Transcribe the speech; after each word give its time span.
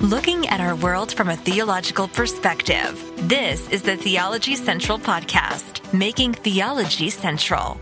looking 0.00 0.46
at 0.46 0.60
our 0.60 0.76
world 0.76 1.12
from 1.12 1.28
a 1.28 1.36
theological 1.36 2.06
perspective. 2.06 3.12
This 3.28 3.68
is 3.70 3.82
the 3.82 3.96
Theology 3.96 4.54
Central 4.54 4.96
Podcast, 4.96 5.92
making 5.92 6.34
theology 6.34 7.10
central. 7.10 7.80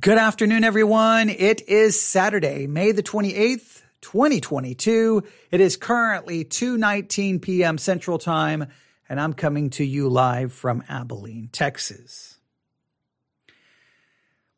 Good 0.00 0.18
afternoon, 0.18 0.64
everyone. 0.64 1.30
It 1.30 1.68
is 1.68 2.00
Saturday, 2.00 2.66
May 2.66 2.90
the 2.90 3.04
28th, 3.04 3.82
2022. 4.00 5.22
It 5.52 5.60
is 5.60 5.76
currently 5.76 6.44
2:19 6.44 7.40
p.m. 7.40 7.78
Central 7.78 8.18
Time, 8.18 8.66
and 9.08 9.20
I'm 9.20 9.32
coming 9.32 9.70
to 9.70 9.84
you 9.84 10.08
live 10.08 10.52
from 10.52 10.82
Abilene, 10.88 11.50
Texas. 11.52 12.36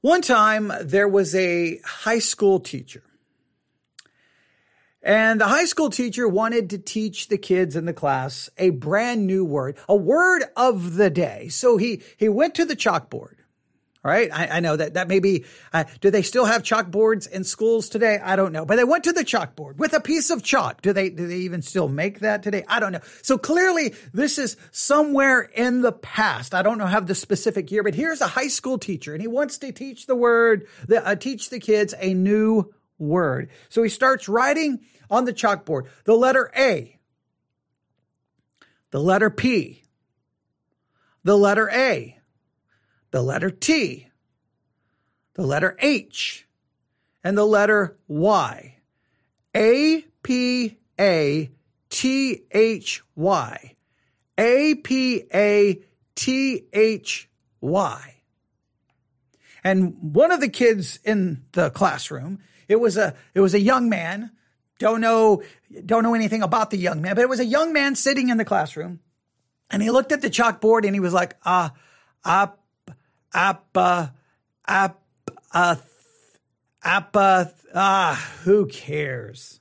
One 0.00 0.22
time 0.22 0.72
there 0.80 1.08
was 1.08 1.34
a 1.34 1.78
high 1.84 2.20
school 2.20 2.58
teacher 2.58 3.02
and 5.02 5.40
the 5.40 5.46
high 5.46 5.64
school 5.64 5.90
teacher 5.90 6.28
wanted 6.28 6.70
to 6.70 6.78
teach 6.78 7.28
the 7.28 7.38
kids 7.38 7.74
in 7.76 7.86
the 7.86 7.92
class 7.92 8.50
a 8.58 8.70
brand 8.70 9.26
new 9.26 9.44
word, 9.44 9.76
a 9.88 9.96
word 9.96 10.44
of 10.56 10.96
the 10.96 11.10
day. 11.10 11.48
So 11.48 11.76
he, 11.78 12.02
he 12.16 12.28
went 12.28 12.54
to 12.56 12.64
the 12.64 12.76
chalkboard. 12.76 13.36
Right. 14.02 14.30
I, 14.32 14.46
I 14.46 14.60
know 14.60 14.76
that 14.76 14.94
that 14.94 15.08
may 15.08 15.20
be, 15.20 15.44
uh, 15.74 15.84
do 16.00 16.10
they 16.10 16.22
still 16.22 16.46
have 16.46 16.62
chalkboards 16.62 17.30
in 17.30 17.44
schools 17.44 17.90
today? 17.90 18.18
I 18.18 18.34
don't 18.34 18.50
know, 18.50 18.64
but 18.64 18.76
they 18.76 18.84
went 18.84 19.04
to 19.04 19.12
the 19.12 19.26
chalkboard 19.26 19.76
with 19.76 19.92
a 19.92 20.00
piece 20.00 20.30
of 20.30 20.42
chalk. 20.42 20.80
Do 20.80 20.94
they, 20.94 21.10
do 21.10 21.26
they 21.26 21.36
even 21.36 21.60
still 21.60 21.86
make 21.86 22.20
that 22.20 22.42
today? 22.42 22.64
I 22.66 22.80
don't 22.80 22.92
know. 22.92 23.02
So 23.20 23.36
clearly 23.36 23.94
this 24.14 24.38
is 24.38 24.56
somewhere 24.70 25.42
in 25.42 25.82
the 25.82 25.92
past. 25.92 26.54
I 26.54 26.62
don't 26.62 26.78
know 26.78 26.86
how 26.86 27.00
the 27.00 27.14
specific 27.14 27.70
year, 27.70 27.82
but 27.82 27.94
here's 27.94 28.22
a 28.22 28.26
high 28.26 28.48
school 28.48 28.78
teacher 28.78 29.12
and 29.12 29.20
he 29.20 29.28
wants 29.28 29.58
to 29.58 29.70
teach 29.70 30.06
the 30.06 30.16
word, 30.16 30.66
the, 30.88 31.06
uh, 31.06 31.14
teach 31.14 31.50
the 31.50 31.60
kids 31.60 31.92
a 32.00 32.14
new 32.14 32.72
word. 33.00 33.50
So 33.68 33.82
he 33.82 33.88
starts 33.88 34.28
writing 34.28 34.80
on 35.10 35.24
the 35.24 35.32
chalkboard 35.32 35.86
the 36.04 36.14
letter 36.14 36.52
A, 36.56 36.98
the 38.90 39.00
letter 39.00 39.30
P, 39.30 39.82
the 41.24 41.36
letter 41.36 41.68
A, 41.70 42.18
the 43.10 43.22
letter 43.22 43.50
T, 43.50 44.08
the 45.34 45.46
letter 45.46 45.76
H, 45.80 46.46
and 47.24 47.36
the 47.36 47.46
letter 47.46 47.98
Y. 48.08 48.76
A 49.56 50.04
P 50.22 50.78
A 50.98 51.50
T 51.88 52.42
H 52.50 53.02
Y. 53.16 53.76
A 54.38 54.74
P 54.76 55.24
A 55.34 55.80
T 56.14 56.64
H 56.72 57.28
Y. 57.60 58.14
And 59.62 60.14
one 60.14 60.32
of 60.32 60.40
the 60.40 60.48
kids 60.48 60.98
in 61.04 61.44
the 61.52 61.70
classroom 61.70 62.40
it 62.70 62.78
was 62.78 62.96
a 62.96 63.14
it 63.34 63.40
was 63.40 63.52
a 63.52 63.60
young 63.60 63.88
man. 63.88 64.30
Don't 64.78 65.00
know 65.00 65.42
don't 65.84 66.04
know 66.04 66.14
anything 66.14 66.42
about 66.42 66.70
the 66.70 66.78
young 66.78 67.02
man, 67.02 67.16
but 67.16 67.22
it 67.22 67.28
was 67.28 67.40
a 67.40 67.44
young 67.44 67.72
man 67.72 67.96
sitting 67.96 68.28
in 68.28 68.36
the 68.38 68.44
classroom, 68.44 69.00
and 69.70 69.82
he 69.82 69.90
looked 69.90 70.12
at 70.12 70.22
the 70.22 70.30
chalkboard 70.30 70.86
and 70.86 70.94
he 70.94 71.00
was 71.00 71.12
like, 71.12 71.36
ah, 71.44 71.72
up, 72.24 72.62
up, 73.34 73.66
uh, 73.74 74.06
up, 74.66 75.02
uh, 75.52 75.76
up, 76.84 77.16
uh, 77.16 77.44
ah, 77.74 78.32
who 78.44 78.66
cares? 78.66 79.58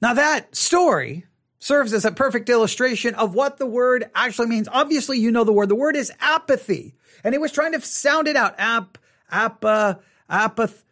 Now 0.00 0.14
that 0.14 0.54
story 0.54 1.26
serves 1.58 1.92
as 1.92 2.04
a 2.04 2.12
perfect 2.12 2.48
illustration 2.48 3.14
of 3.16 3.34
what 3.34 3.56
the 3.56 3.66
word 3.66 4.10
actually 4.14 4.46
means. 4.46 4.68
Obviously, 4.70 5.18
you 5.18 5.32
know 5.32 5.44
the 5.44 5.52
word. 5.52 5.70
The 5.70 5.74
word 5.74 5.96
is 5.96 6.12
apathy. 6.20 6.94
And 7.24 7.34
he 7.34 7.38
was 7.38 7.50
trying 7.50 7.72
to 7.72 7.80
sound 7.80 8.28
it 8.28 8.36
out. 8.36 8.54
Ap, 8.58 8.98
apa, 9.30 10.00
apath. 10.28 10.84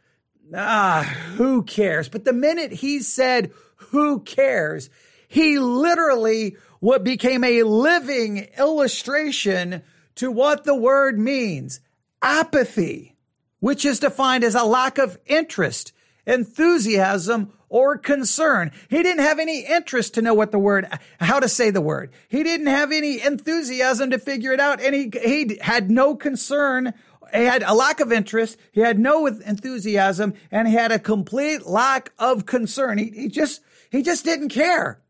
Ah, 0.54 1.02
who 1.36 1.62
cares? 1.62 2.08
But 2.08 2.24
the 2.24 2.32
minute 2.32 2.72
he 2.72 3.00
said, 3.00 3.52
who 3.76 4.20
cares? 4.20 4.90
He 5.28 5.58
literally 5.58 6.56
what 6.80 7.04
became 7.04 7.44
a 7.44 7.62
living 7.62 8.48
illustration 8.58 9.82
to 10.16 10.30
what 10.30 10.64
the 10.64 10.74
word 10.74 11.18
means. 11.18 11.80
Apathy, 12.20 13.16
which 13.60 13.84
is 13.84 14.00
defined 14.00 14.44
as 14.44 14.54
a 14.54 14.64
lack 14.64 14.98
of 14.98 15.18
interest, 15.26 15.92
enthusiasm, 16.26 17.52
or 17.68 17.96
concern. 17.96 18.70
He 18.90 19.02
didn't 19.02 19.24
have 19.24 19.38
any 19.38 19.60
interest 19.60 20.14
to 20.14 20.22
know 20.22 20.34
what 20.34 20.52
the 20.52 20.58
word, 20.58 20.86
how 21.18 21.40
to 21.40 21.48
say 21.48 21.70
the 21.70 21.80
word. 21.80 22.12
He 22.28 22.42
didn't 22.42 22.66
have 22.66 22.92
any 22.92 23.22
enthusiasm 23.22 24.10
to 24.10 24.18
figure 24.18 24.52
it 24.52 24.60
out. 24.60 24.80
And 24.82 24.94
he, 24.94 25.10
he 25.24 25.58
had 25.62 25.90
no 25.90 26.14
concern 26.14 26.92
he 27.32 27.44
had 27.44 27.62
a 27.62 27.74
lack 27.74 28.00
of 28.00 28.12
interest. 28.12 28.58
He 28.72 28.80
had 28.80 28.98
no 28.98 29.26
enthusiasm 29.26 30.34
and 30.50 30.68
he 30.68 30.74
had 30.74 30.92
a 30.92 30.98
complete 30.98 31.66
lack 31.66 32.12
of 32.18 32.46
concern. 32.46 32.98
He, 32.98 33.10
he 33.10 33.28
just, 33.28 33.62
he 33.90 34.02
just 34.02 34.24
didn't 34.24 34.50
care. 34.50 35.00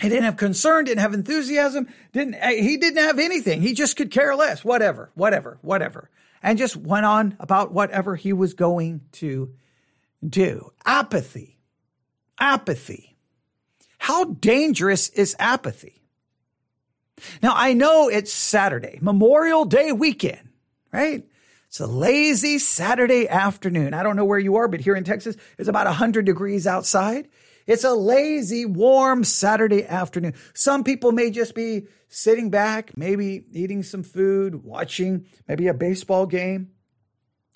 He 0.00 0.08
didn't 0.08 0.24
have 0.24 0.36
concern, 0.36 0.86
didn't 0.86 1.00
have 1.00 1.14
enthusiasm, 1.14 1.88
didn't, 2.12 2.34
eh, 2.34 2.60
he 2.60 2.76
didn't 2.76 3.02
have 3.02 3.18
anything. 3.18 3.62
He 3.62 3.74
just 3.74 3.96
could 3.96 4.10
care 4.10 4.34
less, 4.34 4.64
whatever, 4.64 5.10
whatever, 5.14 5.58
whatever. 5.62 6.10
And 6.42 6.58
just 6.58 6.76
went 6.76 7.06
on 7.06 7.36
about 7.38 7.72
whatever 7.72 8.16
he 8.16 8.32
was 8.32 8.54
going 8.54 9.02
to 9.12 9.54
do. 10.26 10.72
Apathy. 10.84 11.58
Apathy. 12.38 13.16
How 13.98 14.24
dangerous 14.24 15.08
is 15.10 15.36
apathy? 15.38 16.02
Now, 17.42 17.52
I 17.54 17.72
know 17.72 18.08
it's 18.08 18.32
Saturday, 18.32 18.98
Memorial 19.00 19.64
Day 19.64 19.92
weekend, 19.92 20.50
right? 20.92 21.24
It's 21.74 21.80
a 21.80 21.86
lazy 21.88 22.60
Saturday 22.60 23.28
afternoon. 23.28 23.94
I 23.94 24.04
don't 24.04 24.14
know 24.14 24.24
where 24.24 24.38
you 24.38 24.54
are, 24.58 24.68
but 24.68 24.78
here 24.78 24.94
in 24.94 25.02
Texas, 25.02 25.34
it's 25.58 25.68
about 25.68 25.86
100 25.86 26.24
degrees 26.24 26.68
outside. 26.68 27.26
It's 27.66 27.82
a 27.82 27.94
lazy, 27.94 28.64
warm 28.64 29.24
Saturday 29.24 29.84
afternoon. 29.84 30.34
Some 30.54 30.84
people 30.84 31.10
may 31.10 31.32
just 31.32 31.52
be 31.56 31.88
sitting 32.06 32.48
back, 32.48 32.96
maybe 32.96 33.46
eating 33.50 33.82
some 33.82 34.04
food, 34.04 34.62
watching 34.62 35.26
maybe 35.48 35.66
a 35.66 35.74
baseball 35.74 36.26
game. 36.26 36.70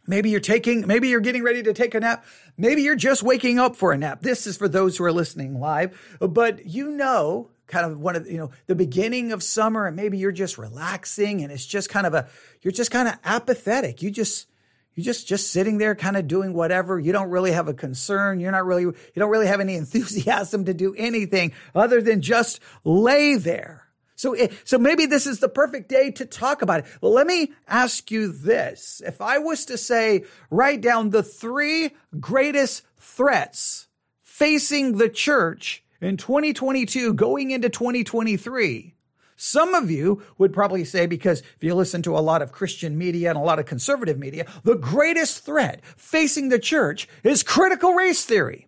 Maybe 0.08 0.30
you're 0.30 0.40
taking, 0.40 0.84
maybe 0.84 1.10
you're 1.10 1.20
getting 1.20 1.44
ready 1.44 1.62
to 1.62 1.72
take 1.72 1.94
a 1.94 2.00
nap. 2.00 2.24
Maybe 2.56 2.82
you're 2.82 2.96
just 2.96 3.22
waking 3.22 3.60
up 3.60 3.76
for 3.76 3.92
a 3.92 3.96
nap. 3.96 4.22
This 4.22 4.48
is 4.48 4.56
for 4.56 4.66
those 4.66 4.96
who 4.96 5.04
are 5.04 5.12
listening 5.12 5.60
live, 5.60 5.96
but 6.18 6.66
you 6.66 6.90
know 6.90 7.52
kind 7.68 7.86
of 7.86 8.00
one 8.00 8.16
of 8.16 8.28
you 8.28 8.38
know 8.38 8.50
the 8.66 8.74
beginning 8.74 9.30
of 9.30 9.42
summer 9.42 9.86
and 9.86 9.94
maybe 9.94 10.18
you're 10.18 10.32
just 10.32 10.58
relaxing 10.58 11.42
and 11.42 11.52
it's 11.52 11.64
just 11.66 11.88
kind 11.88 12.06
of 12.06 12.14
a 12.14 12.28
you're 12.62 12.72
just 12.72 12.90
kind 12.90 13.06
of 13.06 13.14
apathetic. 13.24 14.02
You 14.02 14.10
just 14.10 14.48
you 14.94 15.04
just 15.04 15.28
just 15.28 15.52
sitting 15.52 15.78
there 15.78 15.94
kind 15.94 16.16
of 16.16 16.26
doing 16.26 16.54
whatever. 16.54 16.98
You 16.98 17.12
don't 17.12 17.30
really 17.30 17.52
have 17.52 17.68
a 17.68 17.74
concern. 17.74 18.40
You're 18.40 18.50
not 18.50 18.66
really 18.66 18.82
you 18.82 18.94
don't 19.14 19.30
really 19.30 19.46
have 19.46 19.60
any 19.60 19.74
enthusiasm 19.76 20.64
to 20.64 20.74
do 20.74 20.94
anything 20.96 21.52
other 21.74 22.02
than 22.02 22.20
just 22.20 22.60
lay 22.84 23.36
there. 23.36 23.84
So 24.16 24.32
it, 24.32 24.52
so 24.64 24.78
maybe 24.78 25.06
this 25.06 25.28
is 25.28 25.38
the 25.38 25.48
perfect 25.48 25.88
day 25.88 26.10
to 26.12 26.26
talk 26.26 26.62
about 26.62 26.80
it. 26.80 26.86
Well 27.00 27.12
let 27.12 27.26
me 27.26 27.52
ask 27.68 28.10
you 28.10 28.32
this. 28.32 29.00
If 29.06 29.20
i 29.20 29.38
was 29.38 29.66
to 29.66 29.78
say 29.78 30.24
write 30.50 30.80
down 30.80 31.10
the 31.10 31.22
three 31.22 31.90
greatest 32.18 32.82
threats 32.96 33.86
facing 34.24 34.96
the 34.98 35.08
church 35.08 35.84
in 36.00 36.16
2022 36.16 37.14
going 37.14 37.50
into 37.50 37.68
2023. 37.68 38.94
Some 39.36 39.74
of 39.74 39.90
you 39.90 40.22
would 40.36 40.52
probably 40.52 40.84
say, 40.84 41.06
because 41.06 41.40
if 41.40 41.62
you 41.62 41.74
listen 41.74 42.02
to 42.02 42.16
a 42.16 42.20
lot 42.20 42.42
of 42.42 42.50
Christian 42.50 42.98
media 42.98 43.30
and 43.30 43.38
a 43.38 43.42
lot 43.42 43.58
of 43.60 43.66
conservative 43.66 44.18
media, 44.18 44.46
the 44.64 44.74
greatest 44.74 45.44
threat 45.44 45.80
facing 45.96 46.48
the 46.48 46.58
church 46.58 47.08
is 47.22 47.44
critical 47.44 47.92
race 47.92 48.24
theory. 48.24 48.67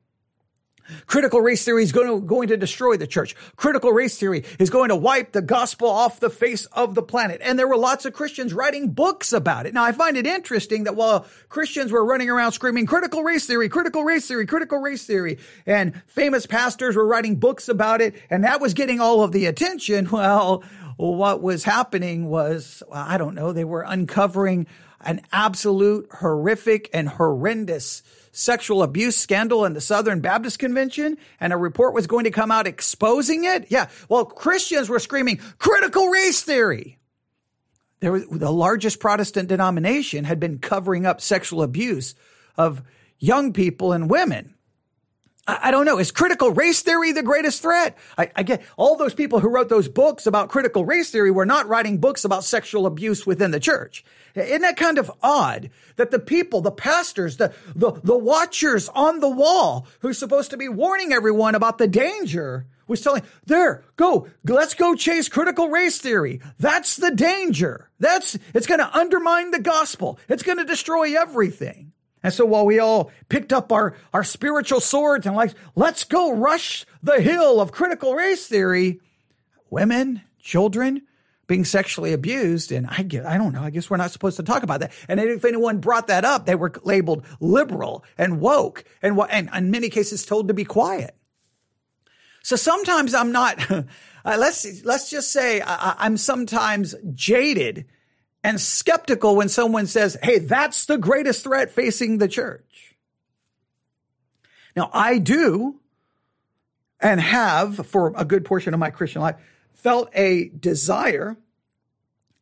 Critical 1.06 1.40
race 1.40 1.64
theory 1.64 1.82
is 1.82 1.92
going 1.92 2.08
to, 2.08 2.24
going 2.24 2.48
to 2.48 2.56
destroy 2.56 2.96
the 2.96 3.06
church. 3.06 3.34
Critical 3.56 3.90
race 3.90 4.18
theory 4.18 4.44
is 4.58 4.70
going 4.70 4.88
to 4.88 4.96
wipe 4.96 5.32
the 5.32 5.42
gospel 5.42 5.88
off 5.88 6.20
the 6.20 6.30
face 6.30 6.66
of 6.66 6.94
the 6.94 7.02
planet. 7.02 7.40
And 7.42 7.58
there 7.58 7.68
were 7.68 7.76
lots 7.76 8.04
of 8.04 8.12
Christians 8.12 8.52
writing 8.52 8.90
books 8.90 9.32
about 9.32 9.66
it. 9.66 9.74
Now, 9.74 9.84
I 9.84 9.92
find 9.92 10.16
it 10.16 10.26
interesting 10.26 10.84
that 10.84 10.96
while 10.96 11.26
Christians 11.48 11.92
were 11.92 12.04
running 12.04 12.30
around 12.30 12.52
screaming 12.52 12.86
critical 12.86 13.22
race 13.22 13.46
theory, 13.46 13.68
critical 13.68 14.04
race 14.04 14.26
theory, 14.26 14.46
critical 14.46 14.78
race 14.78 15.04
theory, 15.04 15.38
and 15.66 16.00
famous 16.06 16.46
pastors 16.46 16.96
were 16.96 17.06
writing 17.06 17.36
books 17.36 17.68
about 17.68 18.00
it, 18.00 18.14
and 18.30 18.44
that 18.44 18.60
was 18.60 18.74
getting 18.74 19.00
all 19.00 19.22
of 19.22 19.32
the 19.32 19.46
attention, 19.46 20.08
well, 20.12 20.62
what 20.96 21.40
was 21.40 21.64
happening 21.64 22.28
was, 22.28 22.82
I 22.92 23.16
don't 23.16 23.34
know, 23.34 23.52
they 23.52 23.64
were 23.64 23.82
uncovering 23.82 24.66
an 25.00 25.22
absolute 25.32 26.08
horrific 26.12 26.90
and 26.92 27.08
horrendous 27.08 28.02
sexual 28.32 28.82
abuse 28.82 29.16
scandal 29.16 29.64
in 29.64 29.72
the 29.72 29.80
Southern 29.80 30.20
Baptist 30.20 30.58
Convention 30.58 31.18
and 31.40 31.52
a 31.52 31.56
report 31.56 31.94
was 31.94 32.06
going 32.06 32.24
to 32.24 32.30
come 32.30 32.50
out 32.50 32.66
exposing 32.66 33.44
it? 33.44 33.66
Yeah. 33.70 33.88
Well, 34.08 34.24
Christians 34.24 34.88
were 34.88 34.98
screaming 34.98 35.38
critical 35.58 36.08
race 36.08 36.42
theory. 36.42 36.98
There 38.00 38.12
was, 38.12 38.26
the 38.28 38.52
largest 38.52 39.00
Protestant 39.00 39.48
denomination 39.48 40.24
had 40.24 40.40
been 40.40 40.58
covering 40.58 41.06
up 41.06 41.20
sexual 41.20 41.62
abuse 41.62 42.14
of 42.56 42.82
young 43.18 43.52
people 43.52 43.92
and 43.92 44.10
women. 44.10 44.54
I, 45.62 45.70
don't 45.70 45.84
know. 45.84 45.98
Is 45.98 46.10
critical 46.10 46.50
race 46.50 46.82
theory 46.82 47.12
the 47.12 47.22
greatest 47.22 47.62
threat? 47.62 47.96
I, 48.18 48.30
I 48.36 48.42
get 48.42 48.62
all 48.76 48.96
those 48.96 49.14
people 49.14 49.40
who 49.40 49.48
wrote 49.48 49.68
those 49.68 49.88
books 49.88 50.26
about 50.26 50.48
critical 50.48 50.84
race 50.84 51.10
theory 51.10 51.30
were 51.30 51.46
not 51.46 51.68
writing 51.68 51.98
books 51.98 52.24
about 52.24 52.44
sexual 52.44 52.86
abuse 52.86 53.26
within 53.26 53.50
the 53.50 53.60
church. 53.60 54.04
Isn't 54.34 54.62
that 54.62 54.76
kind 54.76 54.98
of 54.98 55.10
odd 55.22 55.70
that 55.96 56.10
the 56.10 56.18
people, 56.18 56.60
the 56.60 56.70
pastors, 56.70 57.36
the, 57.38 57.52
the, 57.74 57.92
the 58.04 58.16
watchers 58.16 58.88
on 58.90 59.20
the 59.20 59.28
wall 59.28 59.86
who's 60.00 60.18
supposed 60.18 60.50
to 60.50 60.56
be 60.56 60.68
warning 60.68 61.12
everyone 61.12 61.54
about 61.54 61.78
the 61.78 61.88
danger 61.88 62.66
was 62.86 63.00
telling, 63.00 63.22
there, 63.46 63.84
go, 63.96 64.26
let's 64.44 64.74
go 64.74 64.94
chase 64.94 65.28
critical 65.28 65.68
race 65.68 65.98
theory. 65.98 66.40
That's 66.58 66.96
the 66.96 67.12
danger. 67.12 67.88
That's, 68.00 68.36
it's 68.52 68.66
going 68.66 68.80
to 68.80 68.96
undermine 68.96 69.52
the 69.52 69.60
gospel. 69.60 70.18
It's 70.28 70.42
going 70.42 70.58
to 70.58 70.64
destroy 70.64 71.18
everything. 71.18 71.92
And 72.22 72.32
so 72.32 72.44
while 72.44 72.66
we 72.66 72.78
all 72.78 73.10
picked 73.28 73.52
up 73.52 73.72
our, 73.72 73.96
our 74.12 74.24
spiritual 74.24 74.80
swords 74.80 75.26
and 75.26 75.34
like, 75.34 75.54
let's 75.74 76.04
go 76.04 76.34
rush 76.34 76.84
the 77.02 77.20
hill 77.20 77.60
of 77.60 77.72
critical 77.72 78.14
race 78.14 78.46
theory, 78.46 79.00
women, 79.70 80.22
children 80.38 81.02
being 81.46 81.64
sexually 81.64 82.12
abused. 82.12 82.70
And 82.72 82.86
I 82.86 83.02
get, 83.02 83.26
I 83.26 83.38
don't 83.38 83.52
know. 83.52 83.62
I 83.62 83.70
guess 83.70 83.88
we're 83.88 83.96
not 83.96 84.10
supposed 84.10 84.36
to 84.36 84.42
talk 84.42 84.62
about 84.62 84.80
that. 84.80 84.92
And 85.08 85.18
if 85.18 85.44
anyone 85.44 85.78
brought 85.78 86.08
that 86.08 86.24
up, 86.24 86.46
they 86.46 86.54
were 86.54 86.72
labeled 86.84 87.24
liberal 87.40 88.04
and 88.18 88.40
woke 88.40 88.84
and, 89.02 89.18
and 89.30 89.50
in 89.52 89.70
many 89.70 89.88
cases 89.88 90.24
told 90.24 90.48
to 90.48 90.54
be 90.54 90.64
quiet. 90.64 91.16
So 92.42 92.56
sometimes 92.56 93.14
I'm 93.14 93.32
not, 93.32 93.70
uh, 93.70 93.82
let's, 94.24 94.84
let's 94.84 95.10
just 95.10 95.32
say 95.32 95.60
I, 95.60 95.94
I'm 95.98 96.16
sometimes 96.16 96.94
jaded 97.14 97.86
and 98.42 98.60
skeptical 98.60 99.36
when 99.36 99.48
someone 99.48 99.86
says, 99.86 100.16
Hey, 100.22 100.38
that's 100.38 100.86
the 100.86 100.98
greatest 100.98 101.44
threat 101.44 101.70
facing 101.70 102.18
the 102.18 102.28
church. 102.28 102.96
Now, 104.76 104.90
I 104.92 105.18
do 105.18 105.80
and 107.00 107.20
have 107.20 107.86
for 107.86 108.12
a 108.16 108.24
good 108.24 108.44
portion 108.44 108.74
of 108.74 108.80
my 108.80 108.90
Christian 108.90 109.22
life 109.22 109.36
felt 109.72 110.10
a 110.14 110.48
desire 110.48 111.36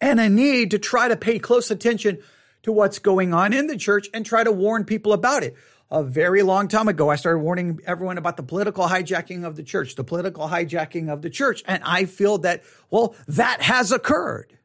and 0.00 0.20
a 0.20 0.28
need 0.28 0.72
to 0.72 0.78
try 0.78 1.08
to 1.08 1.16
pay 1.16 1.38
close 1.38 1.70
attention 1.70 2.18
to 2.62 2.72
what's 2.72 2.98
going 2.98 3.32
on 3.32 3.52
in 3.52 3.66
the 3.66 3.76
church 3.76 4.08
and 4.12 4.26
try 4.26 4.44
to 4.44 4.52
warn 4.52 4.84
people 4.84 5.12
about 5.12 5.42
it. 5.42 5.56
A 5.90 6.02
very 6.02 6.42
long 6.42 6.68
time 6.68 6.88
ago, 6.88 7.08
I 7.08 7.16
started 7.16 7.38
warning 7.38 7.80
everyone 7.86 8.18
about 8.18 8.36
the 8.36 8.42
political 8.42 8.86
hijacking 8.86 9.44
of 9.44 9.56
the 9.56 9.62
church, 9.62 9.94
the 9.94 10.04
political 10.04 10.46
hijacking 10.46 11.08
of 11.08 11.22
the 11.22 11.30
church. 11.30 11.62
And 11.66 11.82
I 11.82 12.04
feel 12.04 12.38
that, 12.38 12.62
well, 12.90 13.14
that 13.28 13.62
has 13.62 13.90
occurred. 13.90 14.57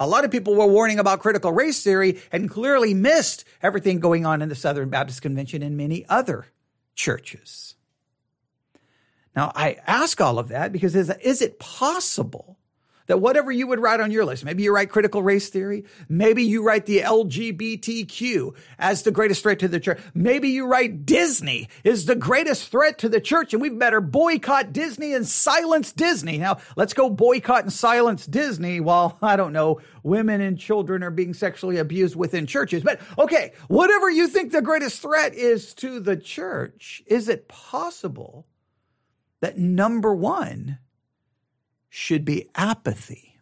A 0.00 0.06
lot 0.06 0.24
of 0.24 0.30
people 0.30 0.54
were 0.56 0.66
warning 0.66 0.98
about 0.98 1.20
critical 1.20 1.52
race 1.52 1.82
theory 1.82 2.20
and 2.32 2.50
clearly 2.50 2.94
missed 2.94 3.44
everything 3.62 4.00
going 4.00 4.24
on 4.24 4.40
in 4.40 4.48
the 4.48 4.54
Southern 4.54 4.88
Baptist 4.88 5.20
Convention 5.20 5.62
and 5.62 5.76
many 5.76 6.06
other 6.08 6.46
churches. 6.94 7.74
Now, 9.36 9.52
I 9.54 9.76
ask 9.86 10.18
all 10.20 10.38
of 10.38 10.48
that 10.48 10.72
because 10.72 10.96
is, 10.96 11.10
is 11.22 11.42
it 11.42 11.58
possible 11.58 12.56
that 13.10 13.18
whatever 13.18 13.50
you 13.50 13.66
would 13.66 13.80
write 13.80 13.98
on 13.98 14.12
your 14.12 14.24
list, 14.24 14.44
maybe 14.44 14.62
you 14.62 14.72
write 14.72 14.88
critical 14.88 15.20
race 15.20 15.48
theory, 15.48 15.84
maybe 16.08 16.44
you 16.44 16.62
write 16.62 16.86
the 16.86 17.00
LGBTQ 17.00 18.54
as 18.78 19.02
the 19.02 19.10
greatest 19.10 19.42
threat 19.42 19.58
to 19.58 19.66
the 19.66 19.80
church, 19.80 19.98
maybe 20.14 20.48
you 20.48 20.64
write 20.64 21.04
Disney 21.04 21.68
is 21.82 22.06
the 22.06 22.14
greatest 22.14 22.70
threat 22.70 22.98
to 22.98 23.08
the 23.08 23.20
church 23.20 23.52
and 23.52 23.60
we 23.60 23.68
better 23.68 24.00
boycott 24.00 24.72
Disney 24.72 25.12
and 25.12 25.26
silence 25.26 25.90
Disney. 25.90 26.38
Now, 26.38 26.58
let's 26.76 26.94
go 26.94 27.10
boycott 27.10 27.64
and 27.64 27.72
silence 27.72 28.26
Disney 28.26 28.78
while, 28.78 29.18
I 29.22 29.34
don't 29.34 29.52
know, 29.52 29.80
women 30.04 30.40
and 30.40 30.56
children 30.56 31.02
are 31.02 31.10
being 31.10 31.34
sexually 31.34 31.78
abused 31.78 32.14
within 32.14 32.46
churches. 32.46 32.84
But 32.84 33.00
okay, 33.18 33.54
whatever 33.66 34.08
you 34.08 34.28
think 34.28 34.52
the 34.52 34.62
greatest 34.62 35.02
threat 35.02 35.34
is 35.34 35.74
to 35.74 35.98
the 35.98 36.16
church, 36.16 37.02
is 37.06 37.28
it 37.28 37.48
possible 37.48 38.46
that 39.40 39.58
number 39.58 40.14
one, 40.14 40.78
should 41.90 42.24
be 42.24 42.48
apathy. 42.54 43.36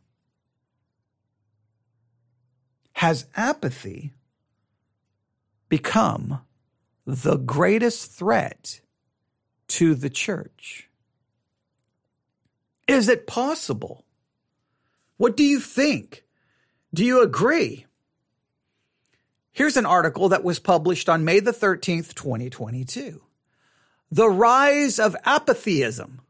Has 2.94 3.26
apathy 3.36 4.14
become 5.68 6.40
the 7.06 7.36
greatest 7.36 8.10
threat 8.10 8.80
to 9.68 9.94
the 9.94 10.10
church? 10.10 10.88
Is 12.88 13.08
it 13.08 13.26
possible? 13.26 14.04
What 15.18 15.36
do 15.36 15.44
you 15.44 15.60
think? 15.60 16.24
Do 16.92 17.04
you 17.04 17.22
agree? 17.22 17.84
Here's 19.52 19.76
an 19.76 19.86
article 19.86 20.30
that 20.30 20.42
was 20.42 20.58
published 20.58 21.08
on 21.08 21.24
May 21.24 21.40
the 21.40 21.52
13th, 21.52 22.14
2022. 22.14 23.20
The 24.10 24.28
rise 24.28 24.98
of 24.98 25.14
apatheism 25.26 26.22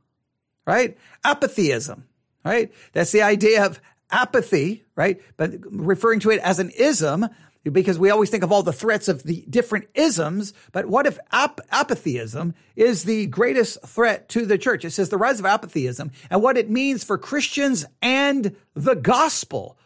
right? 0.69 0.99
Apatheism, 1.25 2.05
right? 2.49 2.73
That's 2.93 3.13
the 3.13 3.23
idea 3.23 3.67
of 3.67 3.81
apathy, 4.11 4.85
right? 4.97 5.21
But 5.37 5.53
referring 5.71 6.21
to 6.21 6.31
it 6.31 6.41
as 6.41 6.59
an 6.59 6.71
ism, 6.71 7.29
because 7.65 7.99
we 7.99 8.09
always 8.09 8.31
think 8.31 8.43
of 8.43 8.51
all 8.51 8.63
the 8.63 8.73
threats 8.73 9.09
of 9.09 9.25
the 9.25 9.45
different 9.51 9.89
isms. 9.95 10.55
But 10.73 10.87
what 10.87 11.07
if 11.07 11.19
ap- 11.31 11.61
apatheism 11.71 12.55
is 12.75 13.05
the 13.05 13.27
greatest 13.27 13.83
threat 13.87 14.31
to 14.31 14.47
the 14.47 14.57
church? 14.57 14.87
It 14.87 14.93
says 14.93 15.11
the 15.11 15.19
rise 15.19 15.39
of 15.39 15.45
apatheism 15.45 16.11
and 16.31 16.43
what 16.43 16.57
it 16.57 16.71
means 16.71 17.05
for 17.05 17.19
Christians 17.19 17.85
and 18.01 18.57
the 18.75 18.95
gospel, 18.95 19.77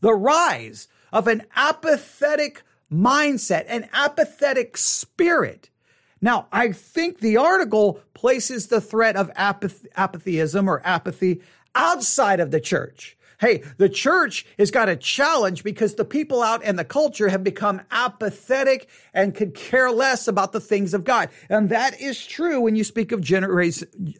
the 0.00 0.14
rise 0.14 0.86
of 1.12 1.26
an 1.26 1.42
apathetic 1.56 2.62
mindset, 2.92 3.64
an 3.66 3.88
apathetic 3.92 4.76
spirit 4.76 5.70
now, 6.24 6.46
I 6.52 6.70
think 6.70 7.18
the 7.18 7.36
article 7.36 8.00
places 8.14 8.68
the 8.68 8.80
threat 8.80 9.16
of 9.16 9.28
apath- 9.34 9.86
apatheism 9.96 10.68
or 10.68 10.80
apathy 10.84 11.42
outside 11.74 12.40
of 12.40 12.50
the 12.50 12.60
church. 12.60 13.16
Hey, 13.40 13.64
the 13.76 13.88
church 13.88 14.46
has 14.56 14.70
got 14.70 14.88
a 14.88 14.94
challenge 14.94 15.64
because 15.64 15.96
the 15.96 16.04
people 16.04 16.42
out 16.42 16.62
in 16.62 16.76
the 16.76 16.84
culture 16.84 17.28
have 17.28 17.42
become 17.42 17.82
apathetic 17.90 18.88
and 19.12 19.34
could 19.34 19.54
care 19.54 19.90
less 19.90 20.28
about 20.28 20.52
the 20.52 20.60
things 20.60 20.94
of 20.94 21.02
God. 21.02 21.28
And 21.48 21.68
that 21.70 22.00
is 22.00 22.24
true 22.24 22.60
when 22.60 22.76
you 22.76 22.84
speak 22.84 23.10
of 23.10 23.28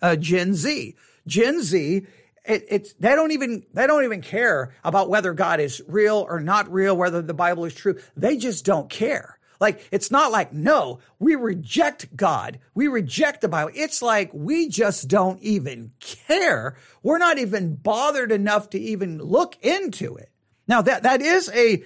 uh, 0.03 0.17
Gen 0.17 0.55
Z. 0.55 0.97
Gen 1.27 1.63
Z 1.63 2.05
it, 2.45 2.65
it's 2.69 2.93
they 2.95 3.15
don't 3.15 3.31
even 3.33 3.65
they 3.73 3.87
don't 3.87 4.05
even 4.05 4.21
care 4.21 4.75
about 4.85 5.09
whether 5.09 5.33
God 5.33 5.61
is 5.61 5.83
real 5.87 6.27
or 6.29 6.41
not 6.41 6.73
real, 6.73 6.97
whether 6.97 7.23
the 7.23 7.35
Bible 7.35 7.65
is 7.65 7.75
true. 7.75 7.99
They 8.17 8.37
just 8.37 8.65
don't 8.65 8.91
care. 8.91 9.39
Like, 9.63 9.87
it's 9.93 10.11
not 10.11 10.33
like, 10.33 10.53
no, 10.53 10.99
we 11.21 11.37
reject 11.37 12.17
God. 12.17 12.59
We 12.75 12.89
reject 12.89 13.43
the 13.43 13.49
Bible. 13.49 13.71
It's 13.77 14.03
like 14.03 14.33
we 14.35 14.69
just 14.69 15.07
don't 15.07 15.41
even 15.41 15.93
care. 16.01 16.77
We're 17.05 17.19
not 17.19 17.39
even 17.39 17.77
bothered 17.77 18.33
enough 18.33 18.71
to 18.71 18.81
even 18.81 19.19
look 19.19 19.57
into 19.65 20.17
it. 20.17 20.31
Now 20.67 20.83
that, 20.83 21.05
that 21.05 21.23
is 21.23 21.49
a, 21.55 21.85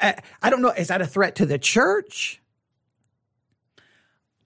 a 0.00 0.22
I 0.40 0.50
don't 0.50 0.62
know, 0.62 0.70
is 0.70 0.86
that 0.86 1.02
a 1.02 1.06
threat 1.06 1.34
to 1.36 1.46
the 1.46 1.58
church? 1.58 2.40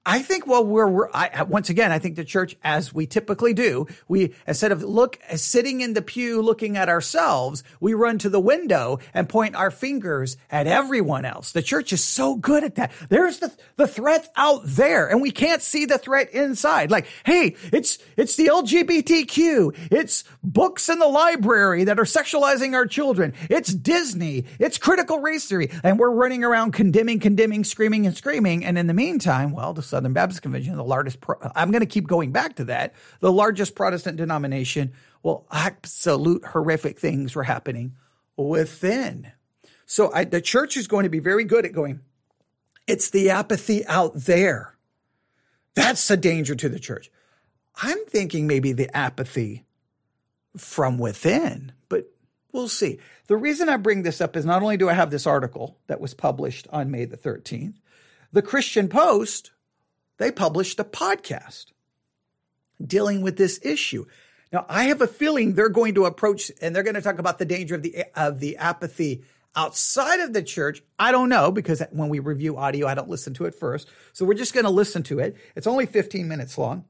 I 0.06 0.22
think 0.22 0.46
while 0.46 0.64
we're, 0.64 0.88
we're 0.88 1.10
I, 1.12 1.42
once 1.42 1.68
again, 1.68 1.92
I 1.92 1.98
think 1.98 2.16
the 2.16 2.24
church, 2.24 2.56
as 2.64 2.92
we 2.94 3.06
typically 3.06 3.52
do, 3.52 3.86
we 4.08 4.34
instead 4.46 4.72
of 4.72 4.82
look 4.82 5.18
sitting 5.36 5.82
in 5.82 5.92
the 5.92 6.00
pew 6.00 6.40
looking 6.40 6.78
at 6.78 6.88
ourselves, 6.88 7.62
we 7.80 7.92
run 7.92 8.16
to 8.20 8.30
the 8.30 8.40
window 8.40 8.98
and 9.12 9.28
point 9.28 9.56
our 9.56 9.70
fingers 9.70 10.38
at 10.50 10.66
everyone 10.66 11.26
else. 11.26 11.52
The 11.52 11.60
church 11.60 11.92
is 11.92 12.02
so 12.02 12.34
good 12.34 12.64
at 12.64 12.76
that. 12.76 12.92
There's 13.10 13.40
the 13.40 13.52
the 13.76 13.86
threat 13.86 14.32
out 14.36 14.62
there, 14.64 15.06
and 15.06 15.20
we 15.20 15.30
can't 15.30 15.60
see 15.60 15.84
the 15.84 15.98
threat 15.98 16.30
inside. 16.30 16.90
Like, 16.90 17.06
hey, 17.26 17.56
it's 17.70 17.98
it's 18.16 18.36
the 18.36 18.46
LGBTQ, 18.46 19.76
it's 19.90 20.24
books 20.42 20.88
in 20.88 20.98
the 20.98 21.08
library 21.08 21.84
that 21.84 21.98
are 21.98 22.04
sexualizing 22.04 22.72
our 22.72 22.86
children, 22.86 23.34
it's 23.50 23.74
Disney, 23.74 24.46
it's 24.58 24.78
critical 24.78 25.18
race 25.18 25.46
theory, 25.46 25.70
and 25.82 25.98
we're 25.98 26.10
running 26.10 26.42
around 26.42 26.72
condemning, 26.72 27.20
condemning, 27.20 27.64
screaming, 27.64 28.06
and 28.06 28.16
screaming. 28.16 28.64
And 28.64 28.78
in 28.78 28.86
the 28.86 28.94
meantime, 28.94 29.52
well, 29.52 29.74
Southern 29.90 30.12
Baptist 30.12 30.42
Convention, 30.42 30.76
the 30.76 30.84
largest, 30.84 31.18
I'm 31.54 31.70
going 31.70 31.80
to 31.80 31.86
keep 31.86 32.06
going 32.06 32.32
back 32.32 32.56
to 32.56 32.64
that, 32.66 32.94
the 33.20 33.32
largest 33.32 33.74
Protestant 33.74 34.16
denomination. 34.16 34.92
Well, 35.22 35.46
absolute 35.50 36.44
horrific 36.44 36.98
things 36.98 37.34
were 37.34 37.42
happening 37.42 37.96
within. 38.36 39.32
So 39.84 40.12
I, 40.12 40.24
the 40.24 40.40
church 40.40 40.76
is 40.76 40.86
going 40.86 41.04
to 41.04 41.10
be 41.10 41.18
very 41.18 41.44
good 41.44 41.66
at 41.66 41.72
going, 41.72 42.00
it's 42.86 43.10
the 43.10 43.30
apathy 43.30 43.84
out 43.86 44.12
there. 44.14 44.76
That's 45.74 46.10
a 46.10 46.16
danger 46.16 46.54
to 46.54 46.68
the 46.68 46.78
church. 46.78 47.10
I'm 47.82 48.04
thinking 48.06 48.46
maybe 48.46 48.72
the 48.72 48.94
apathy 48.96 49.64
from 50.56 50.98
within, 50.98 51.72
but 51.88 52.10
we'll 52.52 52.68
see. 52.68 52.98
The 53.28 53.36
reason 53.36 53.68
I 53.68 53.76
bring 53.76 54.02
this 54.02 54.20
up 54.20 54.36
is 54.36 54.44
not 54.44 54.62
only 54.62 54.76
do 54.76 54.88
I 54.88 54.94
have 54.94 55.10
this 55.10 55.26
article 55.26 55.78
that 55.86 56.00
was 56.00 56.14
published 56.14 56.66
on 56.72 56.90
May 56.90 57.04
the 57.04 57.16
13th, 57.16 57.74
the 58.32 58.42
Christian 58.42 58.88
Post 58.88 59.52
they 60.20 60.30
published 60.30 60.78
a 60.78 60.84
podcast 60.84 61.72
dealing 62.84 63.22
with 63.22 63.38
this 63.38 63.58
issue. 63.62 64.04
Now, 64.52 64.66
I 64.68 64.84
have 64.84 65.00
a 65.00 65.06
feeling 65.06 65.54
they're 65.54 65.70
going 65.70 65.94
to 65.94 66.04
approach 66.04 66.52
and 66.60 66.76
they're 66.76 66.82
going 66.82 66.94
to 66.94 67.00
talk 67.00 67.18
about 67.18 67.38
the 67.38 67.46
danger 67.46 67.74
of 67.74 67.82
the 67.82 68.04
of 68.14 68.38
the 68.38 68.58
apathy 68.58 69.24
outside 69.56 70.20
of 70.20 70.34
the 70.34 70.42
church. 70.42 70.82
I 70.98 71.10
don't 71.10 71.30
know 71.30 71.50
because 71.50 71.82
when 71.90 72.10
we 72.10 72.18
review 72.18 72.58
audio, 72.58 72.86
I 72.86 72.94
don't 72.94 73.08
listen 73.08 73.32
to 73.34 73.46
it 73.46 73.54
first. 73.54 73.88
So 74.12 74.26
we're 74.26 74.34
just 74.34 74.52
going 74.52 74.64
to 74.64 74.70
listen 74.70 75.02
to 75.04 75.20
it. 75.20 75.36
It's 75.56 75.66
only 75.66 75.86
15 75.86 76.28
minutes 76.28 76.58
long. 76.58 76.84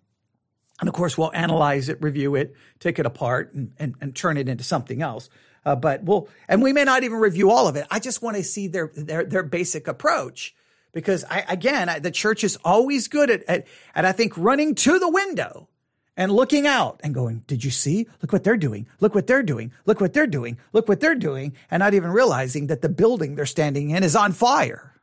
And 0.81 0.89
of 0.89 0.95
course, 0.95 1.17
we'll 1.17 1.33
analyze 1.33 1.89
it, 1.89 2.03
review 2.03 2.35
it, 2.35 2.57
take 2.81 2.99
it 2.99 3.07
apart, 3.07 3.55
and, 3.55 3.73
and, 3.79 3.95
and 4.01 4.17
turn 4.17 4.39
it 4.39 4.49
into 4.49 4.65
something 4.65 5.03
else. 5.03 5.31
Uh, 5.65 5.77
but 5.77 6.03
we'll, 6.03 6.29
and 6.49 6.63
we 6.63 6.73
may 6.73 6.85
not 6.85 7.05
even 7.05 7.19
review 7.19 7.53
all 7.53 7.69
of 7.69 7.77
it. 7.77 7.87
I 7.93 8.01
just 8.01 8.23
want 8.23 8.39
to 8.39 8.43
see 8.43 8.67
their, 8.67 8.91
their, 8.97 9.25
their 9.25 9.43
basic 9.45 9.87
approach 9.87 10.55
because 10.93 11.25
I, 11.25 11.45
again, 11.49 11.89
I, 11.89 11.99
the 11.99 12.11
church 12.11 12.45
is 12.45 12.57
always 12.65 13.09
good 13.09 13.31
at, 13.31 13.43
at, 13.45 13.67
at, 13.95 14.05
I 14.05 14.13
think, 14.13 14.37
running 14.37 14.75
to 14.77 14.99
the 14.99 15.09
window 15.09 15.69
and 16.17 16.33
looking 16.33 16.67
out 16.67 17.01
and 17.03 17.15
going, 17.15 17.45
did 17.47 17.65
you 17.65 17.71
see? 17.71 18.07
Look 18.21 18.33
what 18.33 18.45
they're 18.45 18.57
doing. 18.57 18.87
Look 19.01 19.15
what 19.15 19.27
they're 19.27 19.43
doing. 19.43 19.73
Look 19.87 20.01
what 20.01 20.13
they're 20.13 20.27
doing. 20.27 20.59
Look 20.73 20.89
what 20.89 21.01
they're 21.01 21.15
doing. 21.15 21.55
And 21.71 21.81
not 21.81 21.95
even 21.95 22.11
realizing 22.11 22.67
that 22.67 22.83
the 22.83 22.89
building 22.89 23.35
they're 23.35 23.47
standing 23.47 23.91
in 23.91 24.03
is 24.03 24.17
on 24.17 24.33
fire. 24.33 24.95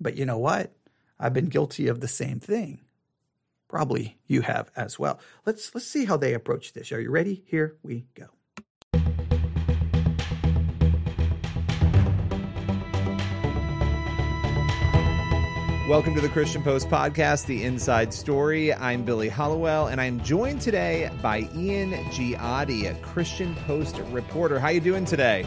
But 0.00 0.16
you 0.16 0.26
know 0.26 0.38
what? 0.38 0.72
I've 1.18 1.32
been 1.32 1.46
guilty 1.46 1.88
of 1.88 2.00
the 2.00 2.08
same 2.08 2.40
thing. 2.40 2.80
Probably 3.68 4.18
you 4.26 4.42
have 4.42 4.70
as 4.76 4.98
well. 4.98 5.18
Let's 5.46 5.74
let's 5.74 5.86
see 5.86 6.04
how 6.04 6.16
they 6.16 6.34
approach 6.34 6.74
this. 6.74 6.92
Are 6.92 7.00
you 7.00 7.10
ready? 7.10 7.42
Here 7.46 7.76
we 7.82 8.06
go. 8.14 8.26
Welcome 15.86 16.14
to 16.14 16.22
the 16.22 16.30
Christian 16.30 16.62
Post 16.62 16.88
podcast, 16.88 17.44
The 17.44 17.62
Inside 17.62 18.14
Story. 18.14 18.72
I'm 18.72 19.04
Billy 19.04 19.28
Hallowell, 19.28 19.88
and 19.88 20.00
I'm 20.00 20.18
joined 20.24 20.62
today 20.62 21.10
by 21.20 21.46
Ian 21.54 21.92
Giatti, 22.10 22.90
a 22.90 22.94
Christian 23.02 23.54
Post 23.66 23.98
reporter. 24.10 24.58
How 24.58 24.68
are 24.68 24.72
you 24.72 24.80
doing 24.80 25.04
today? 25.04 25.44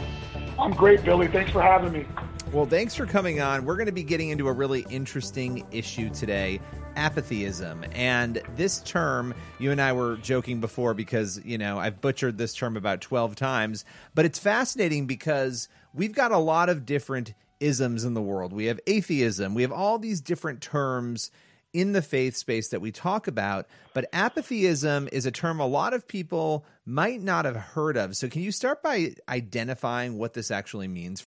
I'm 0.56 0.70
great, 0.70 1.02
Billy. 1.02 1.26
Thanks 1.26 1.50
for 1.50 1.60
having 1.60 1.90
me. 1.90 2.06
Well, 2.52 2.66
thanks 2.66 2.94
for 2.94 3.04
coming 3.04 3.40
on. 3.40 3.64
We're 3.64 3.74
going 3.74 3.86
to 3.86 3.92
be 3.92 4.04
getting 4.04 4.28
into 4.28 4.46
a 4.46 4.52
really 4.52 4.86
interesting 4.88 5.66
issue 5.72 6.08
today 6.08 6.60
apathyism. 6.96 7.88
And 7.92 8.40
this 8.54 8.78
term, 8.82 9.34
you 9.58 9.72
and 9.72 9.80
I 9.80 9.92
were 9.92 10.18
joking 10.18 10.60
before 10.60 10.94
because, 10.94 11.44
you 11.44 11.58
know, 11.58 11.80
I've 11.80 12.00
butchered 12.00 12.38
this 12.38 12.54
term 12.54 12.76
about 12.76 13.00
12 13.00 13.34
times, 13.34 13.84
but 14.14 14.24
it's 14.24 14.38
fascinating 14.38 15.06
because 15.06 15.68
we've 15.94 16.14
got 16.14 16.30
a 16.30 16.38
lot 16.38 16.68
of 16.68 16.86
different 16.86 17.34
isms 17.60 18.04
in 18.04 18.14
the 18.14 18.22
world. 18.22 18.52
We 18.52 18.66
have 18.66 18.80
atheism, 18.86 19.54
we 19.54 19.62
have 19.62 19.72
all 19.72 19.98
these 19.98 20.20
different 20.20 20.60
terms 20.60 21.30
in 21.72 21.92
the 21.92 22.02
faith 22.02 22.34
space 22.34 22.68
that 22.68 22.80
we 22.80 22.90
talk 22.90 23.26
about, 23.28 23.66
but 23.92 24.10
apathyism 24.12 25.08
is 25.12 25.26
a 25.26 25.30
term 25.30 25.60
a 25.60 25.66
lot 25.66 25.92
of 25.92 26.08
people 26.08 26.64
might 26.86 27.22
not 27.22 27.44
have 27.44 27.56
heard 27.56 27.96
of. 27.96 28.16
So, 28.16 28.28
can 28.28 28.42
you 28.42 28.52
start 28.52 28.82
by 28.82 29.14
identifying 29.28 30.18
what 30.18 30.32
this 30.32 30.50
actually 30.50 30.88
means? 30.88 31.26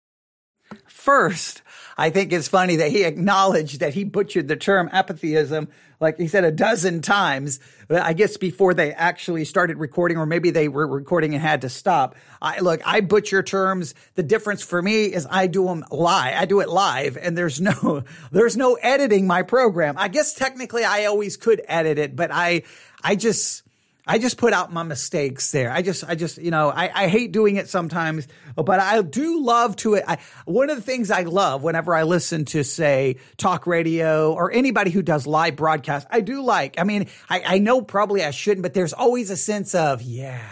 First, 0.87 1.63
I 1.97 2.11
think 2.11 2.33
it's 2.33 2.49
funny 2.49 2.77
that 2.77 2.91
he 2.91 3.05
acknowledged 3.05 3.81
that 3.81 3.95
he 3.95 4.05
butchered 4.05 4.49
the 4.49 4.57
term 4.57 4.89
apatheism, 4.93 5.69
like 6.01 6.19
he 6.19 6.29
said 6.29 6.45
a 6.45 6.51
dozen 6.51 7.03
times. 7.03 7.61
I 7.91 8.13
guess 8.13 8.37
before 8.37 8.75
they 8.75 8.93
actually 8.93 9.45
started 9.45 9.79
recording, 9.79 10.17
or 10.17 10.27
maybe 10.27 10.51
they 10.51 10.69
were 10.69 10.87
recording 10.87 11.35
and 11.35 11.43
had 11.43 11.63
to 11.63 11.69
stop. 11.69 12.17
I 12.41 12.61
look, 12.61 12.81
I 12.85 13.01
butcher 13.01 13.43
terms. 13.43 13.95
The 14.15 14.23
difference 14.23 14.63
for 14.63 14.81
me 14.81 15.05
is 15.05 15.27
I 15.31 15.47
do 15.47 15.67
them 15.67 15.85
live. 15.91 16.35
I 16.37 16.45
do 16.47 16.61
it 16.61 16.69
live, 16.69 17.17
and 17.17 17.37
there's 17.37 17.61
no, 17.61 18.05
there's 18.33 18.57
no 18.57 18.75
editing 18.75 19.27
my 19.27 19.43
program. 19.43 19.97
I 19.99 20.09
guess 20.09 20.35
technically 20.35 20.85
I 20.85 21.07
always 21.07 21.37
could 21.37 21.63
edit 21.69 21.99
it, 21.99 22.17
but 22.17 22.31
I, 22.33 22.63
I 23.03 23.17
just 23.17 23.64
I 24.07 24.19
just 24.19 24.37
put 24.37 24.53
out 24.53 24.71
my 24.71 24.83
mistakes 24.83 25.51
there. 25.51 25.71
I 25.71 25.81
just, 25.81 26.05
I 26.05 26.15
just, 26.15 26.37
you 26.37 26.51
know, 26.51 26.69
I, 26.69 26.91
I 27.05 27.09
hate 27.09 27.33
doing 27.33 27.57
it 27.57 27.71
sometimes, 27.71 28.29
but 28.55 28.79
I 28.79 29.01
do 29.01 29.43
love 29.43 29.77
to 29.77 29.95
it. 29.95 30.05
I, 30.07 30.19
one 30.45 30.69
of 30.69 30.77
the 30.77 30.83
things 30.83 31.11
I 31.11 31.23
love 31.23 31.63
whenever 31.63 31.95
I 31.95 32.03
listen 32.03 32.45
to, 32.47 32.65
say, 32.65 33.17
talk 33.39 33.67
radio 33.67 34.35
or 34.35 34.53
anybody 34.53 34.91
who 34.91 35.01
does 35.01 35.27
live 35.27 35.57
broadcast, 35.57 36.07
I 36.11 36.21
do 36.21 36.43
like, 36.43 36.79
I 36.79 36.85
mean, 36.85 37.09
I, 37.31 37.43
I 37.47 37.59
know 37.59 37.81
probably 37.81 38.23
I 38.23 38.31
shouldn't, 38.31 38.63
but 38.63 38.75
there's 38.75 38.93
always 38.93 39.31
a 39.31 39.37
sense 39.37 39.75
of, 39.75 40.03
yeah, 40.03 40.43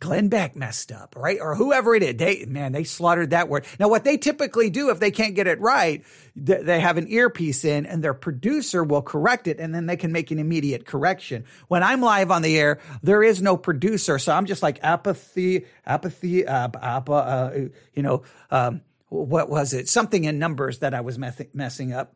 Glenn 0.00 0.28
Beck 0.28 0.54
messed 0.54 0.92
up, 0.92 1.14
right? 1.16 1.38
Or 1.40 1.54
whoever 1.54 1.94
it 1.94 2.02
is. 2.02 2.16
They, 2.16 2.44
man, 2.46 2.72
they 2.72 2.84
slaughtered 2.84 3.30
that 3.30 3.48
word. 3.48 3.64
Now, 3.80 3.88
what 3.88 4.04
they 4.04 4.16
typically 4.18 4.68
do 4.68 4.90
if 4.90 5.00
they 5.00 5.10
can't 5.10 5.34
get 5.34 5.46
it 5.46 5.60
right, 5.60 6.04
they 6.34 6.80
have 6.80 6.98
an 6.98 7.08
earpiece 7.08 7.64
in 7.64 7.86
and 7.86 8.04
their 8.04 8.14
producer 8.14 8.84
will 8.84 9.02
correct 9.02 9.46
it 9.46 9.58
and 9.58 9.74
then 9.74 9.86
they 9.86 9.96
can 9.96 10.12
make 10.12 10.30
an 10.30 10.38
immediate 10.38 10.84
correction. 10.84 11.44
When 11.68 11.82
I'm 11.82 12.02
live 12.02 12.30
on 12.30 12.42
the 12.42 12.58
air, 12.58 12.80
there 13.02 13.22
is 13.22 13.40
no 13.40 13.56
producer. 13.56 14.18
So 14.18 14.32
I'm 14.32 14.46
just 14.46 14.62
like 14.62 14.80
apathy, 14.82 15.64
apathy, 15.86 16.46
uh, 16.46 16.68
uh, 16.74 17.02
uh 17.10 17.58
you 17.94 18.02
know, 18.02 18.22
um, 18.50 18.82
what 19.08 19.48
was 19.48 19.72
it? 19.72 19.88
Something 19.88 20.24
in 20.24 20.38
numbers 20.38 20.80
that 20.80 20.92
I 20.92 21.00
was 21.00 21.18
messing 21.18 21.92
up. 21.92 22.14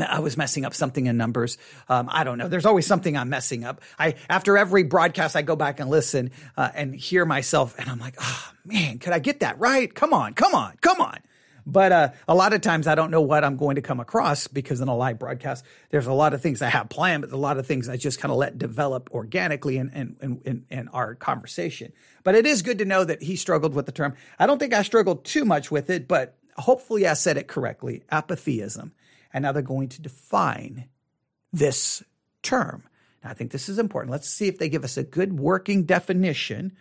I 0.00 0.18
was 0.18 0.36
messing 0.36 0.64
up 0.64 0.74
something 0.74 1.06
in 1.06 1.16
numbers. 1.16 1.58
Um, 1.88 2.08
I 2.10 2.24
don't 2.24 2.38
know. 2.38 2.48
There's 2.48 2.66
always 2.66 2.86
something 2.86 3.16
I'm 3.16 3.28
messing 3.28 3.64
up. 3.64 3.80
I 3.98 4.14
after 4.28 4.58
every 4.58 4.82
broadcast, 4.82 5.36
I 5.36 5.42
go 5.42 5.56
back 5.56 5.80
and 5.80 5.88
listen 5.88 6.30
uh, 6.56 6.70
and 6.74 6.94
hear 6.94 7.24
myself, 7.24 7.74
and 7.78 7.88
I'm 7.88 7.98
like, 7.98 8.16
oh 8.20 8.50
man, 8.64 8.98
could 8.98 9.12
I 9.12 9.18
get 9.18 9.40
that 9.40 9.58
right? 9.58 9.92
Come 9.92 10.12
on, 10.12 10.34
come 10.34 10.54
on, 10.54 10.76
come 10.80 11.00
on. 11.00 11.18
But 11.68 11.90
uh, 11.90 12.08
a 12.28 12.34
lot 12.34 12.52
of 12.52 12.60
times 12.60 12.86
I 12.86 12.94
don't 12.94 13.10
know 13.10 13.20
what 13.20 13.42
I'm 13.42 13.56
going 13.56 13.74
to 13.74 13.82
come 13.82 13.98
across 13.98 14.46
because 14.46 14.80
in 14.80 14.86
a 14.86 14.96
live 14.96 15.18
broadcast, 15.18 15.64
there's 15.90 16.06
a 16.06 16.12
lot 16.12 16.32
of 16.32 16.40
things 16.40 16.62
I 16.62 16.68
have 16.68 16.88
planned, 16.88 17.22
but 17.22 17.32
a 17.32 17.36
lot 17.36 17.58
of 17.58 17.66
things 17.66 17.88
I 17.88 17.96
just 17.96 18.20
kind 18.20 18.30
of 18.30 18.38
let 18.38 18.56
develop 18.56 19.10
organically 19.12 19.76
in, 19.76 19.90
in, 19.90 20.40
in, 20.44 20.64
in 20.70 20.88
our 20.88 21.16
conversation. 21.16 21.92
But 22.22 22.36
it 22.36 22.46
is 22.46 22.62
good 22.62 22.78
to 22.78 22.84
know 22.84 23.02
that 23.02 23.20
he 23.20 23.34
struggled 23.34 23.74
with 23.74 23.86
the 23.86 23.92
term. 23.92 24.14
I 24.38 24.46
don't 24.46 24.58
think 24.58 24.74
I 24.74 24.82
struggled 24.82 25.24
too 25.24 25.44
much 25.44 25.68
with 25.72 25.90
it, 25.90 26.06
but 26.06 26.36
hopefully 26.56 27.04
I 27.04 27.14
said 27.14 27.36
it 27.36 27.48
correctly. 27.48 28.04
Apatheism 28.10 28.92
and 29.32 29.42
now 29.42 29.52
they're 29.52 29.62
going 29.62 29.88
to 29.90 30.02
define 30.02 30.88
this 31.52 32.02
term. 32.42 32.84
Now, 33.22 33.30
I 33.30 33.34
think 33.34 33.50
this 33.50 33.68
is 33.68 33.78
important. 33.78 34.12
Let's 34.12 34.28
see 34.28 34.48
if 34.48 34.58
they 34.58 34.68
give 34.68 34.84
us 34.84 34.96
a 34.96 35.02
good 35.02 35.38
working 35.38 35.84
definition. 35.84 36.72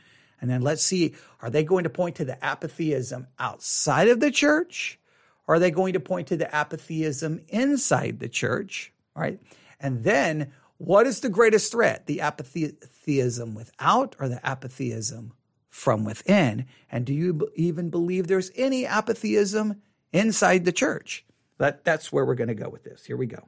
And 0.41 0.49
then 0.49 0.61
let's 0.61 0.83
see, 0.83 1.15
are 1.41 1.49
they 1.49 1.63
going 1.63 1.83
to 1.85 1.89
point 1.89 2.15
to 2.17 2.25
the 2.25 2.37
apatheism 2.41 3.27
outside 3.39 4.09
of 4.09 4.19
the 4.19 4.31
church? 4.31 4.99
Or 5.47 5.55
are 5.55 5.59
they 5.59 5.71
going 5.71 5.93
to 5.93 5.99
point 5.99 6.27
to 6.27 6.37
the 6.37 6.49
apatheism 6.59 7.41
inside 7.47 8.19
the 8.19 8.29
church? 8.29 8.93
All 9.15 9.23
right. 9.23 9.39
And 9.79 10.03
then 10.03 10.51
what 10.77 11.07
is 11.07 11.21
the 11.21 11.29
greatest 11.29 11.71
threat? 11.71 12.05
The 12.05 12.19
apatheism 12.19 13.55
without 13.55 14.15
or 14.19 14.27
the 14.27 14.41
apatheism 14.43 15.33
from 15.69 16.03
within? 16.05 16.65
And 16.89 17.05
do 17.05 17.13
you 17.13 17.49
even 17.55 17.89
believe 17.89 18.27
there's 18.27 18.51
any 18.55 18.85
apatheism 18.85 19.81
inside 20.11 20.65
the 20.65 20.71
church? 20.71 21.24
That 21.57 21.83
that's 21.83 22.11
where 22.11 22.25
we're 22.25 22.35
going 22.35 22.49
to 22.49 22.55
go 22.55 22.69
with 22.69 22.83
this. 22.83 23.05
Here 23.05 23.17
we 23.17 23.27
go. 23.27 23.47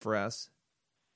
For 0.00 0.16
us. 0.16 0.50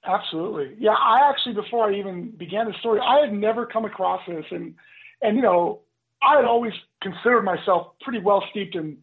Absolutely. 0.05 0.77
Yeah, 0.79 0.93
I 0.93 1.29
actually 1.29 1.55
before 1.55 1.91
I 1.91 1.99
even 1.99 2.31
began 2.31 2.67
the 2.67 2.75
story, 2.81 3.01
I 3.01 3.21
had 3.21 3.33
never 3.33 3.67
come 3.67 3.85
across 3.85 4.21
this 4.27 4.45
and 4.51 4.75
and 5.23 5.37
you 5.37 5.43
know, 5.43 5.81
I 6.23 6.37
had 6.37 6.45
always 6.45 6.73
considered 7.03 7.43
myself 7.43 7.93
pretty 8.01 8.19
well 8.19 8.43
steeped 8.51 8.75
in 8.75 8.99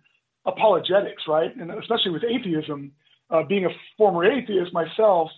apologetics, 0.46 1.24
right? 1.28 1.56
And 1.56 1.72
especially 1.72 2.12
with 2.12 2.24
atheism, 2.24 2.92
uh, 3.30 3.44
being 3.44 3.66
a 3.66 3.70
former 3.98 4.26
atheist 4.26 4.74
myself, 4.74 5.30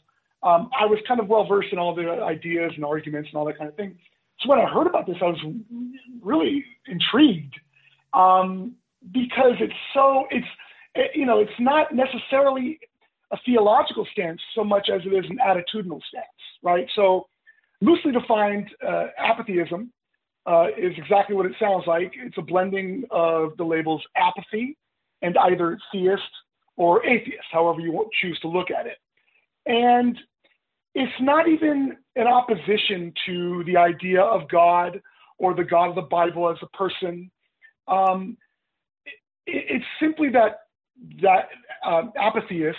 um, 0.43 0.69
I 0.77 0.85
was 0.85 0.99
kind 1.07 1.19
of 1.19 1.27
well 1.27 1.45
versed 1.45 1.73
in 1.73 1.79
all 1.79 1.93
the 1.93 2.09
ideas 2.09 2.71
and 2.75 2.85
arguments 2.85 3.29
and 3.29 3.37
all 3.37 3.45
that 3.45 3.57
kind 3.57 3.69
of 3.69 3.75
thing. 3.75 3.97
So 4.39 4.49
when 4.49 4.59
I 4.59 4.65
heard 4.65 4.87
about 4.87 5.05
this, 5.05 5.17
I 5.21 5.25
was 5.25 5.39
really 6.21 6.63
intrigued 6.87 7.55
um, 8.13 8.75
because 9.11 9.55
it's 9.59 9.73
so 9.93 10.25
it's 10.31 10.47
you 11.13 11.25
know, 11.25 11.39
it's 11.39 11.51
not 11.59 11.93
necessarily 11.93 12.79
a 13.31 13.37
theological 13.45 14.07
stance 14.11 14.41
so 14.55 14.63
much 14.63 14.89
as 14.93 15.01
it 15.05 15.09
is 15.09 15.25
an 15.29 15.37
attitudinal 15.37 16.01
stance, 16.07 16.25
right? 16.63 16.87
So, 16.95 17.27
loosely 17.81 18.11
defined, 18.11 18.69
uh, 18.85 19.07
uh, 20.45 20.67
is 20.77 20.93
exactly 20.97 21.35
what 21.35 21.45
it 21.45 21.53
sounds 21.59 21.83
like. 21.85 22.11
It's 22.15 22.37
a 22.37 22.41
blending 22.41 23.03
of 23.11 23.55
the 23.57 23.63
labels 23.63 24.01
apathy 24.15 24.77
and 25.21 25.37
either 25.37 25.77
theist 25.91 26.23
or 26.75 27.05
atheist, 27.05 27.45
however 27.51 27.81
you 27.81 28.09
choose 28.21 28.39
to 28.39 28.47
look 28.47 28.71
at 28.71 28.87
it. 28.87 28.97
And 29.65 30.17
it's 30.95 31.13
not 31.21 31.47
even 31.47 31.97
an 32.15 32.27
opposition 32.27 33.13
to 33.25 33.63
the 33.65 33.77
idea 33.77 34.21
of 34.21 34.49
God 34.49 35.01
or 35.37 35.53
the 35.53 35.63
God 35.63 35.89
of 35.89 35.95
the 35.95 36.01
Bible 36.01 36.49
as 36.49 36.57
a 36.61 36.77
person. 36.77 37.29
Um, 37.87 38.37
it, 39.45 39.65
it's 39.69 39.85
simply 39.99 40.29
that 40.29 40.61
that 41.21 41.49
um, 41.85 42.11
apatheist 42.19 42.77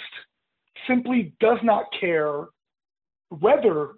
simply 0.86 1.34
does 1.40 1.58
not 1.62 1.84
care 1.98 2.46
whether 3.28 3.90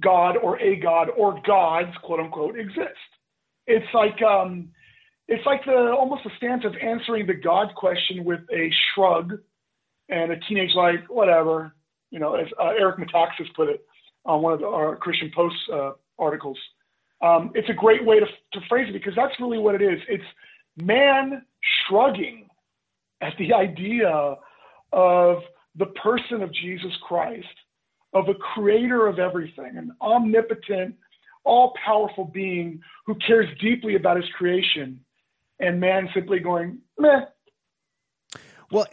God 0.00 0.36
or 0.36 0.58
a 0.60 0.76
God 0.76 1.08
or 1.16 1.40
gods, 1.46 1.94
quote 2.02 2.20
unquote, 2.20 2.58
exist. 2.58 2.98
It's 3.66 3.86
like 3.94 4.20
um, 4.22 4.70
it's 5.28 5.44
like 5.46 5.64
the 5.64 5.94
almost 5.98 6.24
the 6.24 6.30
stance 6.36 6.64
of 6.64 6.74
answering 6.76 7.26
the 7.26 7.34
God 7.34 7.74
question 7.74 8.24
with 8.24 8.40
a 8.52 8.70
shrug 8.94 9.38
and 10.08 10.32
a 10.32 10.38
teenage 10.40 10.74
like 10.74 11.08
whatever, 11.08 11.74
you 12.10 12.18
know, 12.18 12.34
as 12.34 12.46
uh, 12.60 12.72
Eric 12.78 12.98
Metaxas 12.98 13.54
put 13.54 13.68
it 13.68 13.84
on 14.24 14.42
one 14.42 14.52
of 14.52 14.60
the, 14.60 14.66
our 14.66 14.96
Christian 14.96 15.30
Post 15.34 15.56
uh, 15.72 15.92
articles. 16.18 16.58
Um, 17.22 17.52
it's 17.54 17.68
a 17.68 17.74
great 17.74 18.04
way 18.04 18.18
to, 18.18 18.26
to 18.26 18.66
phrase 18.68 18.88
it 18.88 18.92
because 18.92 19.14
that's 19.14 19.38
really 19.38 19.58
what 19.58 19.76
it 19.76 19.82
is. 19.82 20.00
It's 20.08 20.24
man 20.76 21.42
shrugging 21.86 22.48
at 23.22 23.32
the 23.38 23.54
idea 23.54 24.36
of 24.92 25.38
the 25.76 25.86
person 25.86 26.42
of 26.42 26.52
Jesus 26.52 26.92
Christ 27.06 27.46
of 28.12 28.28
a 28.28 28.34
creator 28.34 29.06
of 29.06 29.18
everything, 29.18 29.76
an 29.76 29.92
omnipotent, 30.00 30.96
all 31.44 31.72
powerful 31.84 32.24
being 32.24 32.80
who 33.06 33.14
cares 33.26 33.48
deeply 33.60 33.96
about 33.96 34.16
his 34.16 34.28
creation, 34.36 35.00
and 35.60 35.80
man 35.80 36.08
simply 36.12 36.38
going, 36.38 36.78
meh. 36.98 37.22
Well, 38.70 38.86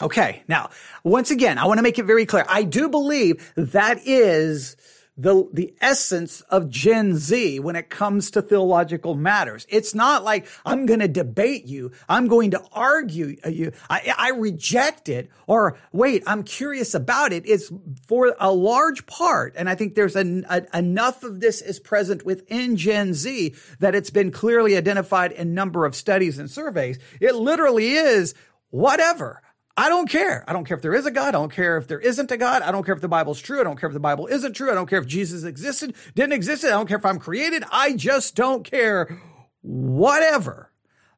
okay. 0.00 0.42
Now, 0.48 0.70
once 1.04 1.30
again, 1.30 1.58
I 1.58 1.66
want 1.66 1.78
to 1.78 1.82
make 1.82 1.98
it 1.98 2.04
very 2.04 2.26
clear. 2.26 2.44
I 2.48 2.62
do 2.62 2.88
believe 2.88 3.52
that 3.56 3.98
is 4.06 4.76
the, 5.20 5.48
the 5.52 5.74
essence 5.80 6.40
of 6.42 6.70
Gen 6.70 7.16
Z 7.16 7.60
when 7.60 7.76
it 7.76 7.90
comes 7.90 8.30
to 8.30 8.42
theological 8.42 9.14
matters. 9.14 9.66
It's 9.68 9.94
not 9.94 10.24
like 10.24 10.46
I'm 10.64 10.86
going 10.86 11.00
to 11.00 11.08
debate 11.08 11.66
you. 11.66 11.92
I'm 12.08 12.26
going 12.26 12.52
to 12.52 12.62
argue 12.72 13.36
uh, 13.44 13.50
you. 13.50 13.72
I, 13.90 14.14
I 14.16 14.30
reject 14.30 15.08
it 15.08 15.30
or 15.46 15.78
wait, 15.92 16.22
I'm 16.26 16.42
curious 16.42 16.94
about 16.94 17.32
it. 17.32 17.42
It's 17.46 17.70
for 18.06 18.34
a 18.40 18.50
large 18.50 19.04
part. 19.06 19.54
And 19.56 19.68
I 19.68 19.74
think 19.74 19.94
there's 19.94 20.16
an, 20.16 20.46
a, 20.48 20.62
enough 20.76 21.22
of 21.22 21.40
this 21.40 21.60
is 21.60 21.78
present 21.78 22.24
within 22.24 22.76
Gen 22.76 23.12
Z 23.12 23.54
that 23.78 23.94
it's 23.94 24.10
been 24.10 24.30
clearly 24.30 24.76
identified 24.76 25.32
in 25.32 25.52
number 25.52 25.84
of 25.84 25.94
studies 25.94 26.38
and 26.38 26.50
surveys. 26.50 26.98
It 27.20 27.34
literally 27.34 27.90
is 27.92 28.34
whatever. 28.70 29.42
I 29.76 29.88
don't 29.88 30.08
care. 30.08 30.44
I 30.46 30.52
don't 30.52 30.64
care 30.64 30.76
if 30.76 30.82
there 30.82 30.94
is 30.94 31.06
a 31.06 31.10
God. 31.10 31.28
I 31.28 31.32
don't 31.32 31.52
care 31.52 31.76
if 31.76 31.86
there 31.86 32.00
isn't 32.00 32.30
a 32.30 32.36
God. 32.36 32.62
I 32.62 32.72
don't 32.72 32.84
care 32.84 32.94
if 32.94 33.00
the 33.00 33.08
Bible's 33.08 33.40
true. 33.40 33.60
I 33.60 33.64
don't 33.64 33.78
care 33.78 33.88
if 33.88 33.94
the 33.94 34.00
Bible 34.00 34.26
isn't 34.26 34.54
true. 34.54 34.70
I 34.70 34.74
don't 34.74 34.88
care 34.88 34.98
if 34.98 35.06
Jesus 35.06 35.44
existed, 35.44 35.94
didn't 36.14 36.32
exist. 36.32 36.64
I 36.64 36.70
don't 36.70 36.86
care 36.86 36.98
if 36.98 37.06
I'm 37.06 37.18
created. 37.18 37.64
I 37.70 37.94
just 37.94 38.34
don't 38.34 38.64
care. 38.64 39.20
Whatever. 39.62 40.70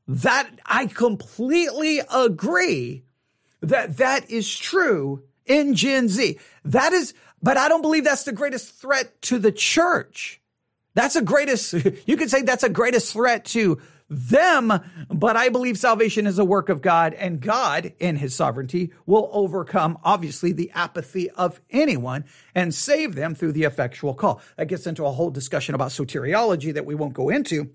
That 0.06 0.50
I 0.66 0.86
completely 0.86 2.00
agree 2.12 3.04
that 3.62 3.96
that 3.98 4.30
is 4.30 4.56
true 4.56 5.22
in 5.46 5.74
Gen 5.74 6.08
Z. 6.08 6.38
That 6.64 6.92
is, 6.92 7.14
but 7.42 7.56
I 7.56 7.68
don't 7.68 7.82
believe 7.82 8.04
that's 8.04 8.24
the 8.24 8.32
greatest 8.32 8.74
threat 8.74 9.22
to 9.22 9.38
the 9.38 9.52
church. 9.52 10.40
That's 10.94 11.16
a 11.16 11.22
greatest, 11.22 11.72
you 12.06 12.16
could 12.16 12.30
say 12.30 12.42
that's 12.42 12.64
a 12.64 12.68
greatest 12.68 13.12
threat 13.12 13.44
to 13.46 13.80
them, 14.12 14.72
but 15.08 15.36
I 15.36 15.48
believe 15.48 15.78
salvation 15.78 16.26
is 16.26 16.38
a 16.38 16.44
work 16.44 16.68
of 16.68 16.82
God 16.82 17.14
and 17.14 17.40
God 17.40 17.94
in 17.98 18.16
his 18.16 18.34
sovereignty 18.34 18.92
will 19.06 19.30
overcome 19.32 19.98
obviously 20.04 20.52
the 20.52 20.70
apathy 20.74 21.30
of 21.30 21.60
anyone 21.70 22.24
and 22.54 22.74
save 22.74 23.14
them 23.14 23.34
through 23.34 23.52
the 23.52 23.64
effectual 23.64 24.12
call. 24.12 24.42
That 24.56 24.68
gets 24.68 24.86
into 24.86 25.06
a 25.06 25.10
whole 25.10 25.30
discussion 25.30 25.74
about 25.74 25.90
soteriology 25.90 26.74
that 26.74 26.84
we 26.84 26.94
won't 26.94 27.14
go 27.14 27.30
into. 27.30 27.70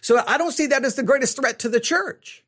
So 0.00 0.22
I 0.24 0.38
don't 0.38 0.52
see 0.52 0.68
that 0.68 0.84
as 0.84 0.94
the 0.94 1.02
greatest 1.02 1.36
threat 1.36 1.58
to 1.60 1.68
the 1.68 1.80
church. 1.80 2.44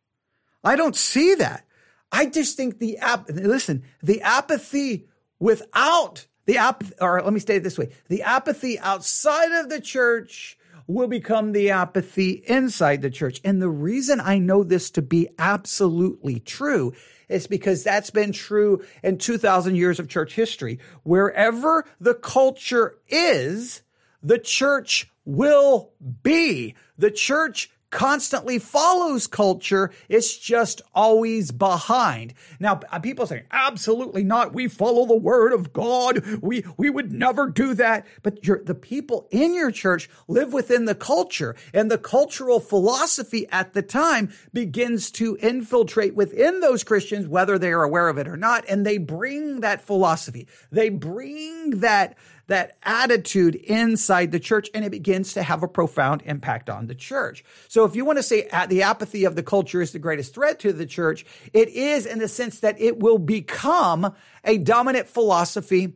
I 0.63 0.77
don't 0.77 0.95
see 0.95 1.35
that. 1.35 1.67
I 2.13 2.27
just 2.27 2.57
think 2.57 2.79
the 2.79 2.99
ap- 2.99 3.29
listen, 3.29 3.83
the 4.03 4.23
apathy 4.23 5.09
without 5.41 6.27
the 6.47 6.59
ap- 6.59 6.85
or 7.01 7.21
let 7.23 7.33
me 7.33 7.41
state 7.41 7.57
it 7.57 7.65
this 7.65 7.79
way. 7.79 7.91
The 8.09 8.23
apathy 8.23 8.79
outside 8.79 9.53
of 9.53 9.69
the 9.69 9.81
church 9.81 10.57
will 10.89 11.07
become 11.07 11.53
the 11.53 11.71
apathy 11.71 12.43
inside 12.47 13.03
the 13.03 13.11
church. 13.11 13.41
And 13.45 13.63
the 13.63 13.69
reason 13.69 14.21
I 14.21 14.39
know 14.39 14.65
this 14.65 14.91
to 14.93 15.03
be 15.03 15.29
absolutely 15.39 16.41
true 16.41 16.95
is 17.29 17.47
because 17.47 17.85
that's 17.85 18.11
been 18.11 18.33
true 18.33 18.83
in 19.03 19.19
2000 19.19 19.77
years 19.77 20.01
of 20.01 20.09
church 20.09 20.35
history. 20.35 20.81
Wherever 21.05 21.85
the 22.01 22.15
culture 22.15 22.97
is, 23.07 23.83
the 24.23 24.39
church 24.39 25.13
will 25.27 25.93
be. 26.23 26.75
The 26.97 27.11
church 27.11 27.71
constantly 27.91 28.59
follows 28.59 29.27
culture. 29.27 29.91
It's 30.09 30.37
just 30.37 30.83
always 30.95 31.51
behind. 31.51 32.35
Now, 32.61 32.81
uh, 32.91 32.99
people 32.99 33.27
say, 33.27 33.45
absolutely 33.51 34.25
not. 34.25 34.53
We 34.53 34.69
follow 34.69 35.07
the 35.07 35.17
word 35.17 35.53
of 35.53 35.73
God. 35.73 36.25
We, 36.43 36.65
we 36.77 36.91
would 36.91 37.13
never 37.13 37.49
do 37.49 37.75
that. 37.75 38.07
But 38.23 38.43
the 38.43 38.75
people 38.75 39.29
in 39.31 39.55
your 39.55 39.71
church 39.71 40.09
live 40.29 40.53
within 40.53 40.85
the 40.85 40.95
culture 40.95 41.57
and 41.73 41.91
the 41.91 41.99
cultural 41.99 42.61
philosophy 42.61 43.47
at 43.51 43.73
the 43.73 43.83
time 43.83 44.33
begins 44.53 45.11
to 45.13 45.37
infiltrate 45.41 46.15
within 46.15 46.61
those 46.61 46.85
Christians, 46.85 47.27
whether 47.27 47.59
they 47.59 47.73
are 47.73 47.83
aware 47.83 48.09
of 48.09 48.19
it 48.19 48.29
or 48.29 48.37
not. 48.37 48.65
And 48.69 48.85
they 48.85 48.99
bring 48.99 49.61
that 49.61 49.81
philosophy. 49.83 50.47
They 50.71 50.89
bring 50.91 51.81
that 51.81 52.17
that 52.49 52.77
attitude 52.83 53.55
inside 53.55 54.33
the 54.33 54.41
church 54.41 54.69
and 54.75 54.85
it 54.85 54.91
begins 54.91 55.35
to 55.35 55.43
have 55.43 55.63
a 55.63 55.69
profound 55.69 56.23
impact 56.25 56.69
on 56.69 56.87
the 56.87 56.95
church. 56.95 57.45
So 57.69 57.85
if 57.85 57.95
you 57.95 58.05
want 58.05 58.19
to 58.19 58.23
say 58.23 58.49
the 58.69 58.83
apathy 58.83 59.25
of 59.25 59.37
the 59.37 59.43
culture 59.43 59.81
is 59.81 59.93
the 59.93 59.99
greatest 59.99 60.35
threat 60.35 60.59
to 60.61 60.73
the 60.73 60.87
church, 60.87 61.25
it 61.53 61.69
is 61.69 62.07
in 62.07 62.19
the 62.19 62.29
sense 62.29 62.61
that 62.61 62.81
it 62.81 62.99
will 62.99 63.19
become 63.19 64.15
a 64.45 64.59
dominant 64.59 65.09
philosophy 65.09 65.95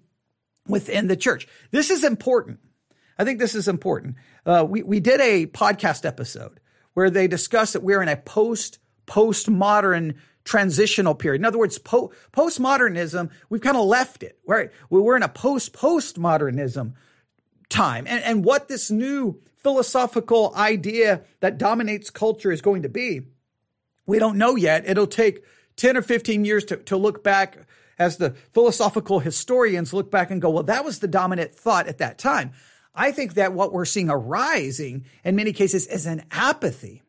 within 0.68 1.08
the 1.08 1.16
church. 1.16 1.48
This 1.70 1.90
is 1.90 2.04
important. 2.04 2.60
I 3.18 3.24
think 3.24 3.38
this 3.38 3.54
is 3.54 3.66
important. 3.66 4.16
Uh, 4.44 4.64
we, 4.68 4.82
we 4.82 5.00
did 5.00 5.20
a 5.20 5.46
podcast 5.46 6.04
episode 6.04 6.60
where 6.94 7.10
they 7.10 7.28
discussed 7.28 7.72
that 7.72 7.82
we're 7.82 8.02
in 8.02 8.08
a 8.08 8.16
post 8.16 8.78
postmodern 9.06 10.14
transitional 10.44 11.14
period. 11.14 11.40
In 11.40 11.44
other 11.44 11.58
words, 11.58 11.78
po- 11.78 12.12
postmodernism, 12.32 13.30
we've 13.48 13.60
kind 13.60 13.76
of 13.76 13.84
left 13.84 14.22
it, 14.22 14.38
right? 14.46 14.70
We're 14.90 15.16
in 15.16 15.22
a 15.22 15.28
post 15.28 15.72
postmodernism 15.72 16.94
time. 17.68 18.06
And, 18.06 18.22
and 18.24 18.44
what 18.44 18.68
this 18.68 18.90
new 18.90 19.40
philosophical 19.56 20.52
idea 20.56 21.22
that 21.40 21.58
dominates 21.58 22.10
culture 22.10 22.50
is 22.50 22.60
going 22.60 22.82
to 22.82 22.88
be, 22.88 23.22
we 24.06 24.18
don't 24.18 24.36
know 24.36 24.56
yet. 24.56 24.88
It'll 24.88 25.06
take 25.06 25.44
10 25.76 25.96
or 25.96 26.02
15 26.02 26.44
years 26.44 26.64
to, 26.66 26.76
to 26.76 26.96
look 26.96 27.22
back 27.22 27.58
as 27.98 28.16
the 28.16 28.30
philosophical 28.52 29.20
historians 29.20 29.92
look 29.92 30.10
back 30.10 30.30
and 30.30 30.42
go, 30.42 30.50
well, 30.50 30.64
that 30.64 30.84
was 30.84 30.98
the 30.98 31.08
dominant 31.08 31.54
thought 31.54 31.86
at 31.86 31.98
that 31.98 32.18
time. 32.18 32.52
I 32.94 33.12
think 33.12 33.34
that 33.34 33.52
what 33.52 33.72
we're 33.72 33.84
seeing 33.84 34.10
arising 34.10 35.04
in 35.24 35.36
many 35.36 35.52
cases 35.52 35.86
is 35.86 36.06
an 36.06 36.24
apathy. 36.30 37.02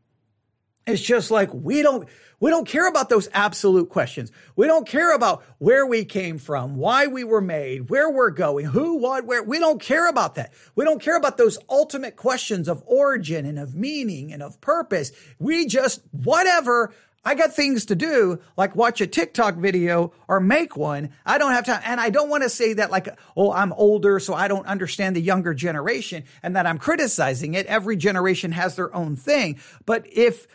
It's 0.86 1.02
just 1.02 1.32
like 1.32 1.54
we 1.54 1.82
don't 1.82 2.08
we 2.43 2.50
don't 2.50 2.67
care 2.67 2.89
about 2.89 3.08
those 3.08 3.30
absolute 3.34 3.89
questions. 3.89 4.30
We 4.58 4.67
don't 4.67 4.86
care 4.86 5.15
about 5.15 5.46
where 5.60 5.86
we 5.86 6.04
came 6.04 6.38
from, 6.38 6.76
why 6.76 7.08
we 7.08 7.24
were 7.24 7.39
made, 7.39 7.89
where 7.89 8.10
we're 8.10 8.32
going, 8.32 8.65
who, 8.65 8.98
what, 8.98 9.26
where. 9.26 9.41
We 9.41 9.60
don't 9.60 9.80
care 9.80 10.10
about 10.10 10.36
that. 10.36 10.52
We 10.76 10.84
don't 10.84 11.02
care 11.02 11.15
about 11.15 11.38
those 11.38 11.58
ultimate 11.69 12.17
questions 12.17 12.67
of 12.67 12.84
origin 12.86 13.46
and 13.46 13.58
of 13.58 13.76
meaning 13.76 14.34
and 14.34 14.43
of 14.43 14.60
purpose. 14.60 15.13
We 15.39 15.67
just, 15.67 16.02
whatever. 16.12 16.93
I 17.24 17.36
got 17.36 17.54
things 17.54 17.86
to 17.86 17.96
do, 17.96 18.41
like 18.58 18.76
watch 18.76 19.00
a 19.00 19.08
TikTok 19.08 19.56
video 19.56 20.12
or 20.28 20.41
make 20.41 20.76
one. 20.76 21.12
I 21.26 21.38
don't 21.38 21.54
have 21.54 21.65
time. 21.65 21.82
And 21.86 22.02
I 22.02 22.10
don't 22.10 22.30
want 22.30 22.43
to 22.43 22.50
say 22.50 22.74
that 22.74 22.91
like, 22.91 23.08
oh, 23.38 23.54
I'm 23.54 23.72
older, 23.72 24.19
so 24.19 24.34
I 24.34 24.50
don't 24.50 24.67
understand 24.67 25.15
the 25.15 25.22
younger 25.22 25.54
generation 25.54 26.26
and 26.41 26.58
that 26.58 26.67
I'm 26.67 26.78
criticizing 26.78 27.54
it. 27.54 27.67
Every 27.67 27.96
generation 27.96 28.52
has 28.52 28.76
their 28.76 28.93
own 28.93 29.15
thing. 29.15 29.60
But 29.86 30.06
if, 30.12 30.46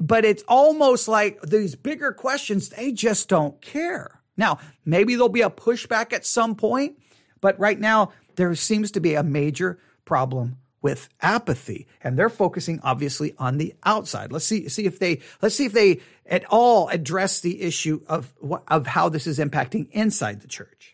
but 0.00 0.24
it's 0.24 0.44
almost 0.48 1.08
like 1.08 1.40
these 1.42 1.74
bigger 1.74 2.12
questions, 2.12 2.68
they 2.70 2.92
just 2.92 3.28
don't 3.28 3.60
care. 3.60 4.20
Now, 4.36 4.58
maybe 4.84 5.14
there'll 5.14 5.28
be 5.28 5.42
a 5.42 5.50
pushback 5.50 6.12
at 6.12 6.26
some 6.26 6.54
point, 6.54 6.98
but 7.40 7.58
right 7.58 7.78
now 7.78 8.12
there 8.36 8.54
seems 8.54 8.90
to 8.92 9.00
be 9.00 9.14
a 9.14 9.22
major 9.22 9.78
problem 10.04 10.58
with 10.82 11.08
apathy 11.22 11.86
and 12.02 12.18
they're 12.18 12.28
focusing 12.28 12.78
obviously 12.82 13.34
on 13.38 13.56
the 13.56 13.74
outside. 13.84 14.30
Let's 14.30 14.44
see 14.44 14.68
see 14.68 14.84
if 14.84 14.98
they 14.98 15.22
let's 15.40 15.54
see 15.54 15.64
if 15.64 15.72
they 15.72 16.00
at 16.26 16.44
all 16.50 16.88
address 16.88 17.40
the 17.40 17.62
issue 17.62 18.02
of 18.06 18.34
of 18.68 18.86
how 18.86 19.08
this 19.08 19.26
is 19.26 19.38
impacting 19.38 19.88
inside 19.92 20.42
the 20.42 20.48
church 20.48 20.93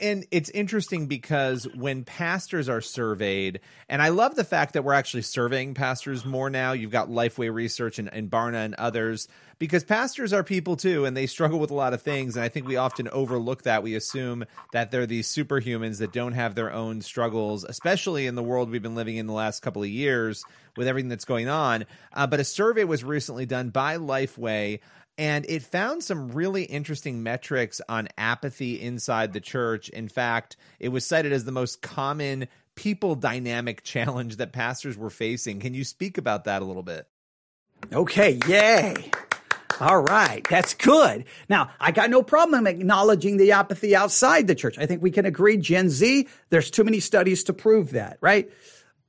and 0.00 0.26
it's 0.30 0.50
interesting 0.50 1.06
because 1.06 1.64
when 1.74 2.04
pastors 2.04 2.68
are 2.68 2.80
surveyed, 2.80 3.60
and 3.88 4.00
I 4.00 4.08
love 4.08 4.34
the 4.34 4.44
fact 4.44 4.74
that 4.74 4.82
we're 4.82 4.94
actually 4.94 5.22
surveying 5.22 5.74
pastors 5.74 6.24
more 6.24 6.50
now. 6.50 6.72
You've 6.72 6.90
got 6.90 7.08
Lifeway 7.08 7.52
Research 7.52 7.98
and, 7.98 8.12
and 8.12 8.30
Barna 8.30 8.64
and 8.64 8.74
others, 8.74 9.28
because 9.58 9.84
pastors 9.84 10.32
are 10.32 10.42
people 10.42 10.76
too, 10.76 11.04
and 11.04 11.16
they 11.16 11.26
struggle 11.26 11.58
with 11.58 11.70
a 11.70 11.74
lot 11.74 11.92
of 11.92 12.02
things. 12.02 12.36
And 12.36 12.44
I 12.44 12.48
think 12.48 12.66
we 12.66 12.76
often 12.76 13.08
overlook 13.08 13.64
that. 13.64 13.82
We 13.82 13.94
assume 13.94 14.44
that 14.72 14.90
they're 14.90 15.06
these 15.06 15.28
superhumans 15.28 15.98
that 15.98 16.12
don't 16.12 16.32
have 16.32 16.54
their 16.54 16.72
own 16.72 17.02
struggles, 17.02 17.64
especially 17.64 18.26
in 18.26 18.34
the 18.34 18.42
world 18.42 18.70
we've 18.70 18.82
been 18.82 18.94
living 18.94 19.16
in 19.16 19.26
the 19.26 19.32
last 19.34 19.60
couple 19.60 19.82
of 19.82 19.88
years 19.88 20.44
with 20.76 20.88
everything 20.88 21.10
that's 21.10 21.24
going 21.26 21.48
on. 21.48 21.84
Uh, 22.12 22.26
but 22.26 22.40
a 22.40 22.44
survey 22.44 22.84
was 22.84 23.04
recently 23.04 23.44
done 23.44 23.68
by 23.70 23.98
Lifeway 23.98 24.80
and 25.20 25.44
it 25.50 25.62
found 25.62 26.02
some 26.02 26.32
really 26.32 26.62
interesting 26.62 27.22
metrics 27.22 27.82
on 27.90 28.08
apathy 28.16 28.80
inside 28.80 29.34
the 29.34 29.40
church. 29.40 29.90
In 29.90 30.08
fact, 30.08 30.56
it 30.78 30.88
was 30.88 31.04
cited 31.04 31.30
as 31.30 31.44
the 31.44 31.52
most 31.52 31.82
common 31.82 32.48
people 32.74 33.14
dynamic 33.16 33.82
challenge 33.84 34.36
that 34.36 34.54
pastors 34.54 34.96
were 34.96 35.10
facing. 35.10 35.60
Can 35.60 35.74
you 35.74 35.84
speak 35.84 36.16
about 36.16 36.44
that 36.44 36.62
a 36.62 36.64
little 36.64 36.82
bit? 36.82 37.06
Okay, 37.92 38.40
yay. 38.48 39.10
All 39.78 40.00
right, 40.00 40.42
that's 40.48 40.72
good. 40.72 41.26
Now, 41.50 41.70
I 41.78 41.90
got 41.92 42.08
no 42.08 42.22
problem 42.22 42.66
acknowledging 42.66 43.36
the 43.36 43.52
apathy 43.52 43.94
outside 43.94 44.46
the 44.46 44.54
church. 44.54 44.78
I 44.78 44.86
think 44.86 45.02
we 45.02 45.10
can 45.10 45.26
agree 45.26 45.58
Gen 45.58 45.90
Z, 45.90 46.28
there's 46.48 46.70
too 46.70 46.84
many 46.84 46.98
studies 46.98 47.44
to 47.44 47.52
prove 47.52 47.90
that, 47.90 48.16
right? 48.22 48.50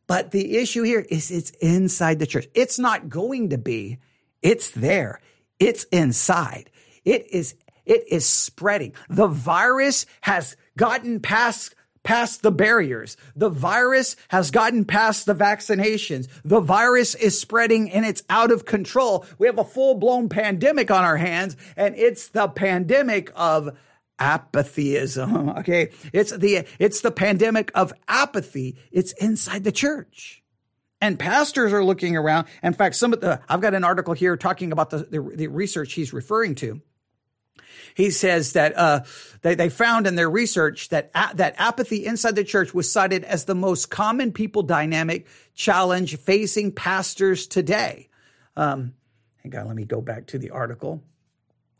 But 0.07 0.31
the 0.31 0.57
issue 0.57 0.83
here 0.83 1.05
is 1.09 1.31
it's 1.31 1.51
inside 1.61 2.19
the 2.19 2.27
church. 2.27 2.47
It's 2.53 2.77
not 2.77 3.07
going 3.07 3.51
to 3.51 3.57
be, 3.57 3.99
it's 4.41 4.71
there. 4.71 5.21
It's 5.61 5.83
inside. 5.85 6.71
It 7.05 7.27
is 7.31 7.55
it 7.85 8.03
is 8.09 8.25
spreading. 8.25 8.93
The 9.09 9.27
virus 9.27 10.07
has 10.21 10.57
gotten 10.75 11.19
past 11.19 11.75
past 12.03 12.41
the 12.41 12.51
barriers. 12.51 13.15
The 13.35 13.49
virus 13.49 14.15
has 14.29 14.49
gotten 14.49 14.85
past 14.85 15.27
the 15.27 15.35
vaccinations. 15.35 16.27
The 16.43 16.61
virus 16.61 17.13
is 17.13 17.39
spreading 17.39 17.91
and 17.91 18.05
it's 18.05 18.23
out 18.27 18.51
of 18.51 18.65
control. 18.65 19.23
We 19.37 19.45
have 19.45 19.59
a 19.59 19.63
full 19.63 19.95
blown 19.95 20.29
pandemic 20.29 20.89
on 20.89 21.03
our 21.03 21.17
hands 21.17 21.55
and 21.77 21.95
it's 21.95 22.29
the 22.29 22.47
pandemic 22.47 23.31
of 23.35 23.77
apathyism. 24.19 25.51
Okay. 25.59 25.91
It's 26.11 26.35
the, 26.35 26.65
it's 26.79 27.01
the 27.01 27.11
pandemic 27.11 27.71
of 27.75 27.93
apathy. 28.07 28.77
It's 28.91 29.11
inside 29.13 29.63
the 29.63 29.71
church. 29.71 30.40
And 31.01 31.17
pastors 31.17 31.73
are 31.73 31.83
looking 31.83 32.15
around. 32.15 32.47
In 32.61 32.73
fact, 32.73 32.95
some 32.95 33.11
of 33.11 33.21
the, 33.21 33.41
I've 33.49 33.61
got 33.61 33.73
an 33.73 33.83
article 33.83 34.13
here 34.13 34.37
talking 34.37 34.71
about 34.71 34.91
the, 34.91 34.99
the, 34.99 35.31
the 35.35 35.47
research 35.47 35.93
he's 35.93 36.13
referring 36.13 36.55
to 36.55 36.81
he 37.95 38.09
says 38.09 38.53
that 38.53 38.77
uh, 38.77 39.01
they, 39.41 39.55
they 39.55 39.69
found 39.69 40.07
in 40.07 40.15
their 40.15 40.29
research 40.29 40.89
that 40.89 41.11
a- 41.13 41.35
that 41.35 41.55
apathy 41.57 42.05
inside 42.05 42.35
the 42.35 42.43
church 42.43 42.73
was 42.73 42.91
cited 42.91 43.23
as 43.23 43.45
the 43.45 43.55
most 43.55 43.89
common 43.89 44.31
people 44.31 44.63
dynamic 44.63 45.27
challenge 45.53 46.17
facing 46.17 46.71
pastors 46.71 47.47
today. 47.47 48.09
Um, 48.55 48.93
hang 49.43 49.55
on, 49.55 49.67
let 49.67 49.75
me 49.75 49.85
go 49.85 50.01
back 50.01 50.27
to 50.27 50.37
the 50.37 50.51
article 50.51 51.03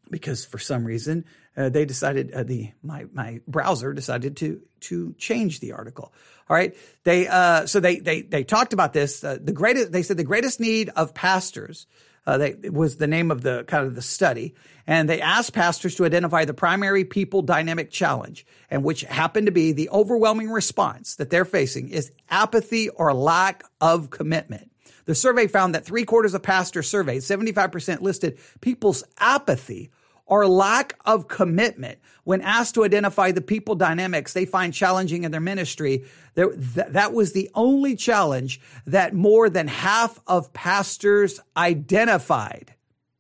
because 0.10 0.46
for 0.46 0.60
some 0.60 0.86
reason 0.86 1.26
uh, 1.58 1.70
they 1.70 1.86
decided 1.86 2.32
uh, 2.32 2.44
the 2.44 2.72
my 2.82 3.06
my 3.12 3.42
browser 3.48 3.94
decided 3.94 4.38
to 4.38 4.62
to 4.82 5.14
change 5.18 5.60
the 5.60 5.74
article. 5.74 6.14
All 6.50 6.56
right, 6.56 6.76
they 7.04 7.28
uh, 7.28 7.66
so 7.66 7.80
they 7.80 7.98
they 7.98 8.22
they 8.22 8.44
talked 8.44 8.74
about 8.74 8.94
this. 8.94 9.24
Uh, 9.24 9.38
the 9.42 9.52
greatest 9.52 9.92
they 9.92 10.04
said 10.04 10.18
the 10.18 10.24
greatest 10.24 10.60
need 10.60 10.90
of 10.90 11.14
pastors 11.14 11.88
uh, 12.26 12.38
they, 12.38 12.56
was 12.70 12.98
the 12.98 13.08
name 13.08 13.32
of 13.32 13.42
the 13.42 13.64
kind 13.66 13.86
of 13.86 13.96
the 13.96 14.02
study. 14.02 14.54
And 14.88 15.10
they 15.10 15.22
asked 15.22 15.54
pastors 15.54 15.96
to 15.96 16.06
identify 16.06 16.46
the 16.46 16.54
primary 16.54 17.06
people 17.06 17.42
dynamic 17.42 17.92
challenge, 17.92 18.46
and 18.70 18.84
which 18.84 19.02
happened 19.02 19.46
to 19.46 19.52
be 19.52 19.72
the 19.72 19.90
overwhelming 19.90 20.50
response 20.50 21.16
that 21.16 21.30
they're 21.30 21.46
facing 21.46 21.90
is 21.90 22.12
apathy 22.30 22.90
or 22.90 23.14
lack 23.14 23.64
of 23.80 24.10
commitment. 24.10 24.72
The 25.06 25.16
survey 25.16 25.48
found 25.48 25.76
that 25.76 25.86
three 25.86 26.06
quarters 26.06 26.34
of 26.34 26.44
pastors 26.44 26.88
surveyed, 26.88 27.22
75% 27.22 28.02
listed 28.02 28.38
people's 28.60 29.04
apathy 29.18 29.92
or 30.32 30.48
lack 30.48 30.98
of 31.06 31.28
commitment 31.28 32.00
when 32.24 32.42
asked 32.42 32.74
to 32.76 32.86
identify 32.86 33.32
the 33.32 33.42
people 33.42 33.76
dynamics 33.76 34.32
they 34.32 34.46
find 34.46 34.74
challenging 34.74 35.26
in 35.26 35.32
their 35.32 35.42
ministry. 35.42 36.06
That 36.36 37.12
was 37.14 37.34
the 37.34 37.52
only 37.54 37.98
challenge 37.98 38.62
that 38.88 39.14
more 39.14 39.50
than 39.50 39.68
half 39.68 40.22
of 40.26 40.54
pastors 40.54 41.42
identified. 41.58 42.74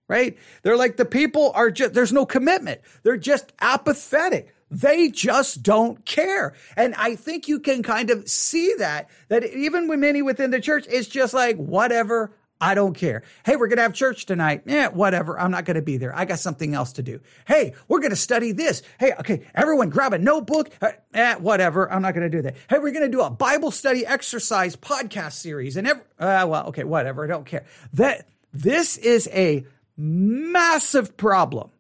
Right? 0.08 0.38
They're 0.63 0.78
like 0.78 0.95
the 0.95 1.06
people 1.06 1.52
are 1.54 1.69
just, 1.69 1.93
there's 1.93 2.13
no 2.13 2.26
commitment. 2.26 2.80
They're 3.04 3.17
just 3.17 3.52
apathetic. 3.60 4.56
They 4.69 5.10
just 5.10 5.63
don't 5.63 6.06
care. 6.06 6.54
And 6.78 6.95
I 6.95 7.17
think 7.17 7.50
you 7.50 7.60
can 7.60 7.84
kind 7.84 8.10
of 8.10 8.30
see 8.30 8.74
that, 8.78 9.10
that 9.28 9.43
even 9.43 9.89
when 9.89 10.00
many 10.00 10.21
within 10.21 10.52
the 10.52 10.62
church, 10.62 10.86
it's 10.89 11.10
just 11.10 11.34
like, 11.34 11.58
whatever, 11.58 12.32
I 12.62 12.76
don't 12.76 12.93
care. 12.93 13.24
Hey, 13.43 13.56
we're 13.56 13.67
going 13.67 13.78
to 13.78 13.84
have 13.84 13.93
church 13.93 14.28
tonight. 14.28 14.62
Yeah, 14.67 14.89
whatever. 14.89 15.39
I'm 15.39 15.50
not 15.50 15.65
going 15.65 15.76
to 15.76 15.82
be 15.82 15.97
there. 15.97 16.15
I 16.15 16.26
got 16.26 16.38
something 16.38 16.76
else 16.76 16.93
to 16.93 17.04
do. 17.04 17.19
Hey, 17.47 17.74
we're 17.88 18.00
going 18.00 18.12
to 18.12 18.15
study 18.15 18.52
this. 18.52 18.84
Hey, 19.00 19.13
okay, 19.19 19.41
everyone 19.56 19.89
grab 19.89 20.13
a 20.13 20.19
notebook. 20.19 20.69
Uh, 20.80 20.91
eh, 21.15 21.36
whatever. 21.36 21.91
I'm 21.91 22.04
not 22.04 22.13
going 22.13 22.30
to 22.30 22.38
do 22.38 22.43
that. 22.43 22.56
Hey, 22.69 22.78
we're 22.78 22.91
going 22.91 23.02
to 23.02 23.10
do 23.10 23.21
a 23.21 23.32
Bible 23.32 23.71
study 23.71 24.06
exercise 24.06 24.76
podcast 24.76 25.34
series 25.34 25.76
and 25.76 25.88
every, 25.88 26.04
uh, 26.19 26.45
well, 26.47 26.67
okay, 26.67 26.84
whatever. 26.84 27.24
I 27.24 27.28
don't 27.28 27.45
care. 27.45 27.65
That 27.93 28.28
this 28.54 28.97
is 28.97 29.28
a 29.34 29.65
massive 29.97 31.17
problem. 31.17 31.71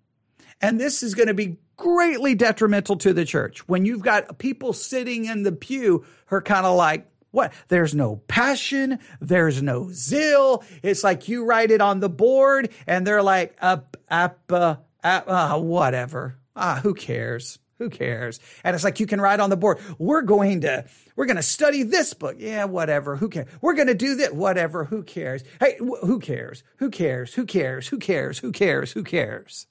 And 0.61 0.79
this 0.79 1.03
is 1.03 1.13
going 1.13 1.27
to 1.27 1.35
be 1.35 1.57
greatly 1.77 2.33
detrimental 2.33 2.95
to 2.97 3.13
the 3.13 3.25
church 3.25 3.67
when 3.67 3.85
you've 3.85 4.01
got 4.01 4.39
people 4.39 4.73
sitting 4.73 5.25
in 5.25 5.43
the 5.43 5.51
pew 5.51 6.05
who 6.25 6.35
are 6.35 6.41
kind 6.41 6.65
of 6.65 6.75
like, 6.75 7.10
what? 7.31 7.53
There's 7.69 7.95
no 7.95 8.17
passion. 8.27 8.99
There's 9.19 9.61
no 9.61 9.89
zeal. 9.91 10.63
It's 10.83 11.03
like 11.03 11.27
you 11.27 11.45
write 11.45 11.71
it 11.71 11.81
on 11.81 11.99
the 11.99 12.09
board 12.09 12.69
and 12.85 13.07
they're 13.07 13.23
like, 13.23 13.57
up, 13.61 13.97
up, 14.09 14.39
uh, 14.51 14.75
uh, 15.03 15.59
whatever. 15.59 16.35
Ah, 16.55 16.79
who 16.83 16.93
cares? 16.93 17.57
Who 17.79 17.89
cares? 17.89 18.39
And 18.63 18.75
it's 18.75 18.83
like 18.83 18.99
you 18.99 19.07
can 19.07 19.19
write 19.19 19.39
on 19.39 19.49
the 19.49 19.57
board. 19.57 19.79
We're 19.97 20.21
going 20.21 20.61
to 20.61 20.85
we're 21.15 21.25
going 21.25 21.37
to 21.37 21.43
study 21.43 21.81
this 21.81 22.13
book. 22.13 22.35
Yeah, 22.37 22.65
whatever. 22.65 23.15
Who 23.15 23.27
cares? 23.27 23.47
We're 23.59 23.73
going 23.73 23.87
to 23.87 23.95
do 23.95 24.15
that. 24.17 24.35
Whatever. 24.35 24.85
Who 24.85 25.01
cares? 25.01 25.43
Hey, 25.59 25.77
wh- 25.79 26.05
who 26.05 26.19
cares? 26.19 26.63
Who 26.77 26.91
cares? 26.91 27.33
Who 27.33 27.45
cares? 27.45 27.87
Who 27.87 27.97
cares? 27.97 28.37
Who 28.39 28.51
cares? 28.51 28.91
Who 28.91 29.03
cares? 29.03 29.65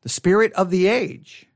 The 0.00 0.08
spirit 0.08 0.52
of 0.54 0.70
the 0.70 0.86
age 0.86 1.48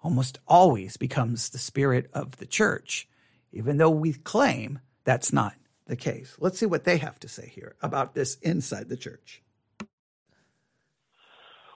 almost 0.00 0.38
always 0.46 0.96
becomes 0.96 1.48
the 1.48 1.58
spirit 1.58 2.08
of 2.14 2.36
the 2.36 2.46
church 2.46 3.08
even 3.52 3.76
though 3.76 3.90
we 3.90 4.12
claim 4.12 4.78
that's 5.04 5.32
not 5.32 5.54
the 5.86 5.96
case. 5.96 6.36
Let's 6.38 6.58
see 6.58 6.66
what 6.66 6.84
they 6.84 6.98
have 6.98 7.18
to 7.20 7.28
say 7.28 7.48
here 7.48 7.76
about 7.82 8.14
this 8.14 8.36
inside 8.36 8.88
the 8.88 8.96
church. 8.96 9.42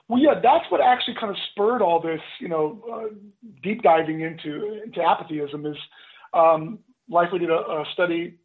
Well, 0.07 0.21
yeah, 0.21 0.39
that's 0.41 0.69
what 0.69 0.81
actually 0.81 1.15
kind 1.19 1.31
of 1.31 1.37
spurred 1.51 1.81
all 1.81 1.99
this, 1.99 2.21
you 2.39 2.47
know, 2.47 2.83
uh, 2.91 3.15
deep 3.63 3.81
diving 3.81 4.21
into 4.21 4.81
into 4.83 4.99
apathyism. 4.99 5.65
Is 5.65 5.77
um, 6.33 6.79
Lifeway 7.09 7.39
did 7.39 7.49
a, 7.49 7.55
a 7.55 7.85
study 7.93 8.35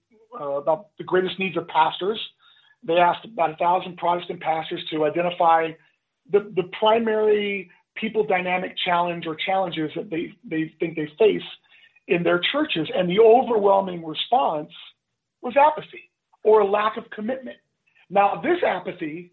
uh, 0.41 0.53
about 0.53 0.89
the 0.99 1.05
greatest 1.05 1.39
needs 1.39 1.57
of 1.57 1.67
pastors. 1.69 2.19
They 2.83 2.95
asked 2.95 3.25
about 3.25 3.51
a 3.51 3.57
thousand 3.57 3.97
Protestant 3.97 4.41
pastors 4.41 4.83
to 4.93 5.05
identify 5.05 5.73
the, 6.31 6.41
the 6.55 6.71
primary 6.79 7.71
people 7.97 8.25
dynamic 8.25 8.77
challenge 8.85 9.27
or 9.27 9.35
challenges 9.35 9.91
that 9.97 10.11
they, 10.11 10.33
they 10.49 10.73
think 10.79 10.97
they 10.97 11.11
face 11.19 11.43
in 12.09 12.23
their 12.23 12.41
churches. 12.53 12.89
And 12.95 13.09
the 13.09 13.21
overwhelming 13.21 14.05
response 14.05 14.71
was 15.41 15.55
apathy 15.57 16.11
or 16.43 16.61
a 16.61 16.67
lack 16.67 16.97
of 16.97 17.09
commitment. 17.11 17.59
Now, 18.11 18.41
this 18.43 18.59
apathy 18.67 19.31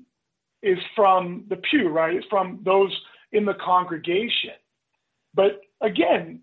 is 0.61 0.77
from 0.95 1.45
the 1.49 1.57
pew, 1.57 1.89
right? 1.89 2.15
It's 2.15 2.27
from 2.27 2.59
those 2.63 2.91
in 3.31 3.45
the 3.45 3.53
congregation. 3.55 4.51
But 5.33 5.61
again, 5.81 6.41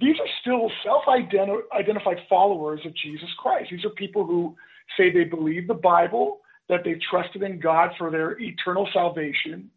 these 0.00 0.16
are 0.18 0.26
still 0.40 0.70
self 0.82 1.04
identified 1.08 2.18
followers 2.28 2.80
of 2.84 2.94
Jesus 2.96 3.28
Christ. 3.38 3.70
These 3.70 3.84
are 3.84 3.90
people 3.90 4.26
who 4.26 4.56
say 4.96 5.10
they 5.10 5.24
believe 5.24 5.66
the 5.66 5.74
Bible, 5.74 6.40
that 6.68 6.80
they 6.84 6.98
trusted 7.10 7.42
in 7.42 7.60
God 7.60 7.90
for 7.98 8.10
their 8.10 8.40
eternal 8.40 8.88
salvation. 8.92 9.70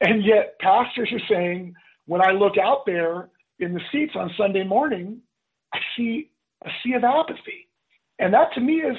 And 0.00 0.24
yet, 0.24 0.58
pastors 0.60 1.10
are 1.12 1.26
saying, 1.28 1.74
when 2.06 2.22
I 2.22 2.30
look 2.30 2.56
out 2.58 2.86
there, 2.86 3.28
in 3.60 3.74
the 3.74 3.80
seats 3.92 4.12
on 4.16 4.30
Sunday 4.36 4.64
morning, 4.64 5.20
I 5.72 5.78
see 5.96 6.30
a 6.64 6.70
sea 6.82 6.94
of 6.94 7.04
apathy. 7.04 7.68
And 8.18 8.34
that 8.34 8.52
to 8.54 8.60
me 8.60 8.76
is 8.76 8.96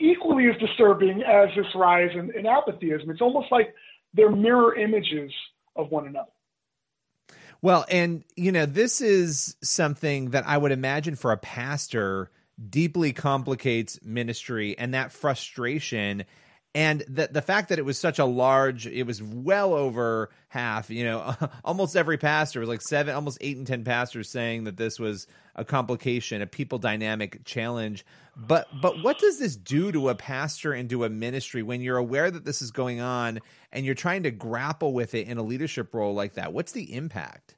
equally 0.00 0.48
as 0.48 0.58
disturbing 0.58 1.22
as 1.22 1.48
this 1.56 1.66
rise 1.74 2.10
in, 2.14 2.32
in 2.36 2.44
apathyism. 2.44 3.10
It's 3.10 3.20
almost 3.20 3.52
like 3.52 3.74
they're 4.14 4.30
mirror 4.30 4.74
images 4.74 5.32
of 5.76 5.90
one 5.90 6.06
another. 6.06 6.30
Well, 7.62 7.86
and 7.88 8.24
you 8.34 8.50
know, 8.50 8.66
this 8.66 9.00
is 9.00 9.56
something 9.62 10.30
that 10.30 10.46
I 10.46 10.58
would 10.58 10.72
imagine 10.72 11.14
for 11.14 11.30
a 11.30 11.36
pastor 11.36 12.30
deeply 12.68 13.12
complicates 13.12 14.00
ministry 14.02 14.76
and 14.76 14.94
that 14.94 15.12
frustration 15.12 16.24
and 16.74 17.04
the 17.08 17.28
the 17.30 17.42
fact 17.42 17.68
that 17.68 17.78
it 17.78 17.84
was 17.84 17.98
such 17.98 18.18
a 18.18 18.24
large 18.24 18.86
it 18.86 19.04
was 19.04 19.22
well 19.22 19.74
over 19.74 20.30
half 20.48 20.90
you 20.90 21.04
know 21.04 21.34
almost 21.64 21.96
every 21.96 22.18
pastor 22.18 22.60
was 22.60 22.68
like 22.68 22.82
seven 22.82 23.14
almost 23.14 23.38
eight 23.40 23.56
and 23.56 23.66
ten 23.66 23.84
pastors 23.84 24.30
saying 24.30 24.64
that 24.64 24.76
this 24.76 24.98
was 24.98 25.26
a 25.54 25.64
complication 25.64 26.42
a 26.42 26.46
people 26.46 26.78
dynamic 26.78 27.44
challenge. 27.44 28.04
But 28.36 28.68
but 28.80 29.02
what 29.02 29.18
does 29.18 29.38
this 29.38 29.56
do 29.56 29.92
to 29.92 30.08
a 30.08 30.14
pastor 30.14 30.72
and 30.72 30.88
to 30.90 31.04
a 31.04 31.10
ministry 31.10 31.62
when 31.62 31.80
you're 31.80 31.98
aware 31.98 32.30
that 32.30 32.44
this 32.44 32.62
is 32.62 32.70
going 32.70 33.00
on 33.00 33.40
and 33.72 33.84
you're 33.84 33.94
trying 33.94 34.22
to 34.22 34.30
grapple 34.30 34.94
with 34.94 35.14
it 35.14 35.26
in 35.26 35.38
a 35.38 35.42
leadership 35.42 35.92
role 35.92 36.14
like 36.14 36.34
that? 36.34 36.52
What's 36.52 36.72
the 36.72 36.94
impact 36.94 37.56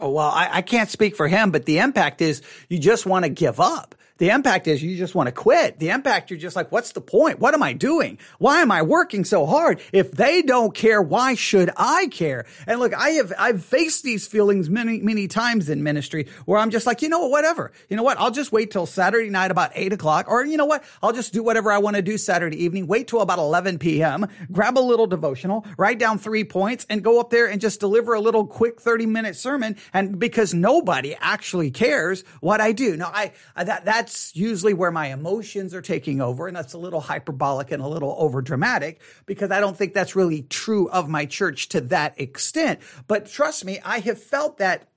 Oh, 0.00 0.10
well, 0.10 0.28
I, 0.28 0.48
I 0.52 0.62
can't 0.62 0.88
speak 0.88 1.16
for 1.16 1.28
him, 1.28 1.50
but 1.50 1.66
the 1.66 1.78
impact 1.78 2.22
is 2.22 2.42
you 2.68 2.78
just 2.78 3.06
want 3.06 3.24
to 3.24 3.28
give 3.28 3.60
up. 3.60 3.94
The 4.22 4.30
impact 4.30 4.68
is 4.68 4.80
you 4.80 4.96
just 4.96 5.16
want 5.16 5.26
to 5.26 5.32
quit. 5.32 5.80
The 5.80 5.88
impact, 5.88 6.30
you're 6.30 6.38
just 6.38 6.54
like, 6.54 6.70
what's 6.70 6.92
the 6.92 7.00
point? 7.00 7.40
What 7.40 7.54
am 7.54 7.62
I 7.64 7.72
doing? 7.72 8.18
Why 8.38 8.60
am 8.60 8.70
I 8.70 8.82
working 8.82 9.24
so 9.24 9.46
hard? 9.46 9.80
If 9.90 10.12
they 10.12 10.42
don't 10.42 10.72
care, 10.72 11.02
why 11.02 11.34
should 11.34 11.70
I 11.76 12.06
care? 12.06 12.46
And 12.68 12.78
look, 12.78 12.94
I 12.94 13.10
have, 13.10 13.32
I've 13.36 13.64
faced 13.64 14.04
these 14.04 14.28
feelings 14.28 14.70
many, 14.70 15.00
many 15.00 15.26
times 15.26 15.68
in 15.68 15.82
ministry 15.82 16.28
where 16.44 16.60
I'm 16.60 16.70
just 16.70 16.86
like, 16.86 17.02
you 17.02 17.08
know 17.08 17.18
what, 17.18 17.32
whatever. 17.32 17.72
You 17.88 17.96
know 17.96 18.04
what? 18.04 18.16
I'll 18.20 18.30
just 18.30 18.52
wait 18.52 18.70
till 18.70 18.86
Saturday 18.86 19.28
night 19.28 19.50
about 19.50 19.72
eight 19.74 19.92
o'clock. 19.92 20.26
Or 20.28 20.44
you 20.44 20.56
know 20.56 20.66
what? 20.66 20.84
I'll 21.02 21.12
just 21.12 21.32
do 21.32 21.42
whatever 21.42 21.72
I 21.72 21.78
want 21.78 21.96
to 21.96 22.02
do 22.02 22.16
Saturday 22.16 22.62
evening, 22.62 22.86
wait 22.86 23.08
till 23.08 23.22
about 23.22 23.40
11 23.40 23.80
p.m., 23.80 24.28
grab 24.52 24.78
a 24.78 24.80
little 24.80 25.08
devotional, 25.08 25.66
write 25.76 25.98
down 25.98 26.18
three 26.18 26.44
points 26.44 26.86
and 26.88 27.02
go 27.02 27.18
up 27.18 27.30
there 27.30 27.48
and 27.48 27.60
just 27.60 27.80
deliver 27.80 28.14
a 28.14 28.20
little 28.20 28.46
quick 28.46 28.80
30 28.80 29.06
minute 29.06 29.34
sermon 29.34 29.76
and 29.92 30.18
because 30.18 30.54
nobody 30.54 31.16
actually 31.20 31.70
cares 31.70 32.24
what 32.40 32.60
I 32.60 32.72
do. 32.72 32.96
Now, 32.96 33.10
I, 33.12 33.32
that, 33.56 33.84
that's 33.84 34.34
usually 34.34 34.74
where 34.74 34.90
my 34.90 35.08
emotions 35.08 35.74
are 35.74 35.82
taking 35.82 36.20
over. 36.20 36.46
And 36.46 36.56
that's 36.56 36.72
a 36.72 36.78
little 36.78 37.00
hyperbolic 37.00 37.70
and 37.70 37.82
a 37.82 37.88
little 37.88 38.14
over 38.18 38.42
dramatic 38.42 39.00
because 39.26 39.50
I 39.50 39.60
don't 39.60 39.76
think 39.76 39.94
that's 39.94 40.16
really 40.16 40.42
true 40.42 40.88
of 40.90 41.08
my 41.08 41.26
church 41.26 41.68
to 41.70 41.80
that 41.82 42.20
extent. 42.20 42.80
But 43.06 43.26
trust 43.26 43.64
me, 43.64 43.80
I 43.84 44.00
have 44.00 44.22
felt 44.22 44.58
that 44.58 44.88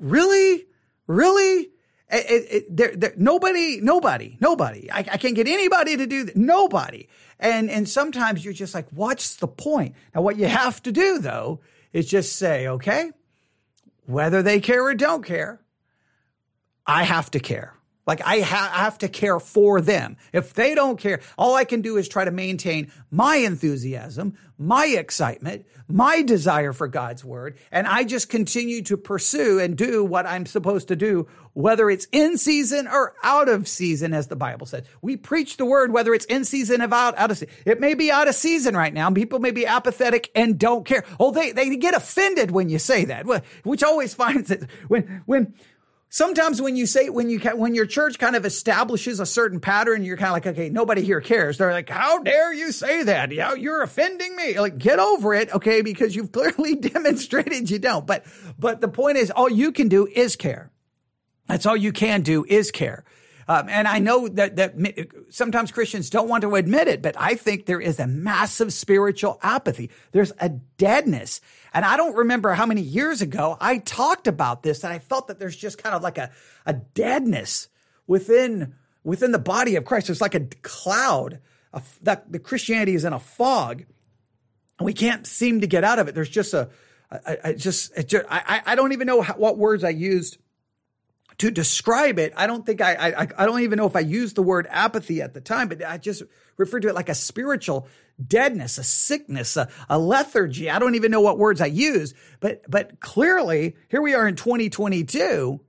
really, 0.00 0.66
really, 1.06 1.70
it, 2.10 2.46
it, 2.50 2.76
there, 2.76 2.96
there, 2.96 3.14
nobody, 3.16 3.80
nobody, 3.80 4.36
nobody. 4.40 4.90
I, 4.90 4.98
I, 4.98 5.16
can't 5.18 5.34
get 5.34 5.46
anybody 5.46 5.96
to 5.96 6.06
do 6.06 6.24
that. 6.24 6.36
Nobody. 6.36 7.08
And 7.38 7.70
and 7.70 7.88
sometimes 7.88 8.44
you're 8.44 8.54
just 8.54 8.74
like, 8.74 8.88
what's 8.90 9.36
the 9.36 9.46
point? 9.46 9.94
Now, 10.14 10.22
what 10.22 10.36
you 10.36 10.46
have 10.46 10.82
to 10.84 10.92
do 10.92 11.18
though 11.18 11.60
is 11.92 12.08
just 12.08 12.36
say, 12.36 12.66
okay, 12.66 13.12
whether 14.08 14.42
they 14.42 14.58
care 14.58 14.82
or 14.82 14.94
don't 14.94 15.22
care, 15.22 15.60
I 16.86 17.02
have 17.04 17.30
to 17.32 17.40
care. 17.40 17.74
Like 18.08 18.22
I, 18.24 18.40
ha- 18.40 18.72
I, 18.74 18.78
have 18.84 18.96
to 18.98 19.08
care 19.08 19.38
for 19.38 19.82
them. 19.82 20.16
If 20.32 20.54
they 20.54 20.74
don't 20.74 20.98
care, 20.98 21.20
all 21.36 21.54
I 21.54 21.64
can 21.64 21.82
do 21.82 21.98
is 21.98 22.08
try 22.08 22.24
to 22.24 22.30
maintain 22.30 22.90
my 23.10 23.36
enthusiasm, 23.36 24.32
my 24.56 24.86
excitement, 24.86 25.66
my 25.88 26.22
desire 26.22 26.72
for 26.72 26.88
God's 26.88 27.22
word. 27.22 27.58
And 27.70 27.86
I 27.86 28.04
just 28.04 28.30
continue 28.30 28.80
to 28.84 28.96
pursue 28.96 29.60
and 29.60 29.76
do 29.76 30.06
what 30.06 30.24
I'm 30.24 30.46
supposed 30.46 30.88
to 30.88 30.96
do, 30.96 31.28
whether 31.52 31.90
it's 31.90 32.06
in 32.10 32.38
season 32.38 32.88
or 32.88 33.14
out 33.22 33.50
of 33.50 33.68
season, 33.68 34.14
as 34.14 34.28
the 34.28 34.36
Bible 34.36 34.64
says. 34.64 34.84
We 35.02 35.18
preach 35.18 35.58
the 35.58 35.66
word, 35.66 35.92
whether 35.92 36.14
it's 36.14 36.24
in 36.24 36.46
season 36.46 36.80
or 36.80 36.94
out, 36.94 37.18
out 37.18 37.30
of 37.30 37.36
season. 37.36 37.54
It 37.66 37.78
may 37.78 37.92
be 37.92 38.10
out 38.10 38.26
of 38.26 38.34
season 38.34 38.74
right 38.74 38.94
now. 38.94 39.10
People 39.10 39.38
may 39.38 39.50
be 39.50 39.66
apathetic 39.66 40.30
and 40.34 40.58
don't 40.58 40.86
care. 40.86 41.04
Oh, 41.20 41.30
they, 41.30 41.52
they 41.52 41.76
get 41.76 41.92
offended 41.92 42.52
when 42.52 42.70
you 42.70 42.78
say 42.78 43.04
that, 43.04 43.26
which 43.64 43.82
always 43.82 44.14
finds 44.22 44.50
it 44.50 44.62
when, 44.88 45.22
when, 45.26 45.52
Sometimes 46.10 46.62
when 46.62 46.74
you 46.74 46.86
say 46.86 47.10
when 47.10 47.28
you 47.28 47.38
when 47.38 47.74
your 47.74 47.84
church 47.84 48.18
kind 48.18 48.34
of 48.34 48.46
establishes 48.46 49.20
a 49.20 49.26
certain 49.26 49.60
pattern, 49.60 50.04
you're 50.04 50.16
kind 50.16 50.28
of 50.28 50.32
like, 50.32 50.46
okay, 50.46 50.70
nobody 50.70 51.02
here 51.02 51.20
cares. 51.20 51.58
They're 51.58 51.72
like, 51.72 51.90
how 51.90 52.20
dare 52.20 52.52
you 52.52 52.72
say 52.72 53.02
that? 53.02 53.30
Yeah, 53.30 53.52
you're 53.54 53.82
offending 53.82 54.34
me. 54.34 54.58
Like, 54.58 54.78
get 54.78 54.98
over 54.98 55.34
it, 55.34 55.54
okay? 55.54 55.82
Because 55.82 56.16
you've 56.16 56.32
clearly 56.32 56.76
demonstrated 56.76 57.68
you 57.70 57.78
don't. 57.78 58.06
But 58.06 58.24
but 58.58 58.80
the 58.80 58.88
point 58.88 59.18
is, 59.18 59.30
all 59.30 59.50
you 59.50 59.70
can 59.70 59.88
do 59.88 60.06
is 60.06 60.34
care. 60.34 60.70
That's 61.46 61.66
all 61.66 61.76
you 61.76 61.92
can 61.92 62.22
do 62.22 62.44
is 62.48 62.70
care. 62.70 63.04
Um, 63.50 63.70
and 63.70 63.88
I 63.88 63.98
know 63.98 64.28
that 64.28 64.56
that 64.56 64.74
sometimes 65.30 65.72
Christians 65.72 66.10
don't 66.10 66.28
want 66.28 66.42
to 66.42 66.54
admit 66.54 66.86
it, 66.86 67.00
but 67.00 67.14
I 67.18 67.34
think 67.34 67.64
there 67.64 67.80
is 67.80 67.98
a 67.98 68.06
massive 68.06 68.74
spiritual 68.74 69.38
apathy. 69.42 69.90
There's 70.12 70.32
a 70.38 70.50
deadness. 70.50 71.40
And 71.72 71.82
I 71.82 71.96
don't 71.96 72.14
remember 72.14 72.52
how 72.52 72.66
many 72.66 72.82
years 72.82 73.22
ago 73.22 73.56
I 73.58 73.78
talked 73.78 74.26
about 74.26 74.62
this 74.62 74.84
and 74.84 74.92
I 74.92 74.98
felt 74.98 75.28
that 75.28 75.38
there's 75.38 75.56
just 75.56 75.82
kind 75.82 75.94
of 75.94 76.02
like 76.02 76.18
a, 76.18 76.30
a 76.66 76.74
deadness 76.74 77.68
within, 78.06 78.74
within 79.02 79.32
the 79.32 79.38
body 79.38 79.76
of 79.76 79.84
Christ. 79.86 80.08
There's 80.08 80.20
like 80.20 80.34
a 80.34 80.46
cloud 80.62 81.40
a, 81.72 81.82
that 82.02 82.30
the 82.30 82.38
Christianity 82.38 82.94
is 82.94 83.06
in 83.06 83.14
a 83.14 83.18
fog 83.18 83.84
and 84.78 84.84
we 84.84 84.92
can't 84.92 85.26
seem 85.26 85.62
to 85.62 85.66
get 85.66 85.84
out 85.84 85.98
of 85.98 86.08
it. 86.08 86.14
There's 86.14 86.28
just 86.28 86.52
a, 86.52 86.68
just, 87.56 87.96
just 88.06 88.26
I, 88.28 88.60
I 88.66 88.74
don't 88.74 88.92
even 88.92 89.06
know 89.06 89.22
how, 89.22 89.34
what 89.34 89.56
words 89.56 89.84
I 89.84 89.90
used 89.90 90.36
to 91.38 91.50
describe 91.50 92.18
it. 92.18 92.32
I 92.36 92.46
don't 92.46 92.66
think 92.66 92.80
I, 92.80 92.94
I, 92.94 93.28
I 93.38 93.46
don't 93.46 93.60
even 93.60 93.78
know 93.78 93.86
if 93.86 93.94
I 93.96 94.00
used 94.00 94.36
the 94.36 94.42
word 94.42 94.66
apathy 94.70 95.22
at 95.22 95.34
the 95.34 95.40
time, 95.40 95.68
but 95.68 95.84
I 95.84 95.96
just 95.96 96.22
referred 96.56 96.80
to 96.80 96.88
it 96.88 96.94
like 96.94 97.08
a 97.08 97.14
spiritual 97.14 97.88
deadness, 98.24 98.78
a 98.78 98.82
sickness, 98.82 99.56
a, 99.56 99.68
a 99.88 99.98
lethargy. 99.98 100.68
I 100.68 100.80
don't 100.80 100.96
even 100.96 101.12
know 101.12 101.20
what 101.20 101.38
words 101.38 101.60
I 101.60 101.66
used, 101.66 102.16
but, 102.40 102.68
but 102.68 102.98
clearly 102.98 103.76
here 103.88 104.02
we 104.02 104.14
are 104.14 104.26
in 104.26 104.34
2022. 104.34 105.60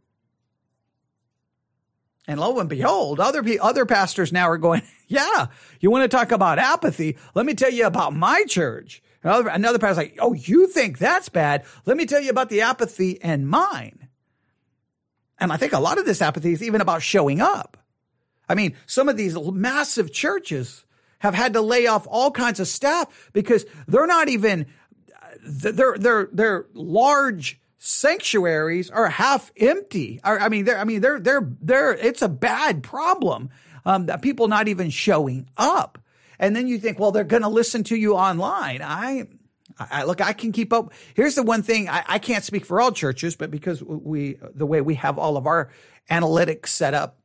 And 2.28 2.40
lo 2.40 2.60
and 2.60 2.70
behold, 2.70 3.20
other 3.20 3.44
other 3.60 3.86
pastors 3.88 4.32
now 4.32 4.50
are 4.50 4.60
going, 4.60 4.84
yeah, 5.08 5.48
you 5.80 5.90
want 5.90 6.10
to 6.10 6.16
talk 6.16 6.32
about 6.32 6.60
apathy? 6.60 7.18
Let 7.34 7.46
me 7.46 7.56
tell 7.56 7.72
you 7.72 7.86
about 7.86 8.16
my 8.16 8.44
church. 8.46 9.02
Another, 9.24 9.50
another 9.50 9.80
pastor's 9.80 9.98
like, 9.98 10.18
oh, 10.20 10.34
you 10.34 10.68
think 10.68 10.98
that's 10.98 11.30
bad? 11.30 11.66
Let 11.86 11.98
me 11.98 12.06
tell 12.06 12.22
you 12.22 12.30
about 12.30 12.50
the 12.50 12.62
apathy 12.62 13.12
in 13.12 13.48
mine. 13.48 14.09
And 15.40 15.52
I 15.52 15.58
think 15.58 15.74
a 15.74 15.80
lot 15.80 15.98
of 15.98 16.06
this 16.06 16.22
apathy 16.22 16.54
is 16.54 16.64
even 16.64 16.82
about 16.82 17.02
showing 17.02 17.42
up. 17.42 17.78
I 18.48 18.56
mean, 18.56 18.76
some 18.86 19.10
of 19.10 19.18
these 19.18 19.38
massive 19.38 20.12
churches 20.12 20.86
have 21.20 21.34
had 21.34 21.54
to 21.54 21.62
lay 21.62 21.88
off 21.88 22.08
all 22.10 22.32
kinds 22.32 22.60
of 22.60 22.68
staff 22.68 23.30
because 23.34 23.66
they're 23.88 24.08
not 24.08 24.30
even 24.30 24.66
their 25.44 25.98
their 25.98 26.30
their 26.32 26.66
large 26.74 27.60
sanctuaries 27.78 28.90
are 28.90 29.08
half 29.08 29.52
empty. 29.58 30.20
I 30.24 30.50
mean, 30.50 30.66
they're 30.66 30.80
I 30.80 30.84
mean 30.84 31.02
they're 31.02 31.20
they're 31.20 31.48
they're 31.62 31.94
it's 31.94 32.22
a 32.22 32.30
bad 32.30 32.84
problem 32.84 33.50
um, 33.86 34.08
that 34.08 34.22
people 34.22 34.48
not 34.48 34.68
even 34.68 34.90
showing 34.90 35.50
up. 35.58 36.00
And 36.40 36.56
then 36.56 36.68
you 36.68 36.80
think, 36.80 37.00
well, 37.00 37.12
they're 37.12 37.26
going 37.26 37.42
to 37.42 37.50
listen 37.50 37.84
to 37.86 37.96
you 37.96 38.16
online. 38.16 38.82
I 38.82 39.28
I, 39.80 40.04
look, 40.04 40.22
I 40.22 40.34
can 40.34 40.52
keep 40.52 40.74
up. 40.74 40.92
Here's 41.14 41.36
the 41.36 41.44
one 41.44 41.64
thing 41.64 41.90
I, 41.90 42.04
I 42.08 42.20
can't 42.20 42.44
speak 42.44 42.66
for 42.66 42.82
all 42.82 42.92
churches, 42.92 43.36
but 43.36 43.50
because 43.50 43.82
we, 43.84 44.38
the 44.54 44.66
way 44.66 44.82
we 44.82 44.96
have 44.96 45.18
all 45.18 45.38
of 45.38 45.48
our 45.48 45.70
analytics 46.10 46.68
set 46.68 46.94
up, 46.94 47.18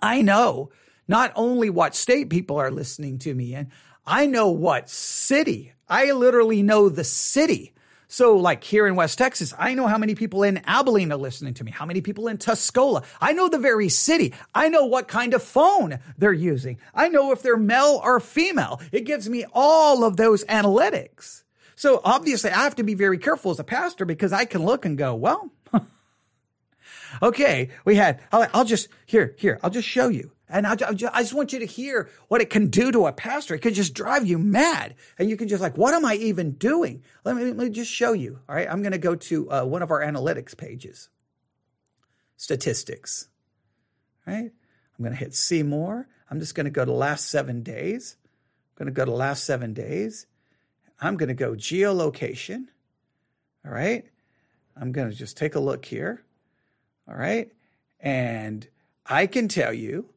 I 0.00 0.22
know 0.22 0.70
not 1.06 1.32
only 1.36 1.70
what 1.70 1.94
state 1.94 2.30
people 2.30 2.56
are 2.56 2.70
listening 2.70 3.18
to 3.20 3.34
me 3.34 3.54
in, 3.54 3.70
I 4.06 4.26
know 4.26 4.48
what 4.48 4.88
city. 4.88 5.72
I 5.88 6.12
literally 6.12 6.62
know 6.62 6.88
the 6.88 7.04
city. 7.04 7.74
So, 8.06 8.36
like 8.36 8.62
here 8.62 8.86
in 8.86 8.96
West 8.96 9.18
Texas, 9.18 9.54
I 9.58 9.74
know 9.74 9.86
how 9.86 9.98
many 9.98 10.14
people 10.14 10.42
in 10.42 10.58
Abilene 10.66 11.10
are 11.10 11.16
listening 11.16 11.54
to 11.54 11.64
me, 11.64 11.72
how 11.72 11.86
many 11.86 12.00
people 12.00 12.28
in 12.28 12.38
Tuscola. 12.38 13.02
I 13.20 13.32
know 13.32 13.48
the 13.48 13.58
very 13.58 13.88
city. 13.88 14.34
I 14.54 14.68
know 14.68 14.84
what 14.84 15.08
kind 15.08 15.34
of 15.34 15.42
phone 15.42 15.98
they're 16.16 16.32
using. 16.32 16.78
I 16.94 17.08
know 17.08 17.32
if 17.32 17.42
they're 17.42 17.56
male 17.56 18.00
or 18.04 18.20
female. 18.20 18.80
It 18.92 19.04
gives 19.04 19.28
me 19.28 19.46
all 19.52 20.04
of 20.04 20.16
those 20.16 20.44
analytics. 20.44 21.43
So 21.76 22.00
obviously 22.04 22.50
I 22.50 22.62
have 22.62 22.76
to 22.76 22.84
be 22.84 22.94
very 22.94 23.18
careful 23.18 23.50
as 23.50 23.58
a 23.58 23.64
pastor 23.64 24.04
because 24.04 24.32
I 24.32 24.44
can 24.44 24.64
look 24.64 24.84
and 24.84 24.96
go, 24.96 25.14
well, 25.14 25.50
okay, 27.22 27.70
we 27.84 27.96
had, 27.96 28.20
I'll, 28.32 28.46
I'll, 28.54 28.64
just, 28.64 28.88
here, 29.06 29.34
here, 29.38 29.58
I'll 29.62 29.70
just 29.70 29.88
show 29.88 30.08
you. 30.08 30.32
And 30.48 30.66
I, 30.66 30.72
I, 30.72 30.94
just 30.94 31.34
want 31.34 31.52
you 31.52 31.58
to 31.60 31.66
hear 31.66 32.10
what 32.28 32.40
it 32.40 32.50
can 32.50 32.68
do 32.68 32.92
to 32.92 33.06
a 33.06 33.12
pastor. 33.12 33.54
It 33.54 33.60
could 33.60 33.74
just 33.74 33.94
drive 33.94 34.26
you 34.26 34.38
mad. 34.38 34.94
And 35.18 35.28
you 35.28 35.36
can 35.36 35.48
just 35.48 35.62
like, 35.62 35.76
what 35.76 35.94
am 35.94 36.04
I 36.04 36.14
even 36.16 36.52
doing? 36.52 37.02
Let 37.24 37.34
me, 37.36 37.44
let 37.44 37.56
me 37.56 37.70
just 37.70 37.90
show 37.90 38.12
you. 38.12 38.38
All 38.48 38.54
right. 38.54 38.68
I'm 38.70 38.82
going 38.82 38.92
to 38.92 38.98
go 38.98 39.16
to 39.16 39.50
uh, 39.50 39.64
one 39.64 39.82
of 39.82 39.90
our 39.90 40.00
analytics 40.00 40.56
pages. 40.56 41.08
Statistics. 42.36 43.28
All 44.26 44.34
right. 44.34 44.52
I'm 44.98 45.02
going 45.02 45.12
to 45.12 45.18
hit 45.18 45.34
see 45.34 45.62
more. 45.62 46.08
I'm 46.30 46.38
just 46.38 46.54
going 46.54 46.64
to 46.64 46.70
go 46.70 46.84
to 46.84 46.92
last 46.92 47.30
seven 47.30 47.62
days. 47.62 48.16
I'm 48.22 48.84
going 48.84 48.94
to 48.94 48.96
go 48.96 49.04
to 49.04 49.12
last 49.12 49.44
seven 49.44 49.72
days. 49.72 50.26
I'm 51.04 51.18
going 51.18 51.28
to 51.28 51.34
go 51.34 51.52
geolocation. 51.52 52.66
All 53.64 53.72
right. 53.72 54.04
I'm 54.74 54.90
going 54.90 55.10
to 55.10 55.14
just 55.14 55.36
take 55.36 55.54
a 55.54 55.60
look 55.60 55.84
here. 55.84 56.22
All 57.06 57.14
right. 57.14 57.52
And 58.00 58.66
I 59.04 59.26
can 59.26 59.48
tell 59.48 59.72
you 59.72 60.08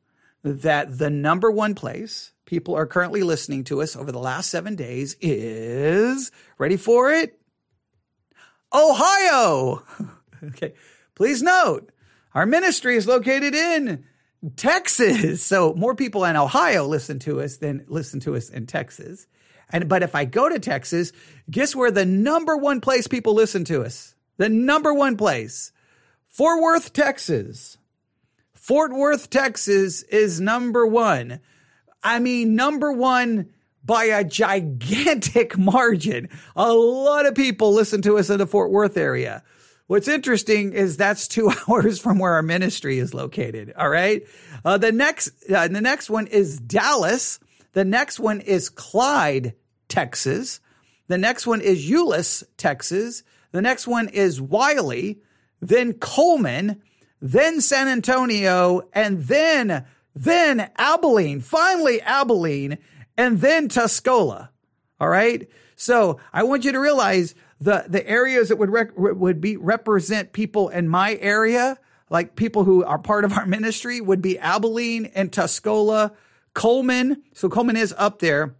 that 0.43 0.97
the 0.97 1.09
number 1.09 1.51
one 1.51 1.75
place 1.75 2.31
people 2.45 2.75
are 2.75 2.85
currently 2.85 3.21
listening 3.21 3.65
to 3.65 3.81
us 3.81 3.97
over 3.97 4.13
the 4.13 4.19
last 4.19 4.49
seven 4.49 4.75
days 4.75 5.17
is 5.19 6.31
ready 6.57 6.77
for 6.77 7.11
it? 7.11 7.37
Ohio. 8.73 9.83
okay. 10.43 10.73
Please 11.15 11.43
note 11.43 11.91
our 12.33 12.45
ministry 12.45 12.95
is 12.95 13.07
located 13.07 13.53
in 13.53 14.05
Texas. 14.55 15.43
So 15.43 15.73
more 15.73 15.95
people 15.95 16.23
in 16.23 16.37
Ohio 16.37 16.85
listen 16.85 17.19
to 17.19 17.41
us 17.41 17.57
than 17.57 17.83
listen 17.87 18.21
to 18.21 18.37
us 18.37 18.49
in 18.49 18.67
Texas. 18.67 19.27
And 19.69 19.89
but 19.89 20.03
if 20.03 20.15
I 20.15 20.25
go 20.25 20.49
to 20.49 20.59
Texas, 20.59 21.11
guess 21.49 21.75
where 21.75 21.91
the 21.91 22.05
number 22.05 22.55
one 22.55 22.81
place 22.81 23.07
people 23.07 23.33
listen 23.33 23.65
to 23.65 23.83
us? 23.83 24.15
The 24.37 24.49
number 24.49 24.93
one 24.93 25.17
place. 25.17 25.71
Fort 26.29 26.61
Worth, 26.61 26.93
Texas. 26.93 27.77
Fort 28.53 28.93
Worth, 28.93 29.29
Texas 29.29 30.03
is 30.03 30.39
number 30.39 30.85
one. 30.85 31.39
I 32.03 32.19
mean, 32.19 32.55
number 32.55 32.91
one 32.91 33.49
by 33.83 34.05
a 34.05 34.23
gigantic 34.23 35.57
margin. 35.57 36.29
A 36.55 36.71
lot 36.71 37.25
of 37.25 37.35
people 37.35 37.73
listen 37.73 38.01
to 38.03 38.17
us 38.17 38.29
in 38.29 38.37
the 38.37 38.47
Fort 38.47 38.71
Worth 38.71 38.97
area. 38.97 39.43
What's 39.87 40.09
interesting 40.09 40.73
is 40.73 40.97
that's 40.97 41.27
two 41.27 41.49
hours 41.67 41.99
from 41.99 42.19
where 42.19 42.33
our 42.33 42.43
ministry 42.43 42.99
is 42.99 43.13
located. 43.13 43.73
All 43.77 43.89
right. 43.89 44.27
Uh, 44.63 44.77
the 44.77 44.91
next, 44.91 45.31
uh, 45.49 45.67
the 45.69 45.81
next 45.81 46.09
one 46.09 46.27
is 46.27 46.59
Dallas. 46.59 47.39
The 47.77 47.85
next 47.85 48.19
one 48.19 48.41
is 48.41 48.69
Clyde, 48.69 49.53
Texas. 49.87 50.61
The 51.09 51.17
next 51.19 51.45
one 51.45 51.61
is 51.61 51.87
Euless, 51.87 52.43
Texas. 52.57 53.21
The 53.51 53.61
next 53.61 53.85
one 53.85 54.07
is 54.07 54.41
Wylie, 54.41 55.21
then 55.61 55.93
Coleman, 55.93 56.81
then 57.21 57.61
San 57.61 57.87
Antonio, 57.87 58.81
and 58.93 59.21
then, 59.25 59.85
then 60.15 60.71
Abilene, 60.75 61.39
finally 61.39 62.01
Abilene, 62.01 62.79
and 63.15 63.41
then 63.41 63.69
Tuscola. 63.69 64.49
All 64.99 65.09
right. 65.09 65.47
So 65.75 66.19
I 66.33 66.45
want 66.45 66.65
you 66.65 66.71
to 66.71 66.79
realize 66.79 67.35
the 67.61 67.85
the 67.87 68.03
areas 68.09 68.49
that 68.49 68.57
would 68.57 68.71
rec- 68.71 68.97
would 68.97 69.39
be 69.39 69.55
represent 69.55 70.33
people 70.33 70.69
in 70.69 70.89
my 70.89 71.13
area, 71.21 71.77
like 72.09 72.35
people 72.35 72.63
who 72.63 72.83
are 72.83 72.97
part 72.97 73.23
of 73.23 73.33
our 73.33 73.45
ministry, 73.45 74.01
would 74.01 74.23
be 74.23 74.39
Abilene 74.39 75.11
and 75.13 75.31
Tuscola, 75.31 76.15
Coleman. 76.57 77.21
So 77.35 77.49
Coleman 77.49 77.77
is 77.77 77.93
up 77.99 78.17
there, 78.17 78.55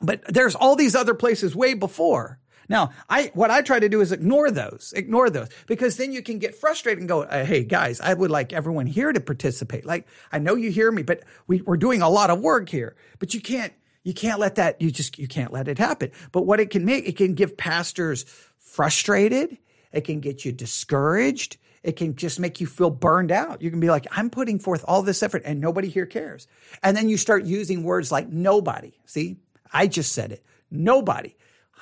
but 0.00 0.24
there's 0.26 0.56
all 0.56 0.74
these 0.74 0.96
other 0.96 1.14
places 1.14 1.54
way 1.54 1.74
before. 1.74 2.40
Now, 2.68 2.90
I 3.08 3.30
what 3.32 3.52
I 3.52 3.62
try 3.62 3.78
to 3.78 3.88
do 3.88 4.00
is 4.00 4.10
ignore 4.10 4.50
those, 4.50 4.92
ignore 4.96 5.30
those, 5.30 5.48
because 5.68 5.96
then 5.96 6.10
you 6.12 6.20
can 6.20 6.40
get 6.40 6.56
frustrated 6.56 6.98
and 6.98 7.08
go, 7.08 7.22
uh, 7.22 7.44
"Hey, 7.44 7.62
guys, 7.62 8.00
I 8.00 8.12
would 8.12 8.32
like 8.32 8.52
everyone 8.52 8.86
here 8.86 9.12
to 9.12 9.20
participate. 9.20 9.86
Like, 9.86 10.08
I 10.32 10.40
know 10.40 10.56
you 10.56 10.72
hear 10.72 10.90
me, 10.90 11.04
but 11.04 11.22
we, 11.46 11.62
we're 11.62 11.76
doing 11.76 12.02
a 12.02 12.10
lot 12.10 12.28
of 12.28 12.40
work 12.40 12.68
here. 12.68 12.96
But 13.20 13.34
you 13.34 13.40
can't, 13.40 13.72
you 14.02 14.12
can't 14.12 14.40
let 14.40 14.56
that. 14.56 14.82
You 14.82 14.90
just, 14.90 15.16
you 15.16 15.28
can't 15.28 15.52
let 15.52 15.68
it 15.68 15.78
happen. 15.78 16.10
But 16.32 16.42
what 16.42 16.58
it 16.58 16.70
can 16.70 16.84
make, 16.84 17.08
it 17.08 17.16
can 17.16 17.34
give 17.34 17.56
pastors 17.56 18.24
frustrated. 18.58 19.56
It 19.92 20.02
can 20.02 20.18
get 20.18 20.44
you 20.44 20.50
discouraged. 20.50 21.56
It 21.82 21.96
can 21.96 22.16
just 22.16 22.40
make 22.40 22.60
you 22.60 22.66
feel 22.66 22.90
burned 22.90 23.30
out. 23.30 23.62
You 23.62 23.70
can 23.70 23.80
be 23.80 23.90
like, 23.90 24.06
I'm 24.10 24.30
putting 24.30 24.58
forth 24.58 24.84
all 24.86 25.02
this 25.02 25.22
effort 25.22 25.42
and 25.44 25.60
nobody 25.60 25.88
here 25.88 26.06
cares. 26.06 26.46
And 26.82 26.96
then 26.96 27.08
you 27.08 27.16
start 27.16 27.44
using 27.44 27.82
words 27.82 28.10
like 28.10 28.28
nobody. 28.28 28.92
See, 29.06 29.36
I 29.72 29.86
just 29.86 30.12
said 30.12 30.32
it. 30.32 30.44
Nobody. 30.70 31.36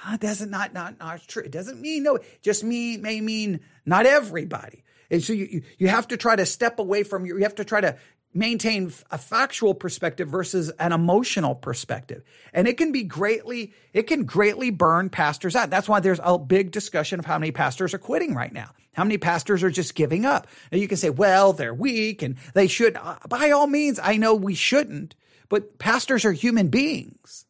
That 0.05 0.21
doesn't 0.21 0.51
not, 0.51 0.75
not, 0.75 0.99
not 0.99 1.27
true. 1.27 1.45
It 1.45 1.51
doesn't 1.51 1.81
mean 1.81 2.03
no, 2.03 2.19
just 2.43 2.63
me 2.63 2.97
may 2.97 3.21
mean 3.21 3.61
not 3.85 4.07
everybody. 4.07 4.85
And 5.11 5.23
so 5.23 5.33
you, 5.33 5.47
you, 5.47 5.63
you 5.79 5.89
have 5.89 6.09
to 6.09 6.17
try 6.17 6.37
to 6.37 6.45
step 6.45 6.79
away 6.79 7.03
from 7.03 7.27
your, 7.27 7.39
you 7.39 7.45
have 7.45 7.55
to 7.57 7.65
try 7.65 7.81
to 7.81 7.97
maintain 8.37 8.93
a 9.11 9.19
factual 9.19 9.75
perspective 9.75 10.29
versus 10.29 10.71
an 10.79 10.93
emotional 10.93 11.55
perspective. 11.55 12.23
And 12.53 12.69
it 12.69 12.77
can 12.77 12.93
be 12.93 13.03
greatly, 13.03 13.73
it 13.93 14.05
can 14.05 14.25
greatly 14.25 14.71
burn 14.71 15.11
pastors 15.11 15.57
out. 15.57 15.71
That's 15.71 15.89
why 15.89 16.01
there's 16.01 16.21
a 16.23 16.39
big 16.39 16.71
discussion 16.71 17.19
of 17.19 17.27
how 17.27 17.39
many 17.39 17.53
pastors 17.53 17.95
are 17.95 17.99
quitting 17.99 18.35
right 18.35 18.53
now. 18.53 18.71
How 18.93 19.05
many 19.05 19.19
pastors 19.19 19.63
are 19.63 19.71
just 19.71 19.95
giving 19.95 20.25
up? 20.25 20.47
Now 20.71 20.79
you 20.79 20.89
can 20.89 20.97
say, 20.97 21.11
well, 21.11 21.53
they're 21.53 21.75
weak 21.75 22.23
and 22.23 22.37
they 22.55 22.67
should, 22.67 22.97
uh, 22.97 23.17
by 23.29 23.51
all 23.51 23.67
means, 23.67 23.99
I 24.03 24.17
know 24.17 24.35
we 24.35 24.55
shouldn't, 24.55 25.15
but 25.49 25.79
pastors 25.79 26.25
are 26.25 26.33
human 26.33 26.69
beings. 26.69 27.47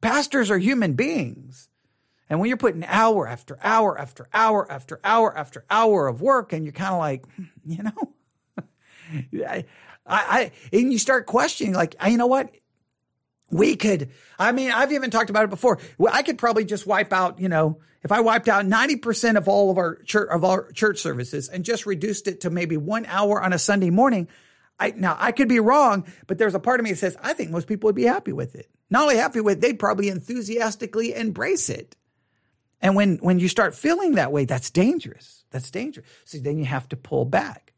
Pastors 0.00 0.50
are 0.50 0.58
human 0.58 0.94
beings. 0.94 1.68
And 2.28 2.40
when 2.40 2.48
you're 2.48 2.56
putting 2.56 2.84
hour 2.84 3.28
after 3.28 3.58
hour 3.62 3.98
after 3.98 4.26
hour 4.32 4.70
after 4.70 4.98
hour 5.04 5.36
after 5.36 5.64
hour 5.70 6.08
of 6.08 6.22
work, 6.22 6.52
and 6.52 6.64
you're 6.64 6.72
kind 6.72 6.94
of 6.94 6.98
like, 6.98 7.26
hmm, 7.36 7.44
you 7.64 7.82
know, 7.82 8.12
I, 9.44 9.64
I, 10.06 10.52
and 10.72 10.92
you 10.92 10.98
start 10.98 11.26
questioning, 11.26 11.74
like, 11.74 11.94
you 12.06 12.16
know 12.16 12.26
what? 12.26 12.50
We 13.50 13.76
could, 13.76 14.10
I 14.38 14.52
mean, 14.52 14.70
I've 14.70 14.92
even 14.92 15.10
talked 15.10 15.30
about 15.30 15.44
it 15.44 15.50
before. 15.50 15.78
I 16.10 16.22
could 16.22 16.38
probably 16.38 16.64
just 16.64 16.86
wipe 16.86 17.12
out, 17.12 17.38
you 17.38 17.48
know, 17.48 17.80
if 18.02 18.10
I 18.10 18.20
wiped 18.20 18.48
out 18.48 18.64
90% 18.64 19.36
of 19.36 19.46
all 19.46 19.70
of 19.70 19.78
our 19.78 19.96
church, 20.02 20.28
of 20.30 20.44
our 20.44 20.72
church 20.72 20.98
services 20.98 21.48
and 21.48 21.64
just 21.64 21.86
reduced 21.86 22.26
it 22.26 22.40
to 22.40 22.50
maybe 22.50 22.76
one 22.76 23.04
hour 23.06 23.40
on 23.42 23.52
a 23.52 23.58
Sunday 23.58 23.90
morning, 23.90 24.28
I, 24.80 24.92
now 24.96 25.16
I 25.20 25.32
could 25.32 25.48
be 25.48 25.60
wrong, 25.60 26.06
but 26.26 26.38
there's 26.38 26.54
a 26.54 26.60
part 26.60 26.80
of 26.80 26.84
me 26.84 26.90
that 26.90 26.96
says, 26.96 27.16
I 27.22 27.34
think 27.34 27.50
most 27.50 27.68
people 27.68 27.88
would 27.88 27.94
be 27.94 28.04
happy 28.04 28.32
with 28.32 28.54
it 28.54 28.68
not 28.92 29.04
only 29.04 29.16
happy 29.16 29.40
with, 29.40 29.56
it, 29.56 29.60
they'd 29.62 29.78
probably 29.78 30.10
enthusiastically 30.10 31.14
embrace 31.14 31.70
it. 31.70 31.96
And 32.82 32.94
when, 32.94 33.16
when 33.16 33.38
you 33.38 33.48
start 33.48 33.74
feeling 33.74 34.16
that 34.16 34.32
way, 34.32 34.44
that's 34.44 34.70
dangerous. 34.70 35.44
That's 35.50 35.70
dangerous. 35.70 36.06
So 36.26 36.38
then 36.38 36.58
you 36.58 36.66
have 36.66 36.88
to 36.90 36.96
pull 36.96 37.24
back. 37.24 37.71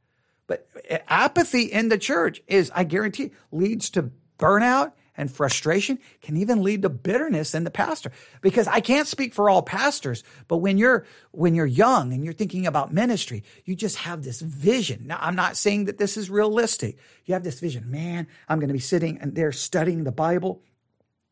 But 0.47 0.69
eh, 0.89 0.99
apathy 1.09 1.65
in 1.65 1.89
the 1.89 1.99
church 1.99 2.43
is, 2.47 2.71
I 2.75 2.85
guarantee, 2.85 3.33
leads 3.51 3.91
to 3.91 4.11
burnout 4.39 4.93
and 5.17 5.31
frustration, 5.31 5.99
can 6.23 6.37
even 6.37 6.63
lead 6.63 6.83
to 6.83 6.89
bitterness 6.89 7.55
in 7.55 7.63
the 7.63 7.71
pastor. 7.71 8.11
Because 8.41 8.67
I 8.67 8.81
can't 8.81 9.07
speak 9.07 9.33
for 9.33 9.49
all 9.49 9.63
pastors, 9.63 10.25
but 10.49 10.57
when 10.57 10.77
you're 10.77 11.07
when 11.31 11.55
you're 11.55 11.67
young 11.67 12.13
and 12.13 12.25
you're 12.25 12.35
thinking 12.35 12.67
about 12.67 12.93
ministry, 12.93 13.45
you 13.65 13.77
just 13.77 13.97
have 13.99 14.25
this 14.25 14.41
vision. 14.41 15.07
Now, 15.07 15.19
I'm 15.21 15.37
not 15.37 15.57
saying 15.57 15.85
that 15.85 15.99
this 15.99 16.17
is 16.17 16.31
realistic. 16.31 16.99
You 17.27 17.35
have 17.35 17.45
this 17.45 17.61
vision, 17.61 17.91
man, 17.91 18.27
I'm 18.49 18.59
going 18.59 18.69
to 18.69 18.75
be 18.75 18.81
sitting 18.81 19.19
and 19.19 19.35
there 19.35 19.53
studying 19.53 20.03
the 20.05 20.13
Bible 20.13 20.63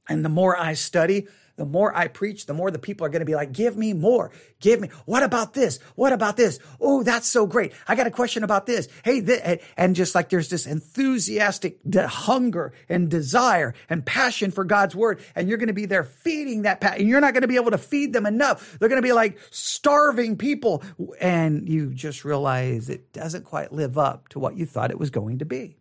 and 0.08 0.24
the 0.24 0.28
more 0.28 0.56
I 0.56 0.74
study, 0.74 1.26
the 1.62 1.66
more 1.66 1.96
I 1.96 2.08
preach, 2.08 2.46
the 2.46 2.54
more 2.54 2.72
the 2.72 2.78
people 2.80 3.06
are 3.06 3.08
going 3.08 3.20
to 3.20 3.24
be 3.24 3.36
like, 3.36 3.52
give 3.52 3.76
me 3.76 3.92
more. 3.92 4.32
Give 4.60 4.80
me. 4.80 4.88
What 5.04 5.22
about 5.22 5.54
this? 5.54 5.78
What 5.94 6.12
about 6.12 6.36
this? 6.36 6.58
Oh, 6.80 7.04
that's 7.04 7.28
so 7.28 7.46
great. 7.46 7.72
I 7.86 7.94
got 7.94 8.08
a 8.08 8.10
question 8.10 8.42
about 8.42 8.66
this. 8.66 8.88
Hey, 9.04 9.20
th-. 9.20 9.60
and 9.76 9.94
just 9.94 10.16
like 10.16 10.28
there's 10.28 10.50
this 10.50 10.66
enthusiastic 10.66 11.78
hunger 11.94 12.72
and 12.88 13.08
desire 13.08 13.74
and 13.88 14.04
passion 14.04 14.50
for 14.50 14.64
God's 14.64 14.96
word. 14.96 15.20
And 15.36 15.48
you're 15.48 15.58
going 15.58 15.68
to 15.68 15.72
be 15.72 15.86
there 15.86 16.02
feeding 16.02 16.62
that 16.62 16.80
passion. 16.80 17.02
And 17.02 17.08
you're 17.08 17.20
not 17.20 17.32
going 17.32 17.42
to 17.42 17.48
be 17.48 17.54
able 17.54 17.70
to 17.70 17.78
feed 17.78 18.12
them 18.12 18.26
enough. 18.26 18.76
They're 18.80 18.88
going 18.88 19.00
to 19.00 19.06
be 19.06 19.12
like 19.12 19.38
starving 19.50 20.36
people. 20.36 20.82
And 21.20 21.68
you 21.68 21.94
just 21.94 22.24
realize 22.24 22.88
it 22.88 23.12
doesn't 23.12 23.44
quite 23.44 23.72
live 23.72 23.98
up 23.98 24.30
to 24.30 24.40
what 24.40 24.56
you 24.56 24.66
thought 24.66 24.90
it 24.90 24.98
was 24.98 25.10
going 25.10 25.38
to 25.38 25.44
be. 25.44 25.76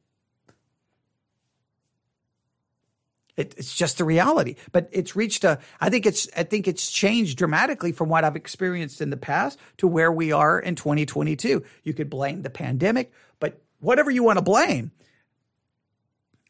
It, 3.38 3.56
it's 3.58 3.76
just 3.76 3.98
the 3.98 4.04
reality. 4.04 4.56
But 4.72 4.89
it's 4.91 5.15
reached 5.15 5.44
a. 5.44 5.60
I 5.80 5.89
think 5.89 6.06
it's. 6.06 6.28
I 6.36 6.44
think 6.44 6.67
it's 6.67 6.91
changed 6.91 7.38
dramatically 7.38 7.91
from 7.91 8.10
what 8.10 8.24
I've 8.24 8.36
experienced 8.36 9.02
in 9.02 9.10
the 9.10 9.17
past 9.17 9.60
to 9.78 9.88
where 9.88 10.12
we 10.12 10.32
are 10.32 10.60
in 10.60 10.76
2022. 10.76 11.63
You 11.84 11.94
could 11.94 12.10
blame 12.10 12.41
the 12.41 12.50
pandemic, 12.50 13.12
but 13.39 13.62
whatever 13.80 14.12
you 14.12 14.24
want 14.24 14.38
to 14.38 14.44
blame, 14.44 14.91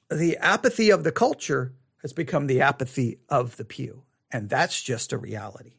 the 0.10 0.38
apathy 0.38 0.90
of 0.90 1.04
the 1.04 1.12
culture 1.12 1.74
has 2.02 2.14
become 2.14 2.48
the 2.48 2.62
apathy 2.62 3.20
of 3.30 3.58
the 3.58 3.66
pew, 3.66 4.04
and 4.32 4.50
that's 4.50 4.82
just 4.82 5.14
a 5.14 5.18
reality. 5.18 5.74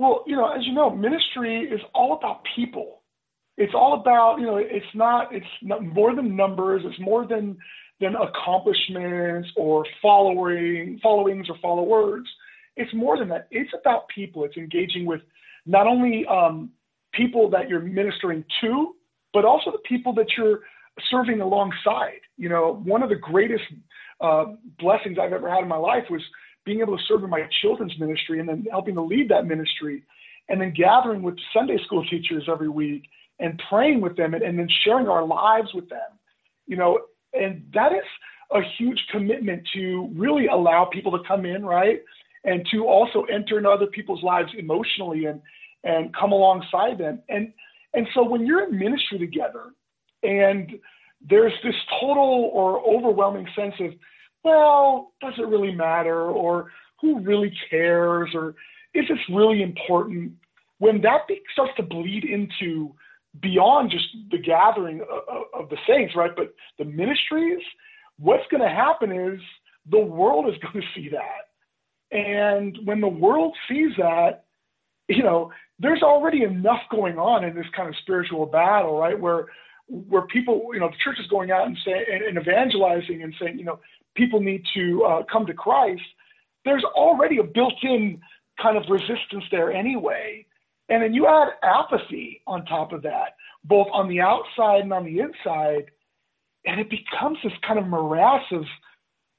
Well, 0.00 0.24
you 0.26 0.34
know, 0.34 0.50
as 0.50 0.66
you 0.66 0.72
know, 0.72 0.88
ministry 0.88 1.68
is 1.70 1.80
all 1.94 2.14
about 2.14 2.40
people. 2.56 3.02
It's 3.58 3.74
all 3.74 4.00
about, 4.00 4.40
you 4.40 4.46
know, 4.46 4.56
it's 4.56 4.86
not, 4.94 5.34
it's 5.34 5.44
not 5.60 5.84
more 5.84 6.14
than 6.14 6.34
numbers. 6.34 6.80
It's 6.86 6.98
more 6.98 7.26
than 7.26 7.58
than 8.00 8.14
accomplishments 8.16 9.48
or 9.56 9.84
following 10.00 10.98
followings 11.02 11.48
or 11.48 11.56
followers. 11.60 12.26
It's 12.76 12.92
more 12.94 13.18
than 13.18 13.28
that. 13.28 13.46
It's 13.50 13.70
about 13.78 14.08
people. 14.08 14.44
It's 14.44 14.56
engaging 14.56 15.04
with 15.04 15.20
not 15.66 15.86
only 15.86 16.24
um, 16.26 16.70
people 17.12 17.50
that 17.50 17.68
you're 17.68 17.80
ministering 17.80 18.44
to, 18.62 18.94
but 19.32 19.44
also 19.44 19.70
the 19.70 19.82
people 19.86 20.14
that 20.14 20.28
you're 20.36 20.60
serving 21.10 21.40
alongside. 21.40 22.20
You 22.36 22.48
know, 22.48 22.80
one 22.84 23.02
of 23.02 23.10
the 23.10 23.16
greatest 23.16 23.64
uh, 24.20 24.46
blessings 24.78 25.18
I've 25.20 25.32
ever 25.32 25.50
had 25.50 25.62
in 25.62 25.68
my 25.68 25.76
life 25.76 26.04
was 26.10 26.22
being 26.64 26.80
able 26.80 26.96
to 26.96 27.02
serve 27.06 27.24
in 27.24 27.30
my 27.30 27.42
children's 27.62 27.98
ministry 27.98 28.38
and 28.38 28.48
then 28.48 28.66
helping 28.70 28.94
to 28.94 29.02
lead 29.02 29.28
that 29.30 29.46
ministry, 29.46 30.02
and 30.48 30.60
then 30.60 30.72
gathering 30.76 31.22
with 31.22 31.36
Sunday 31.54 31.78
school 31.84 32.04
teachers 32.06 32.44
every 32.50 32.68
week 32.68 33.04
and 33.38 33.60
praying 33.68 34.00
with 34.00 34.16
them 34.16 34.34
and, 34.34 34.42
and 34.42 34.58
then 34.58 34.68
sharing 34.84 35.08
our 35.08 35.24
lives 35.26 35.68
with 35.74 35.88
them. 35.88 36.18
You 36.66 36.76
know, 36.76 36.98
and 37.32 37.62
that 37.74 37.92
is 37.92 38.04
a 38.52 38.60
huge 38.78 38.98
commitment 39.10 39.62
to 39.74 40.10
really 40.14 40.46
allow 40.46 40.84
people 40.84 41.12
to 41.12 41.24
come 41.26 41.44
in, 41.44 41.64
right? 41.64 42.00
And 42.44 42.66
to 42.72 42.86
also 42.86 43.24
enter 43.24 43.58
into 43.58 43.70
other 43.70 43.86
people's 43.86 44.22
lives 44.22 44.50
emotionally 44.56 45.26
and 45.26 45.40
and 45.84 46.14
come 46.14 46.32
alongside 46.32 46.98
them. 46.98 47.22
And 47.28 47.52
and 47.94 48.06
so 48.14 48.22
when 48.22 48.46
you're 48.46 48.64
in 48.68 48.78
ministry 48.78 49.18
together 49.18 49.72
and 50.22 50.72
there's 51.28 51.52
this 51.62 51.74
total 52.00 52.50
or 52.52 52.80
overwhelming 52.86 53.46
sense 53.54 53.74
of, 53.80 53.92
well, 54.42 55.12
does 55.20 55.34
it 55.38 55.46
really 55.46 55.74
matter? 55.74 56.30
Or 56.30 56.70
who 57.00 57.20
really 57.20 57.52
cares? 57.68 58.30
Or 58.34 58.54
is 58.94 59.06
this 59.08 59.18
really 59.30 59.62
important? 59.62 60.32
When 60.78 61.02
that 61.02 61.22
starts 61.52 61.72
to 61.76 61.82
bleed 61.82 62.24
into 62.24 62.94
beyond 63.38 63.90
just 63.90 64.06
the 64.30 64.38
gathering 64.38 65.02
of, 65.02 65.62
of 65.62 65.68
the 65.68 65.76
saints, 65.86 66.14
right? 66.16 66.34
But 66.34 66.54
the 66.78 66.84
ministries, 66.84 67.62
what's 68.18 68.46
going 68.50 68.62
to 68.62 68.68
happen 68.68 69.12
is 69.12 69.40
the 69.88 70.00
world 70.00 70.48
is 70.48 70.58
going 70.62 70.82
to 70.82 71.00
see 71.00 71.10
that. 71.10 72.16
And 72.16 72.76
when 72.84 73.00
the 73.00 73.08
world 73.08 73.56
sees 73.68 73.92
that, 73.98 74.44
you 75.08 75.22
know, 75.22 75.52
there's 75.78 76.02
already 76.02 76.42
enough 76.42 76.80
going 76.90 77.18
on 77.18 77.44
in 77.44 77.54
this 77.54 77.66
kind 77.74 77.88
of 77.88 77.94
spiritual 78.02 78.46
battle, 78.46 78.98
right? 78.98 79.18
Where 79.18 79.46
where 79.88 80.22
people, 80.22 80.70
you 80.72 80.78
know, 80.78 80.88
the 80.88 80.96
church 81.02 81.18
is 81.18 81.26
going 81.26 81.50
out 81.50 81.66
and 81.66 81.76
saying 81.84 82.04
and, 82.28 82.38
evangelizing 82.38 83.22
and 83.22 83.34
saying, 83.40 83.58
you 83.58 83.64
know, 83.64 83.80
people 84.14 84.40
need 84.40 84.62
to 84.72 85.02
uh, 85.04 85.22
come 85.30 85.46
to 85.46 85.54
Christ. 85.54 86.02
There's 86.64 86.84
already 86.84 87.38
a 87.38 87.42
built-in 87.42 88.20
kind 88.62 88.76
of 88.76 88.84
resistance 88.88 89.44
there 89.50 89.72
anyway. 89.72 90.46
And 90.90 91.02
then 91.02 91.14
you 91.14 91.26
add 91.26 91.48
apathy 91.62 92.42
on 92.46 92.64
top 92.66 92.92
of 92.92 93.02
that, 93.02 93.36
both 93.64 93.86
on 93.92 94.08
the 94.08 94.20
outside 94.20 94.82
and 94.82 94.92
on 94.92 95.04
the 95.04 95.20
inside, 95.20 95.90
and 96.66 96.80
it 96.80 96.90
becomes 96.90 97.38
this 97.42 97.52
kind 97.66 97.78
of 97.78 97.86
morass 97.86 98.42
of 98.52 98.64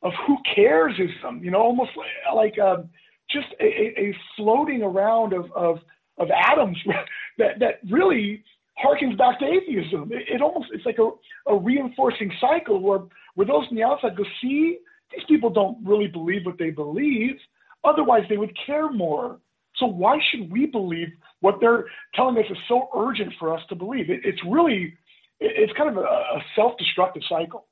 of 0.03 0.13
who 0.26 0.38
cares 0.55 0.95
ism, 0.97 1.43
you 1.43 1.51
know, 1.51 1.61
almost 1.61 1.91
like, 1.95 2.57
like 2.57 2.59
um, 2.59 2.89
just 3.30 3.47
a, 3.59 3.65
a, 3.99 4.17
floating 4.36 4.82
around 4.82 5.34
of, 5.34 5.51
of 5.51 5.78
of 6.17 6.30
atoms 6.32 6.78
that 7.38 7.59
that 7.59 7.80
really 7.89 8.43
harkens 8.84 9.17
back 9.17 9.39
to 9.39 9.45
atheism. 9.45 10.11
It, 10.11 10.36
it 10.36 10.41
almost 10.41 10.69
it's 10.73 10.86
like 10.86 10.97
a, 10.97 11.11
a 11.51 11.57
reinforcing 11.57 12.32
cycle 12.39 12.82
where 12.82 13.01
where 13.36 13.47
those 13.47 13.67
on 13.69 13.76
the 13.76 13.84
outside 13.84 14.17
go, 14.17 14.23
see, 14.41 14.80
these 15.11 15.26
people 15.28 15.49
don't 15.49 15.78
really 15.86 16.07
believe 16.07 16.45
what 16.45 16.57
they 16.57 16.69
believe. 16.69 17.36
Otherwise, 17.84 18.23
they 18.30 18.38
would 18.38 18.55
care 18.65 18.91
more. 18.91 19.39
So 19.82 19.88
why 19.88 20.19
should 20.29 20.49
we 20.49 20.67
believe 20.67 21.09
what 21.41 21.55
they're 21.59 21.88
telling 22.13 22.38
us 22.38 22.45
is 22.49 22.57
so 22.69 22.88
urgent 22.95 23.34
for 23.38 23.53
us 23.53 23.61
to 23.67 23.75
believe? 23.75 24.09
It, 24.09 24.21
it's 24.23 24.39
really, 24.47 24.93
it's 25.41 25.73
kind 25.73 25.89
of 25.89 25.97
a, 25.97 26.07
a 26.07 26.41
self-destructive 26.55 27.23
cycle. 27.27 27.65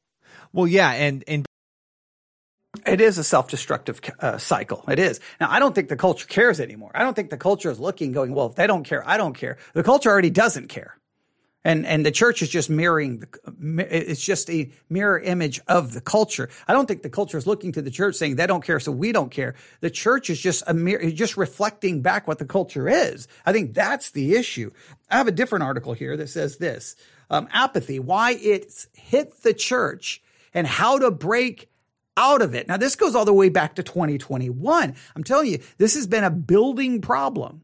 Well, 0.51 0.67
yeah, 0.67 0.91
and 0.91 1.23
and 1.27 1.45
it 2.85 2.99
is 2.99 3.17
a 3.17 3.23
self-destructive 3.23 4.01
uh, 4.19 4.37
cycle. 4.37 4.83
It 4.87 4.99
is. 4.99 5.19
Now, 5.39 5.49
I 5.51 5.59
don't 5.59 5.73
think 5.73 5.89
the 5.89 5.95
culture 5.95 6.27
cares 6.27 6.59
anymore. 6.59 6.91
I 6.93 7.03
don't 7.03 7.15
think 7.15 7.29
the 7.29 7.37
culture 7.37 7.71
is 7.71 7.79
looking, 7.79 8.11
going, 8.11 8.33
well, 8.33 8.47
if 8.47 8.55
they 8.55 8.67
don't 8.67 8.83
care, 8.83 9.07
I 9.07 9.17
don't 9.17 9.33
care. 9.33 9.57
The 9.73 9.83
culture 9.83 10.09
already 10.09 10.29
doesn't 10.29 10.67
care. 10.67 10.98
And, 11.65 11.85
and 11.85 12.05
the 12.05 12.11
church 12.11 12.41
is 12.41 12.47
just 12.47 12.69
mirroring, 12.69 13.19
the, 13.19 14.07
it's 14.07 14.23
just 14.23 14.49
a 14.49 14.71
mirror 14.89 15.19
image 15.19 15.59
of 15.67 15.93
the 15.93 15.99
culture. 15.99 16.49
I 16.67 16.73
don't 16.73 16.85
think 16.85 17.01
the 17.01 17.09
culture 17.09 17.37
is 17.37 17.45
looking 17.45 17.73
to 17.73 17.81
the 17.81 17.91
church 17.91 18.15
saying 18.15 18.37
they 18.37 18.47
don't 18.47 18.63
care, 18.63 18.79
so 18.79 18.93
we 18.93 19.11
don't 19.11 19.29
care. 19.29 19.55
The 19.81 19.89
church 19.89 20.29
is 20.29 20.39
just 20.39 20.63
a 20.67 20.73
mirror, 20.73 21.11
just 21.11 21.35
reflecting 21.35 22.01
back 22.01 22.27
what 22.27 22.39
the 22.39 22.45
culture 22.45 22.87
is. 22.87 23.27
I 23.45 23.51
think 23.51 23.73
that's 23.73 24.11
the 24.11 24.35
issue. 24.35 24.71
I 25.09 25.17
have 25.17 25.27
a 25.27 25.33
different 25.33 25.63
article 25.63 25.91
here 25.91 26.15
that 26.15 26.29
says 26.29 26.57
this, 26.57 26.95
um, 27.29 27.49
apathy, 27.51 27.99
why 27.99 28.37
it's 28.41 28.87
hit 28.93 29.43
the 29.43 29.53
church 29.53 30.21
and 30.53 30.65
how 30.65 30.97
to 30.99 31.11
break 31.11 31.69
out 32.15 32.41
of 32.41 32.55
it. 32.55 32.67
Now, 32.67 32.77
this 32.77 32.95
goes 32.95 33.15
all 33.15 33.25
the 33.25 33.33
way 33.33 33.49
back 33.49 33.75
to 33.75 33.83
2021. 33.83 34.95
I'm 35.15 35.23
telling 35.23 35.47
you, 35.47 35.59
this 35.77 35.95
has 35.95 36.07
been 36.07 36.23
a 36.23 36.31
building 36.31 37.01
problem 37.01 37.63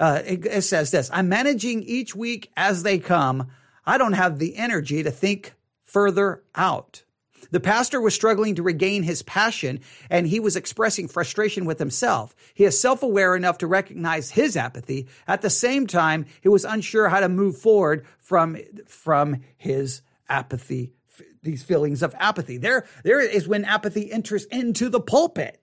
uh, 0.00 0.22
it, 0.24 0.46
it 0.46 0.62
says 0.62 0.90
this 0.90 1.10
I'm 1.12 1.28
managing 1.28 1.82
each 1.82 2.14
week 2.14 2.50
as 2.56 2.82
they 2.82 2.98
come. 2.98 3.48
I 3.86 3.98
don't 3.98 4.14
have 4.14 4.38
the 4.38 4.56
energy 4.56 5.02
to 5.02 5.10
think 5.10 5.54
further 5.84 6.42
out. 6.54 7.04
The 7.50 7.60
pastor 7.60 8.00
was 8.00 8.14
struggling 8.14 8.56
to 8.56 8.62
regain 8.62 9.02
his 9.02 9.22
passion 9.22 9.80
and 10.10 10.26
he 10.26 10.40
was 10.40 10.56
expressing 10.56 11.06
frustration 11.06 11.66
with 11.66 11.78
himself. 11.78 12.34
He 12.54 12.64
is 12.64 12.80
self 12.80 13.02
aware 13.02 13.36
enough 13.36 13.58
to 13.58 13.66
recognize 13.66 14.30
his 14.30 14.56
apathy. 14.56 15.06
At 15.28 15.42
the 15.42 15.50
same 15.50 15.86
time, 15.86 16.26
he 16.40 16.48
was 16.48 16.64
unsure 16.64 17.08
how 17.08 17.20
to 17.20 17.28
move 17.28 17.56
forward 17.56 18.06
from, 18.18 18.58
from 18.86 19.42
his 19.56 20.02
apathy, 20.28 20.94
these 21.42 21.62
feelings 21.62 22.02
of 22.02 22.14
apathy. 22.18 22.56
There, 22.56 22.86
there 23.04 23.20
is 23.20 23.46
when 23.46 23.64
apathy 23.64 24.10
enters 24.10 24.46
into 24.46 24.88
the 24.88 25.00
pulpit. 25.00 25.60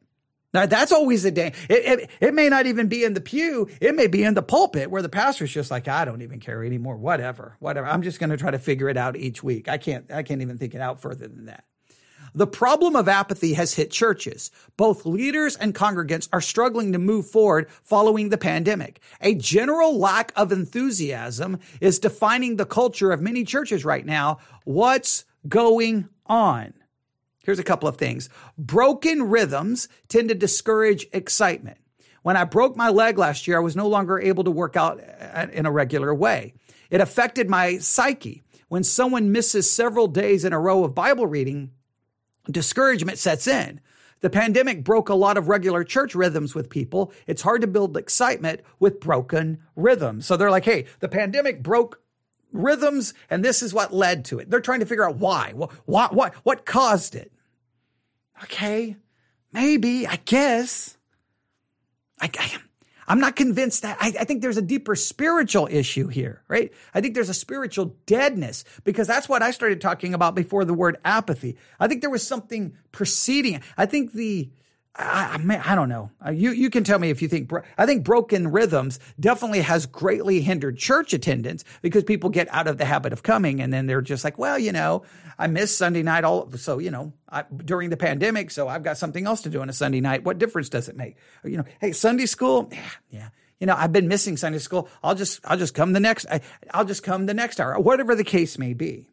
Now 0.54 0.66
that's 0.66 0.92
always 0.92 1.24
a 1.26 1.32
day. 1.32 1.54
It, 1.70 2.00
it, 2.00 2.10
it, 2.20 2.34
may 2.34 2.50
not 2.50 2.66
even 2.66 2.88
be 2.88 3.04
in 3.04 3.14
the 3.14 3.22
pew. 3.22 3.70
It 3.80 3.96
may 3.96 4.08
be 4.08 4.24
in 4.24 4.34
the 4.34 4.42
pulpit 4.42 4.92
where 4.92 5.02
the 5.02 5.10
pastor's 5.10 5.52
just 5.52 5.72
like, 5.72 5.88
I 5.88 6.04
don't 6.04 6.22
even 6.22 6.40
care 6.40 6.64
anymore. 6.64 6.98
Whatever, 6.98 7.56
whatever. 7.60 7.88
I'm 7.88 8.02
just 8.02 8.20
going 8.20 8.32
to 8.32 8.38
try 8.38 8.52
to 8.52 8.60
figure 8.60 8.90
it 8.90 8.98
out 8.98 9.16
each 9.16 9.44
week. 9.44 9.70
I 9.70 9.78
can't, 9.78 10.12
I 10.12 10.24
can't 10.24 10.42
even 10.42 10.58
think 10.58 10.76
it 10.76 10.82
out 10.82 11.02
further 11.02 11.28
than 11.28 11.46
that. 11.46 11.64
The 12.34 12.48
problem 12.48 12.96
of 12.96 13.10
apathy 13.10 13.54
has 13.56 13.74
hit 13.74 13.92
churches. 13.92 14.52
Both 14.78 15.06
leaders 15.06 15.58
and 15.58 15.76
congregants 15.76 16.30
are 16.32 16.40
struggling 16.40 16.94
to 16.94 16.98
move 16.98 17.30
forward 17.30 17.70
following 17.84 18.30
the 18.30 18.38
pandemic. 18.38 19.02
A 19.20 19.36
general 19.36 19.98
lack 19.98 20.32
of 20.38 20.54
enthusiasm 20.54 21.60
is 21.82 22.00
defining 22.00 22.56
the 22.56 22.66
culture 22.66 23.12
of 23.12 23.22
many 23.22 23.44
churches 23.44 23.84
right 23.84 24.06
now. 24.06 24.38
What's 24.64 25.26
going 25.48 26.08
on? 26.26 26.74
Here's 27.44 27.60
a 27.60 27.64
couple 27.64 27.90
of 27.90 27.98
things. 27.98 28.30
Broken 28.58 29.24
rhythms 29.24 29.88
tend 30.08 30.30
to 30.30 30.36
discourage 30.36 31.08
excitement. 31.12 31.78
When 32.24 32.38
I 32.38 32.44
broke 32.44 32.76
my 32.76 32.90
leg 32.90 33.18
last 33.18 33.48
year, 33.48 33.58
I 33.58 33.62
was 33.62 33.76
no 33.76 33.88
longer 33.88 34.20
able 34.20 34.44
to 34.44 34.52
work 34.52 34.76
out 34.76 35.00
uh, 35.00 35.48
in 35.52 35.66
a 35.66 35.72
regular 35.72 36.14
way. 36.14 36.54
It 36.90 37.02
affected 37.02 37.50
my 37.50 37.80
psyche. 37.80 38.44
When 38.68 38.84
someone 38.84 39.32
misses 39.32 39.70
several 39.70 40.08
days 40.08 40.46
in 40.46 40.54
a 40.54 40.60
row 40.60 40.84
of 40.84 40.96
Bible 40.96 41.26
reading, 41.26 41.72
discouragement 42.50 43.18
sets 43.18 43.48
in. 43.48 43.82
The 44.22 44.30
pandemic 44.30 44.84
broke 44.84 45.10
a 45.10 45.16
lot 45.16 45.36
of 45.36 45.50
regular 45.50 45.84
church 45.84 46.14
rhythms 46.14 46.54
with 46.54 46.70
people. 46.70 47.12
It's 47.26 47.42
hard 47.42 47.62
to 47.62 47.68
build 47.68 47.98
excitement 47.98 48.62
with 48.80 49.00
broken 49.00 49.64
rhythms. 49.76 50.28
So 50.28 50.38
they're 50.38 50.52
like, 50.52 50.66
hey, 50.66 50.86
the 51.00 51.10
pandemic 51.10 51.64
broke 51.64 52.02
rhythms, 52.52 53.14
and 53.30 53.44
this 53.44 53.62
is 53.62 53.74
what 53.74 53.94
led 53.94 54.26
to 54.26 54.40
it. 54.40 54.50
They're 54.50 54.62
trying 54.62 54.82
to 54.82 54.86
figure 54.86 55.08
out 55.08 55.18
why. 55.18 55.54
What, 55.56 55.72
what, 56.14 56.36
what 56.36 56.66
caused 56.66 57.16
it? 57.16 57.32
Okay, 58.44 58.98
maybe, 59.54 60.08
I 60.08 60.18
guess. 60.18 60.98
I, 62.20 62.30
I, 62.38 62.58
I'm 63.08 63.20
not 63.20 63.36
convinced 63.36 63.82
that. 63.82 63.98
I, 64.00 64.14
I, 64.20 64.24
think 64.24 64.42
there's 64.42 64.58
a 64.58 64.62
deeper 64.62 64.96
spiritual 64.96 65.68
issue 65.70 66.08
here, 66.08 66.44
right? 66.48 66.72
I 66.94 67.02
think 67.02 67.14
there's 67.14 67.30
a 67.30 67.34
spiritual 67.34 67.96
deadness 68.06 68.64
because 68.84 69.06
that's 69.08 69.28
what 69.28 69.42
I 69.42 69.52
started 69.52 69.82
talking 69.82 70.14
about 70.14 70.34
before 70.34 70.66
the 70.66 70.74
word 70.74 70.98
apathy. 71.04 71.58
I 71.80 71.88
think 71.88 72.02
there 72.02 72.10
was 72.10 72.26
something 72.26 72.74
preceding. 72.92 73.62
I 73.78 73.86
think 73.86 74.14
the 74.14 74.50
I, 74.96 75.40
I, 75.40 75.72
I 75.72 75.76
don't 75.76 75.88
know. 75.90 76.12
Uh, 76.26 76.32
you 76.32 76.52
you 76.52 76.70
can 76.70 76.84
tell 76.84 77.00
me 77.00 77.10
if 77.10 77.22
you 77.22 77.28
think. 77.28 77.50
I 77.78 77.86
think 77.86 78.04
broken 78.04 78.52
rhythms 78.52 79.00
definitely 79.20 79.62
has 79.62 79.86
greatly 79.86 80.42
hindered 80.42 80.78
church 80.78 81.14
attendance 81.14 81.64
because 81.82 82.04
people 82.04 82.30
get 82.30 82.48
out 82.52 82.68
of 82.68 82.78
the 82.78 82.86
habit 82.86 83.14
of 83.14 83.24
coming 83.24 83.62
and 83.62 83.72
then 83.72 83.88
they're 83.88 84.02
just 84.02 84.24
like, 84.24 84.38
well, 84.38 84.60
you 84.60 84.74
know, 84.74 85.04
I 85.40 85.48
miss 85.48 85.76
Sunday 85.76 86.04
night 86.04 86.26
all 86.26 86.52
so 86.58 86.80
you 86.80 86.92
know 86.92 87.14
I, 87.30 87.44
during 87.44 87.90
the 87.90 87.98
pandemic, 87.98 88.52
so 88.52 88.68
I've 88.68 88.84
got 88.84 88.98
something 88.98 89.26
else 89.26 89.42
to 89.44 89.50
do 89.50 89.62
on 89.62 89.70
a 89.70 89.74
Sunday 89.74 90.02
night. 90.02 90.26
What 90.26 90.40
difference 90.40 90.68
does 90.68 90.90
it 90.90 90.98
make? 90.98 91.16
You 91.46 91.58
know, 91.58 91.66
hey, 91.80 91.94
Sunday 91.94 92.26
school, 92.26 92.70
yeah, 92.72 92.90
yeah. 93.10 93.30
You 93.62 93.68
know, 93.68 93.76
I've 93.78 93.94
been 93.94 94.08
missing 94.08 94.38
Sunday 94.38 94.58
school. 94.60 94.90
I'll 95.04 95.16
just 95.16 95.40
I'll 95.46 95.58
just 95.58 95.74
come 95.74 95.94
the 95.94 96.00
next. 96.00 96.26
I, 96.30 96.42
I'll 96.74 96.86
just 96.86 97.04
come 97.04 97.28
the 97.28 97.34
next 97.34 97.62
hour, 97.62 97.80
whatever 97.80 98.16
the 98.16 98.24
case 98.24 98.58
may 98.58 98.74
be. 98.74 99.11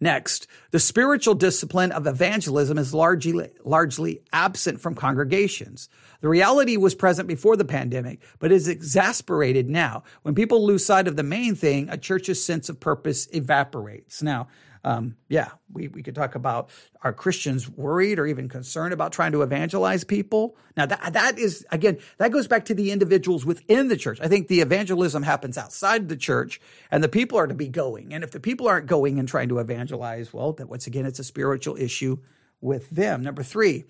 Next, 0.00 0.46
the 0.70 0.78
spiritual 0.78 1.34
discipline 1.34 1.90
of 1.90 2.06
evangelism 2.06 2.78
is 2.78 2.94
largely, 2.94 3.50
largely 3.64 4.22
absent 4.32 4.80
from 4.80 4.94
congregations. 4.94 5.88
The 6.20 6.28
reality 6.28 6.76
was 6.76 6.94
present 6.94 7.26
before 7.26 7.56
the 7.56 7.64
pandemic, 7.64 8.20
but 8.38 8.52
is 8.52 8.68
exasperated 8.68 9.68
now. 9.68 10.04
When 10.22 10.36
people 10.36 10.64
lose 10.64 10.84
sight 10.84 11.08
of 11.08 11.16
the 11.16 11.24
main 11.24 11.56
thing, 11.56 11.88
a 11.88 11.96
church's 11.96 12.44
sense 12.44 12.68
of 12.68 12.78
purpose 12.78 13.28
evaporates. 13.32 14.22
Now, 14.22 14.48
um, 14.88 15.16
yeah, 15.28 15.50
we, 15.70 15.88
we 15.88 16.02
could 16.02 16.14
talk 16.14 16.34
about 16.34 16.70
are 17.02 17.12
Christians 17.12 17.68
worried 17.68 18.18
or 18.18 18.26
even 18.26 18.48
concerned 18.48 18.94
about 18.94 19.12
trying 19.12 19.32
to 19.32 19.42
evangelize 19.42 20.02
people? 20.02 20.56
Now 20.78 20.86
that 20.86 21.12
that 21.12 21.38
is 21.38 21.66
again 21.70 21.98
that 22.16 22.32
goes 22.32 22.48
back 22.48 22.64
to 22.66 22.74
the 22.74 22.90
individuals 22.90 23.44
within 23.44 23.88
the 23.88 23.98
church. 23.98 24.18
I 24.22 24.28
think 24.28 24.48
the 24.48 24.62
evangelism 24.62 25.24
happens 25.24 25.58
outside 25.58 26.08
the 26.08 26.16
church, 26.16 26.58
and 26.90 27.04
the 27.04 27.08
people 27.08 27.36
are 27.36 27.46
to 27.46 27.52
be 27.52 27.68
going. 27.68 28.14
And 28.14 28.24
if 28.24 28.30
the 28.30 28.40
people 28.40 28.66
aren't 28.66 28.86
going 28.86 29.18
and 29.18 29.28
trying 29.28 29.50
to 29.50 29.58
evangelize, 29.58 30.32
well, 30.32 30.54
that 30.54 30.70
once 30.70 30.86
again 30.86 31.04
it's 31.04 31.18
a 31.18 31.24
spiritual 31.24 31.76
issue 31.76 32.16
with 32.62 32.88
them. 32.88 33.22
Number 33.22 33.42
three, 33.42 33.84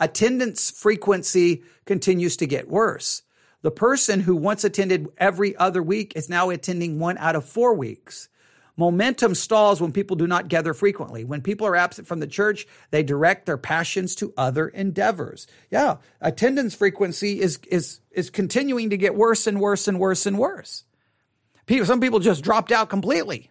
attendance 0.00 0.72
frequency 0.72 1.62
continues 1.86 2.36
to 2.38 2.48
get 2.48 2.68
worse. 2.68 3.22
The 3.62 3.70
person 3.70 4.18
who 4.18 4.34
once 4.34 4.64
attended 4.64 5.10
every 5.16 5.54
other 5.56 5.80
week 5.80 6.14
is 6.16 6.28
now 6.28 6.50
attending 6.50 6.98
one 6.98 7.18
out 7.18 7.36
of 7.36 7.44
four 7.44 7.74
weeks. 7.74 8.28
Momentum 8.80 9.34
stalls 9.34 9.78
when 9.78 9.92
people 9.92 10.16
do 10.16 10.26
not 10.26 10.48
gather 10.48 10.72
frequently. 10.72 11.22
When 11.22 11.42
people 11.42 11.66
are 11.66 11.76
absent 11.76 12.08
from 12.08 12.18
the 12.18 12.26
church, 12.26 12.66
they 12.90 13.02
direct 13.02 13.44
their 13.44 13.58
passions 13.58 14.14
to 14.14 14.32
other 14.38 14.68
endeavors. 14.68 15.46
Yeah, 15.70 15.98
attendance 16.22 16.74
frequency 16.74 17.42
is 17.42 17.58
is 17.70 18.00
is 18.10 18.30
continuing 18.30 18.88
to 18.88 18.96
get 18.96 19.14
worse 19.14 19.46
and 19.46 19.60
worse 19.60 19.86
and 19.86 20.00
worse 20.00 20.24
and 20.24 20.38
worse. 20.38 20.84
People, 21.66 21.84
some 21.84 22.00
people 22.00 22.20
just 22.20 22.42
dropped 22.42 22.72
out 22.72 22.88
completely. 22.88 23.50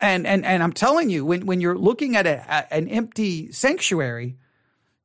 And 0.00 0.26
and 0.26 0.46
and 0.46 0.62
I'm 0.62 0.72
telling 0.72 1.10
you, 1.10 1.26
when 1.26 1.44
when 1.44 1.60
you're 1.60 1.76
looking 1.76 2.16
at 2.16 2.26
a, 2.26 2.42
a 2.48 2.72
an 2.72 2.88
empty 2.88 3.52
sanctuary, 3.52 4.38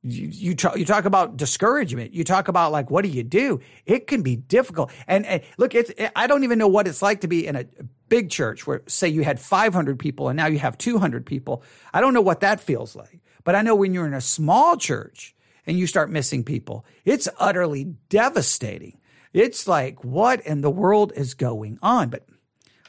you 0.02 0.28
you 0.28 0.54
talk, 0.54 0.78
you 0.78 0.84
talk 0.84 1.04
about 1.04 1.36
discouragement. 1.36 2.14
You 2.14 2.24
talk 2.24 2.48
about 2.48 2.72
like, 2.72 2.90
what 2.90 3.04
do 3.04 3.10
you 3.10 3.22
do? 3.22 3.60
It 3.84 4.06
can 4.06 4.22
be 4.22 4.36
difficult. 4.36 4.90
And, 5.06 5.26
and 5.26 5.42
look, 5.58 5.74
it's, 5.74 5.90
it, 5.90 6.10
I 6.16 6.26
don't 6.26 6.44
even 6.44 6.58
know 6.58 6.68
what 6.68 6.88
it's 6.88 7.02
like 7.02 7.20
to 7.20 7.28
be 7.28 7.46
in 7.46 7.56
a 7.56 7.66
big 8.08 8.30
church 8.30 8.66
where 8.66 8.82
say 8.86 9.08
you 9.08 9.22
had 9.22 9.38
500 9.38 9.98
people 9.98 10.28
and 10.28 10.36
now 10.36 10.46
you 10.46 10.58
have 10.58 10.78
200 10.78 11.26
people. 11.26 11.62
I 11.92 12.00
don't 12.00 12.14
know 12.14 12.22
what 12.22 12.40
that 12.40 12.60
feels 12.60 12.96
like, 12.96 13.20
but 13.44 13.54
I 13.54 13.62
know 13.62 13.74
when 13.74 13.92
you're 13.92 14.06
in 14.06 14.14
a 14.14 14.20
small 14.22 14.76
church 14.76 15.34
and 15.66 15.78
you 15.78 15.86
start 15.86 16.10
missing 16.10 16.44
people, 16.44 16.86
it's 17.04 17.28
utterly 17.38 17.84
devastating. 18.08 18.98
It's 19.32 19.68
like, 19.68 20.02
what 20.02 20.40
in 20.40 20.62
the 20.62 20.70
world 20.70 21.12
is 21.14 21.34
going 21.34 21.78
on? 21.82 22.08
But 22.08 22.26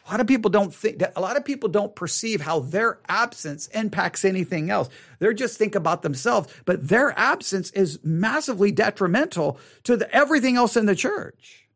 a 0.08 0.12
lot 0.12 0.20
of 0.20 0.28
people 0.28 0.50
don't 0.50 0.74
think 0.74 1.02
a 1.16 1.22
lot 1.22 1.38
of 1.38 1.46
people 1.46 1.70
don't 1.70 1.96
perceive 1.96 2.42
how 2.42 2.60
their 2.60 3.00
absence 3.08 3.68
impacts 3.68 4.26
anything 4.26 4.70
else. 4.70 4.90
They're 5.20 5.34
just 5.34 5.58
think 5.58 5.76
about 5.76 6.02
themselves, 6.02 6.52
but 6.66 6.88
their 6.88 7.18
absence 7.18 7.70
is 7.72 8.00
massively 8.04 8.72
detrimental 8.72 9.60
to 9.84 9.98
the, 9.98 10.14
everything 10.14 10.58
else 10.58 10.76
in 10.76 10.88
the 10.88 10.96
church. 10.96 11.68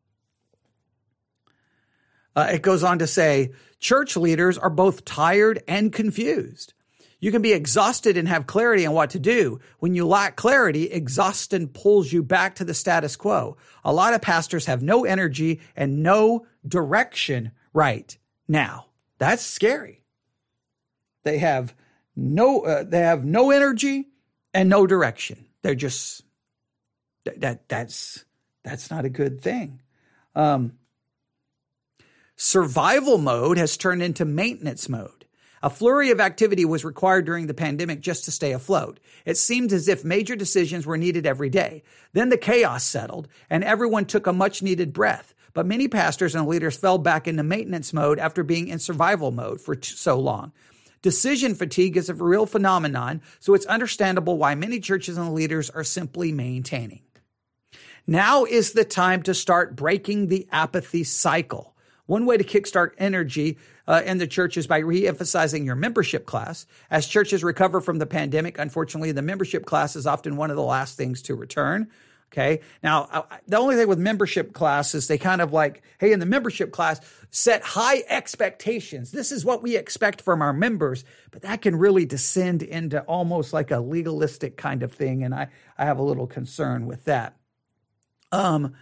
Uh, 2.36 2.50
it 2.54 2.62
goes 2.62 2.84
on 2.84 3.00
to 3.00 3.08
say 3.08 3.52
church 3.80 4.18
leaders 4.18 4.58
are 4.58 4.70
both 4.70 5.06
tired 5.06 5.64
and 5.68 5.94
confused. 5.94 6.74
You 7.20 7.32
can 7.32 7.42
be 7.42 7.54
exhausted 7.54 8.18
and 8.18 8.28
have 8.28 8.46
clarity 8.46 8.86
on 8.86 8.94
what 8.94 9.12
to 9.12 9.20
do. 9.20 9.60
When 9.80 9.96
you 9.96 10.06
lack 10.06 10.36
clarity, 10.36 10.92
exhaustion 10.92 11.70
pulls 11.70 12.12
you 12.12 12.22
back 12.22 12.56
to 12.56 12.66
the 12.66 12.74
status 12.74 13.16
quo. 13.16 13.58
A 13.84 13.94
lot 13.94 14.14
of 14.14 14.22
pastors 14.22 14.66
have 14.66 14.84
no 14.84 15.06
energy 15.06 15.62
and 15.76 16.04
no 16.04 16.46
direction 16.68 17.52
right 17.76 18.18
now. 18.48 18.88
That's 19.20 19.44
scary. 19.44 20.02
They 21.24 21.38
have 21.38 21.76
no, 22.16 22.62
uh, 22.62 22.84
they 22.84 23.02
have 23.02 23.24
no 23.24 23.52
energy 23.52 24.08
and 24.54 24.70
no 24.70 24.88
direction. 24.88 25.46
They're 25.62 25.76
just 25.76 26.24
that, 27.26 27.42
that 27.42 27.70
that's 27.70 28.26
that's 28.64 28.90
not 28.90 29.06
a 29.06 29.10
good 29.10 29.42
thing. 29.42 29.82
Um, 30.34 30.74
survival 32.36 33.18
mode 33.18 33.58
has 33.58 33.78
turned 33.78 34.02
into 34.02 34.26
maintenance 34.26 34.90
mode. 34.90 35.26
A 35.62 35.70
flurry 35.70 36.12
of 36.12 36.20
activity 36.20 36.64
was 36.66 36.86
required 36.86 37.26
during 37.26 37.48
the 37.48 37.54
pandemic 37.54 38.02
just 38.02 38.26
to 38.26 38.32
stay 38.32 38.52
afloat. 38.52 39.00
It 39.26 39.38
seemed 39.38 39.74
as 39.74 39.88
if 39.88 40.06
major 40.06 40.36
decisions 40.36 40.86
were 40.86 40.98
needed 40.98 41.26
every 41.26 41.50
day. 41.50 41.84
Then 42.14 42.30
the 42.30 42.38
chaos 42.38 42.84
settled 42.84 43.28
and 43.50 43.64
everyone 43.64 44.06
took 44.06 44.28
a 44.28 44.34
much 44.34 44.62
needed 44.62 44.94
breath. 44.94 45.34
But 45.56 45.66
many 45.66 45.88
pastors 45.88 46.36
and 46.36 46.48
leaders 46.48 46.78
fell 46.78 47.00
back 47.00 47.28
into 47.28 47.42
maintenance 47.42 47.94
mode 47.94 48.20
after 48.20 48.44
being 48.44 48.68
in 48.68 48.78
survival 48.78 49.32
mode 49.32 49.62
for 49.62 49.74
t- 49.74 49.96
so 49.96 50.20
long. 50.20 50.52
Decision 51.02 51.56
fatigue 51.56 51.98
is 51.98 52.10
a 52.10 52.14
real 52.14 52.46
phenomenon, 52.46 53.22
so 53.40 53.54
it's 53.54 53.66
understandable 53.66 54.38
why 54.38 54.54
many 54.54 54.80
churches 54.80 55.18
and 55.18 55.34
leaders 55.34 55.70
are 55.70 55.84
simply 55.84 56.32
maintaining. 56.32 57.02
Now 58.06 58.44
is 58.44 58.74
the 58.74 58.84
time 58.84 59.24
to 59.24 59.34
start 59.34 59.76
breaking 59.76 60.28
the 60.28 60.46
apathy 60.52 61.06
cycle. 61.06 61.76
One 62.06 62.26
way 62.26 62.38
to 62.38 62.44
kickstart 62.44 62.92
energy 62.98 63.58
uh, 63.88 64.02
in 64.06 64.18
the 64.18 64.28
church 64.28 64.58
is 64.58 64.68
by 64.68 64.80
re-emphasizing 64.80 65.66
your 65.66 65.76
membership 65.76 66.26
class. 66.26 66.68
As 66.92 67.08
churches 67.08 67.44
recover 67.44 67.80
from 67.80 67.98
the 67.98 68.06
pandemic, 68.06 68.60
unfortunately, 68.60 69.14
the 69.14 69.22
membership 69.22 69.66
class 69.66 69.96
is 69.96 70.06
often 70.06 70.36
one 70.36 70.50
of 70.50 70.58
the 70.58 70.64
last 70.64 70.98
things 70.98 71.22
to 71.24 71.36
return. 71.36 71.88
Okay. 72.32 72.62
Now, 72.84 73.28
the 73.48 73.58
only 73.58 73.76
thing 73.76 73.88
with 73.88 74.00
membership 74.00 74.52
classes, 74.52 75.08
they 75.08 75.18
kind 75.18 75.42
of 75.42 75.54
like, 75.54 75.84
hey, 76.00 76.12
in 76.12 76.20
the 76.20 76.26
membership 76.26 76.74
class, 76.74 77.00
set 77.30 77.62
high 77.64 78.04
expectations. 78.10 79.12
This 79.12 79.32
is 79.32 79.46
what 79.46 79.64
we 79.64 79.78
expect 79.78 80.22
from 80.22 80.42
our 80.42 80.52
members, 80.52 81.06
but 81.32 81.44
that 81.44 81.62
can 81.62 81.78
really 81.78 82.06
descend 82.06 82.62
into 82.62 83.00
almost 83.04 83.54
like 83.54 83.72
a 83.72 83.80
legalistic 83.80 84.58
kind 84.58 84.84
of 84.84 84.92
thing. 84.92 85.24
And 85.24 85.34
I, 85.34 85.48
I 85.78 85.86
have 85.86 85.98
a 85.98 86.04
little 86.04 86.28
concern 86.28 86.88
with 86.88 87.06
that. 87.06 87.38
Um, 88.34 88.76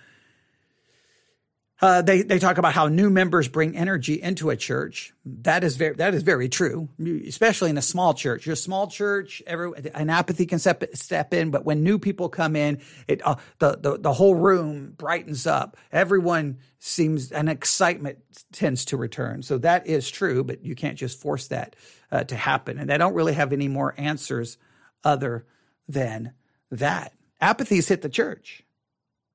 uh, 1.84 2.02
they 2.02 2.22
they 2.22 2.40
talk 2.40 2.58
about 2.58 2.72
how 2.72 2.88
new 2.88 3.10
members 3.10 3.50
bring 3.50 3.76
energy 3.76 4.22
into 4.22 4.50
a 4.50 4.56
church. 4.56 5.12
That 5.26 5.66
is 5.66 5.76
very 5.76 5.96
that 5.96 6.14
is 6.14 6.24
very 6.24 6.48
true, 6.48 6.88
especially 7.28 7.72
in 7.72 7.78
a 7.78 7.82
small 7.82 8.14
church. 8.14 8.48
A 8.48 8.56
small 8.56 8.88
church, 8.88 9.44
every 9.46 9.70
an 9.94 10.10
apathy 10.10 10.46
can 10.46 10.60
step 10.60 10.82
step 10.94 11.34
in, 11.34 11.52
but 11.52 11.66
when 11.66 11.84
new 11.84 12.00
people 12.00 12.30
come 12.30 12.56
in, 12.56 12.80
it 13.10 13.22
uh, 13.28 13.36
the, 13.60 13.78
the 13.82 13.98
the 13.98 14.14
whole 14.14 14.34
room 14.34 14.94
brightens 14.96 15.46
up. 15.46 15.76
Everyone 15.92 16.60
seems 16.80 17.34
an 17.34 17.50
excitement 17.50 18.20
tends 18.54 18.86
to 18.86 18.96
return. 18.96 19.44
So 19.44 19.58
that 19.58 19.86
is 19.86 20.10
true, 20.10 20.46
but 20.46 20.64
you 20.64 20.76
can't 20.76 20.98
just 20.98 21.20
force 21.20 21.48
that 21.48 21.76
uh, 22.14 22.24
to 22.24 22.36
happen. 22.38 22.80
And 22.80 22.90
they 22.90 22.98
don't 22.98 23.14
really 23.14 23.34
have 23.34 23.52
any 23.52 23.68
more 23.68 23.94
answers 23.98 24.58
other 25.04 25.46
than 25.90 26.32
that. 26.72 27.12
Apathy's 27.42 27.90
hit 27.90 28.02
the 28.02 28.08
church. 28.08 28.64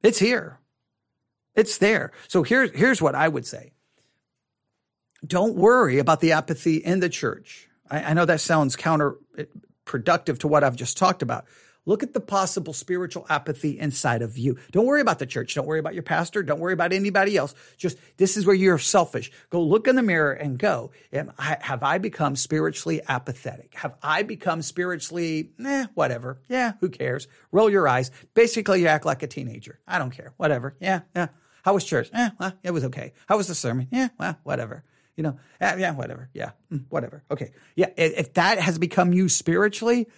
It's 0.02 0.18
here. 0.18 0.60
It's 1.58 1.78
there. 1.78 2.12
So 2.28 2.44
here's 2.44 2.70
here's 2.70 3.02
what 3.02 3.16
I 3.16 3.26
would 3.26 3.44
say. 3.44 3.72
Don't 5.26 5.56
worry 5.56 5.98
about 5.98 6.20
the 6.20 6.32
apathy 6.32 6.76
in 6.76 7.00
the 7.00 7.08
church. 7.08 7.68
I, 7.90 8.04
I 8.04 8.12
know 8.14 8.24
that 8.26 8.40
sounds 8.40 8.76
counterproductive 8.76 10.38
to 10.38 10.48
what 10.48 10.62
I've 10.62 10.76
just 10.76 10.96
talked 10.96 11.20
about. 11.20 11.46
Look 11.84 12.04
at 12.04 12.12
the 12.12 12.20
possible 12.20 12.74
spiritual 12.74 13.26
apathy 13.28 13.76
inside 13.76 14.22
of 14.22 14.38
you. 14.38 14.58
Don't 14.70 14.86
worry 14.86 15.00
about 15.00 15.18
the 15.18 15.26
church. 15.26 15.54
Don't 15.54 15.66
worry 15.66 15.78
about 15.80 15.94
your 15.94 16.02
pastor. 16.04 16.42
Don't 16.44 16.60
worry 16.60 16.74
about 16.74 16.92
anybody 16.92 17.36
else. 17.36 17.54
Just 17.76 17.98
this 18.18 18.36
is 18.36 18.46
where 18.46 18.54
you're 18.54 18.78
selfish. 18.78 19.32
Go 19.50 19.62
look 19.62 19.88
in 19.88 19.96
the 19.96 20.02
mirror 20.02 20.32
and 20.32 20.58
go, 20.58 20.92
have 21.38 21.82
I 21.82 21.98
become 21.98 22.36
spiritually 22.36 23.00
apathetic? 23.08 23.74
Have 23.74 23.94
I 24.00 24.22
become 24.22 24.60
spiritually, 24.62 25.50
eh, 25.64 25.86
whatever. 25.94 26.40
Yeah, 26.48 26.74
who 26.80 26.90
cares? 26.90 27.26
Roll 27.50 27.70
your 27.70 27.88
eyes. 27.88 28.12
Basically, 28.34 28.82
you 28.82 28.86
act 28.86 29.06
like 29.06 29.22
a 29.22 29.26
teenager. 29.26 29.80
I 29.88 29.98
don't 29.98 30.10
care. 30.10 30.34
Whatever. 30.36 30.76
Yeah, 30.80 31.00
yeah. 31.16 31.28
How 31.68 31.74
was 31.74 31.84
church? 31.84 32.08
Eh, 32.14 32.30
well, 32.40 32.54
it 32.62 32.70
was 32.70 32.84
okay. 32.84 33.12
How 33.26 33.36
was 33.36 33.48
the 33.48 33.54
sermon? 33.54 33.88
Yeah, 33.90 34.08
well, 34.18 34.38
whatever. 34.42 34.84
You 35.16 35.22
know, 35.22 35.38
eh, 35.60 35.76
yeah, 35.76 35.92
whatever. 35.92 36.30
Yeah, 36.32 36.52
mm, 36.72 36.86
whatever. 36.88 37.22
Okay. 37.30 37.52
Yeah, 37.76 37.90
if 37.98 38.32
that 38.34 38.58
has 38.58 38.78
become 38.78 39.12
you 39.12 39.28
spiritually, 39.28 40.08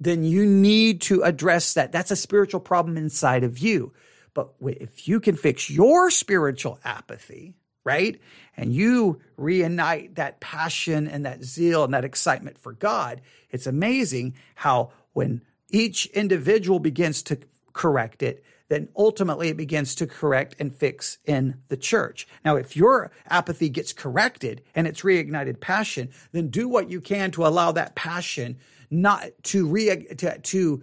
then 0.00 0.24
you 0.24 0.46
need 0.46 1.02
to 1.02 1.20
address 1.20 1.74
that. 1.74 1.92
That's 1.92 2.10
a 2.10 2.16
spiritual 2.16 2.60
problem 2.60 2.96
inside 2.96 3.44
of 3.44 3.58
you. 3.58 3.92
But 4.32 4.54
if 4.62 5.06
you 5.06 5.20
can 5.20 5.36
fix 5.36 5.68
your 5.68 6.10
spiritual 6.10 6.80
apathy, 6.84 7.54
right? 7.84 8.18
And 8.56 8.72
you 8.72 9.20
reignite 9.38 10.14
that 10.14 10.40
passion 10.40 11.06
and 11.06 11.26
that 11.26 11.44
zeal 11.44 11.84
and 11.84 11.92
that 11.92 12.06
excitement 12.06 12.56
for 12.56 12.72
God, 12.72 13.20
it's 13.50 13.66
amazing 13.66 14.36
how 14.54 14.90
when 15.12 15.42
each 15.68 16.06
individual 16.06 16.78
begins 16.78 17.22
to 17.24 17.38
correct 17.74 18.22
it, 18.22 18.42
then 18.68 18.88
ultimately 18.96 19.48
it 19.48 19.56
begins 19.56 19.94
to 19.96 20.06
correct 20.06 20.56
and 20.58 20.74
fix 20.74 21.18
in 21.24 21.56
the 21.68 21.76
church. 21.76 22.26
Now, 22.44 22.56
if 22.56 22.76
your 22.76 23.10
apathy 23.28 23.68
gets 23.68 23.92
corrected 23.92 24.62
and 24.74 24.86
it's 24.86 25.02
reignited 25.02 25.60
passion, 25.60 26.10
then 26.32 26.48
do 26.48 26.68
what 26.68 26.90
you 26.90 27.00
can 27.00 27.30
to 27.32 27.46
allow 27.46 27.72
that 27.72 27.94
passion 27.94 28.58
not 28.90 29.30
to 29.42 29.66
re 29.66 30.04
to, 30.16 30.38
to 30.38 30.82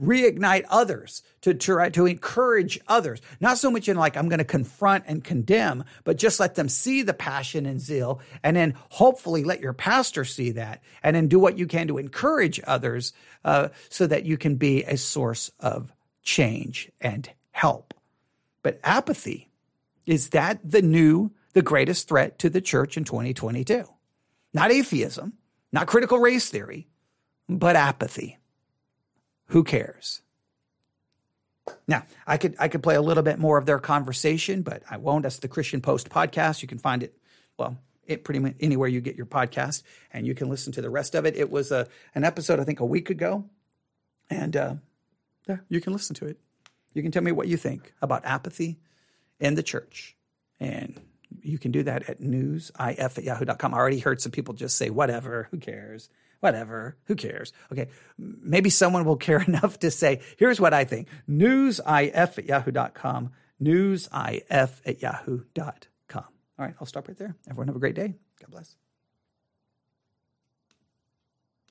reignite 0.00 0.64
others, 0.68 1.22
to 1.42 1.54
try 1.54 1.88
to 1.90 2.06
encourage 2.06 2.78
others. 2.88 3.20
Not 3.40 3.58
so 3.58 3.70
much 3.70 3.88
in 3.88 3.96
like, 3.96 4.16
I'm 4.16 4.28
going 4.28 4.38
to 4.38 4.44
confront 4.44 5.04
and 5.06 5.22
condemn, 5.22 5.84
but 6.04 6.18
just 6.18 6.40
let 6.40 6.56
them 6.56 6.68
see 6.68 7.02
the 7.02 7.14
passion 7.14 7.66
and 7.66 7.80
zeal. 7.80 8.20
And 8.42 8.56
then 8.56 8.74
hopefully 8.90 9.44
let 9.44 9.60
your 9.60 9.72
pastor 9.72 10.24
see 10.24 10.52
that 10.52 10.82
and 11.02 11.14
then 11.14 11.28
do 11.28 11.38
what 11.38 11.56
you 11.56 11.66
can 11.66 11.88
to 11.88 11.98
encourage 11.98 12.60
others 12.66 13.12
uh, 13.44 13.68
so 13.88 14.06
that 14.06 14.24
you 14.24 14.36
can 14.36 14.56
be 14.56 14.82
a 14.84 14.96
source 14.96 15.50
of 15.60 15.92
change 16.26 16.90
and 17.00 17.30
help. 17.52 17.94
But 18.62 18.80
apathy, 18.84 19.48
is 20.04 20.30
that 20.30 20.58
the 20.62 20.82
new, 20.82 21.30
the 21.54 21.62
greatest 21.62 22.08
threat 22.08 22.38
to 22.40 22.50
the 22.50 22.60
church 22.60 22.98
in 22.98 23.04
2022? 23.04 23.84
Not 24.52 24.70
atheism, 24.70 25.34
not 25.72 25.86
critical 25.86 26.18
race 26.18 26.50
theory, 26.50 26.88
but 27.48 27.76
apathy. 27.76 28.38
Who 29.46 29.64
cares? 29.64 30.22
Now, 31.88 32.04
I 32.26 32.36
could 32.36 32.54
I 32.58 32.68
could 32.68 32.82
play 32.82 32.94
a 32.94 33.02
little 33.02 33.22
bit 33.22 33.38
more 33.38 33.58
of 33.58 33.66
their 33.66 33.78
conversation, 33.78 34.62
but 34.62 34.82
I 34.88 34.98
won't. 34.98 35.24
That's 35.24 35.38
the 35.38 35.48
Christian 35.48 35.80
Post 35.80 36.08
podcast. 36.10 36.62
You 36.62 36.68
can 36.68 36.78
find 36.78 37.02
it, 37.02 37.16
well, 37.58 37.76
it 38.06 38.22
pretty 38.22 38.38
much 38.38 38.54
anywhere 38.60 38.88
you 38.88 39.00
get 39.00 39.16
your 39.16 39.26
podcast, 39.26 39.82
and 40.12 40.26
you 40.26 40.34
can 40.34 40.48
listen 40.48 40.72
to 40.74 40.82
the 40.82 40.90
rest 40.90 41.14
of 41.16 41.26
it. 41.26 41.36
It 41.36 41.50
was 41.50 41.72
a 41.72 41.88
an 42.14 42.24
episode 42.24 42.60
I 42.60 42.64
think 42.64 42.80
a 42.80 42.86
week 42.86 43.10
ago, 43.10 43.44
and 44.30 44.56
uh, 44.56 44.74
yeah, 45.48 45.58
you 45.68 45.80
can 45.80 45.92
listen 45.92 46.14
to 46.16 46.26
it. 46.26 46.38
You 46.94 47.02
can 47.02 47.12
tell 47.12 47.22
me 47.22 47.32
what 47.32 47.48
you 47.48 47.56
think 47.56 47.92
about 48.00 48.24
apathy 48.24 48.78
and 49.40 49.56
the 49.56 49.62
church. 49.62 50.16
And 50.58 51.00
you 51.42 51.58
can 51.58 51.72
do 51.72 51.82
that 51.82 52.08
at 52.08 52.20
newsif 52.20 52.72
at 52.78 53.22
yahoo.com. 53.22 53.74
I 53.74 53.76
already 53.76 53.98
heard 53.98 54.20
some 54.20 54.32
people 54.32 54.54
just 54.54 54.76
say, 54.76 54.90
whatever, 54.90 55.48
who 55.50 55.58
cares? 55.58 56.08
Whatever, 56.40 56.96
who 57.04 57.14
cares? 57.14 57.52
Okay, 57.72 57.88
maybe 58.18 58.70
someone 58.70 59.04
will 59.04 59.16
care 59.28 59.40
enough 59.40 59.78
to 59.80 59.90
say, 59.90 60.20
here's 60.38 60.60
what 60.60 60.74
I 60.74 60.84
think 60.84 61.08
newsif 61.28 62.38
at 62.38 62.44
yahoo.com, 62.44 63.32
newsif 63.62 64.80
at 64.84 65.02
yahoo.com. 65.02 66.24
All 66.58 66.64
right, 66.64 66.74
I'll 66.80 66.86
stop 66.86 67.08
right 67.08 67.16
there. 67.16 67.36
Everyone 67.48 67.68
have 67.68 67.76
a 67.76 67.80
great 67.80 67.94
day. 67.94 68.14
God 68.40 68.50
bless. 68.50 68.76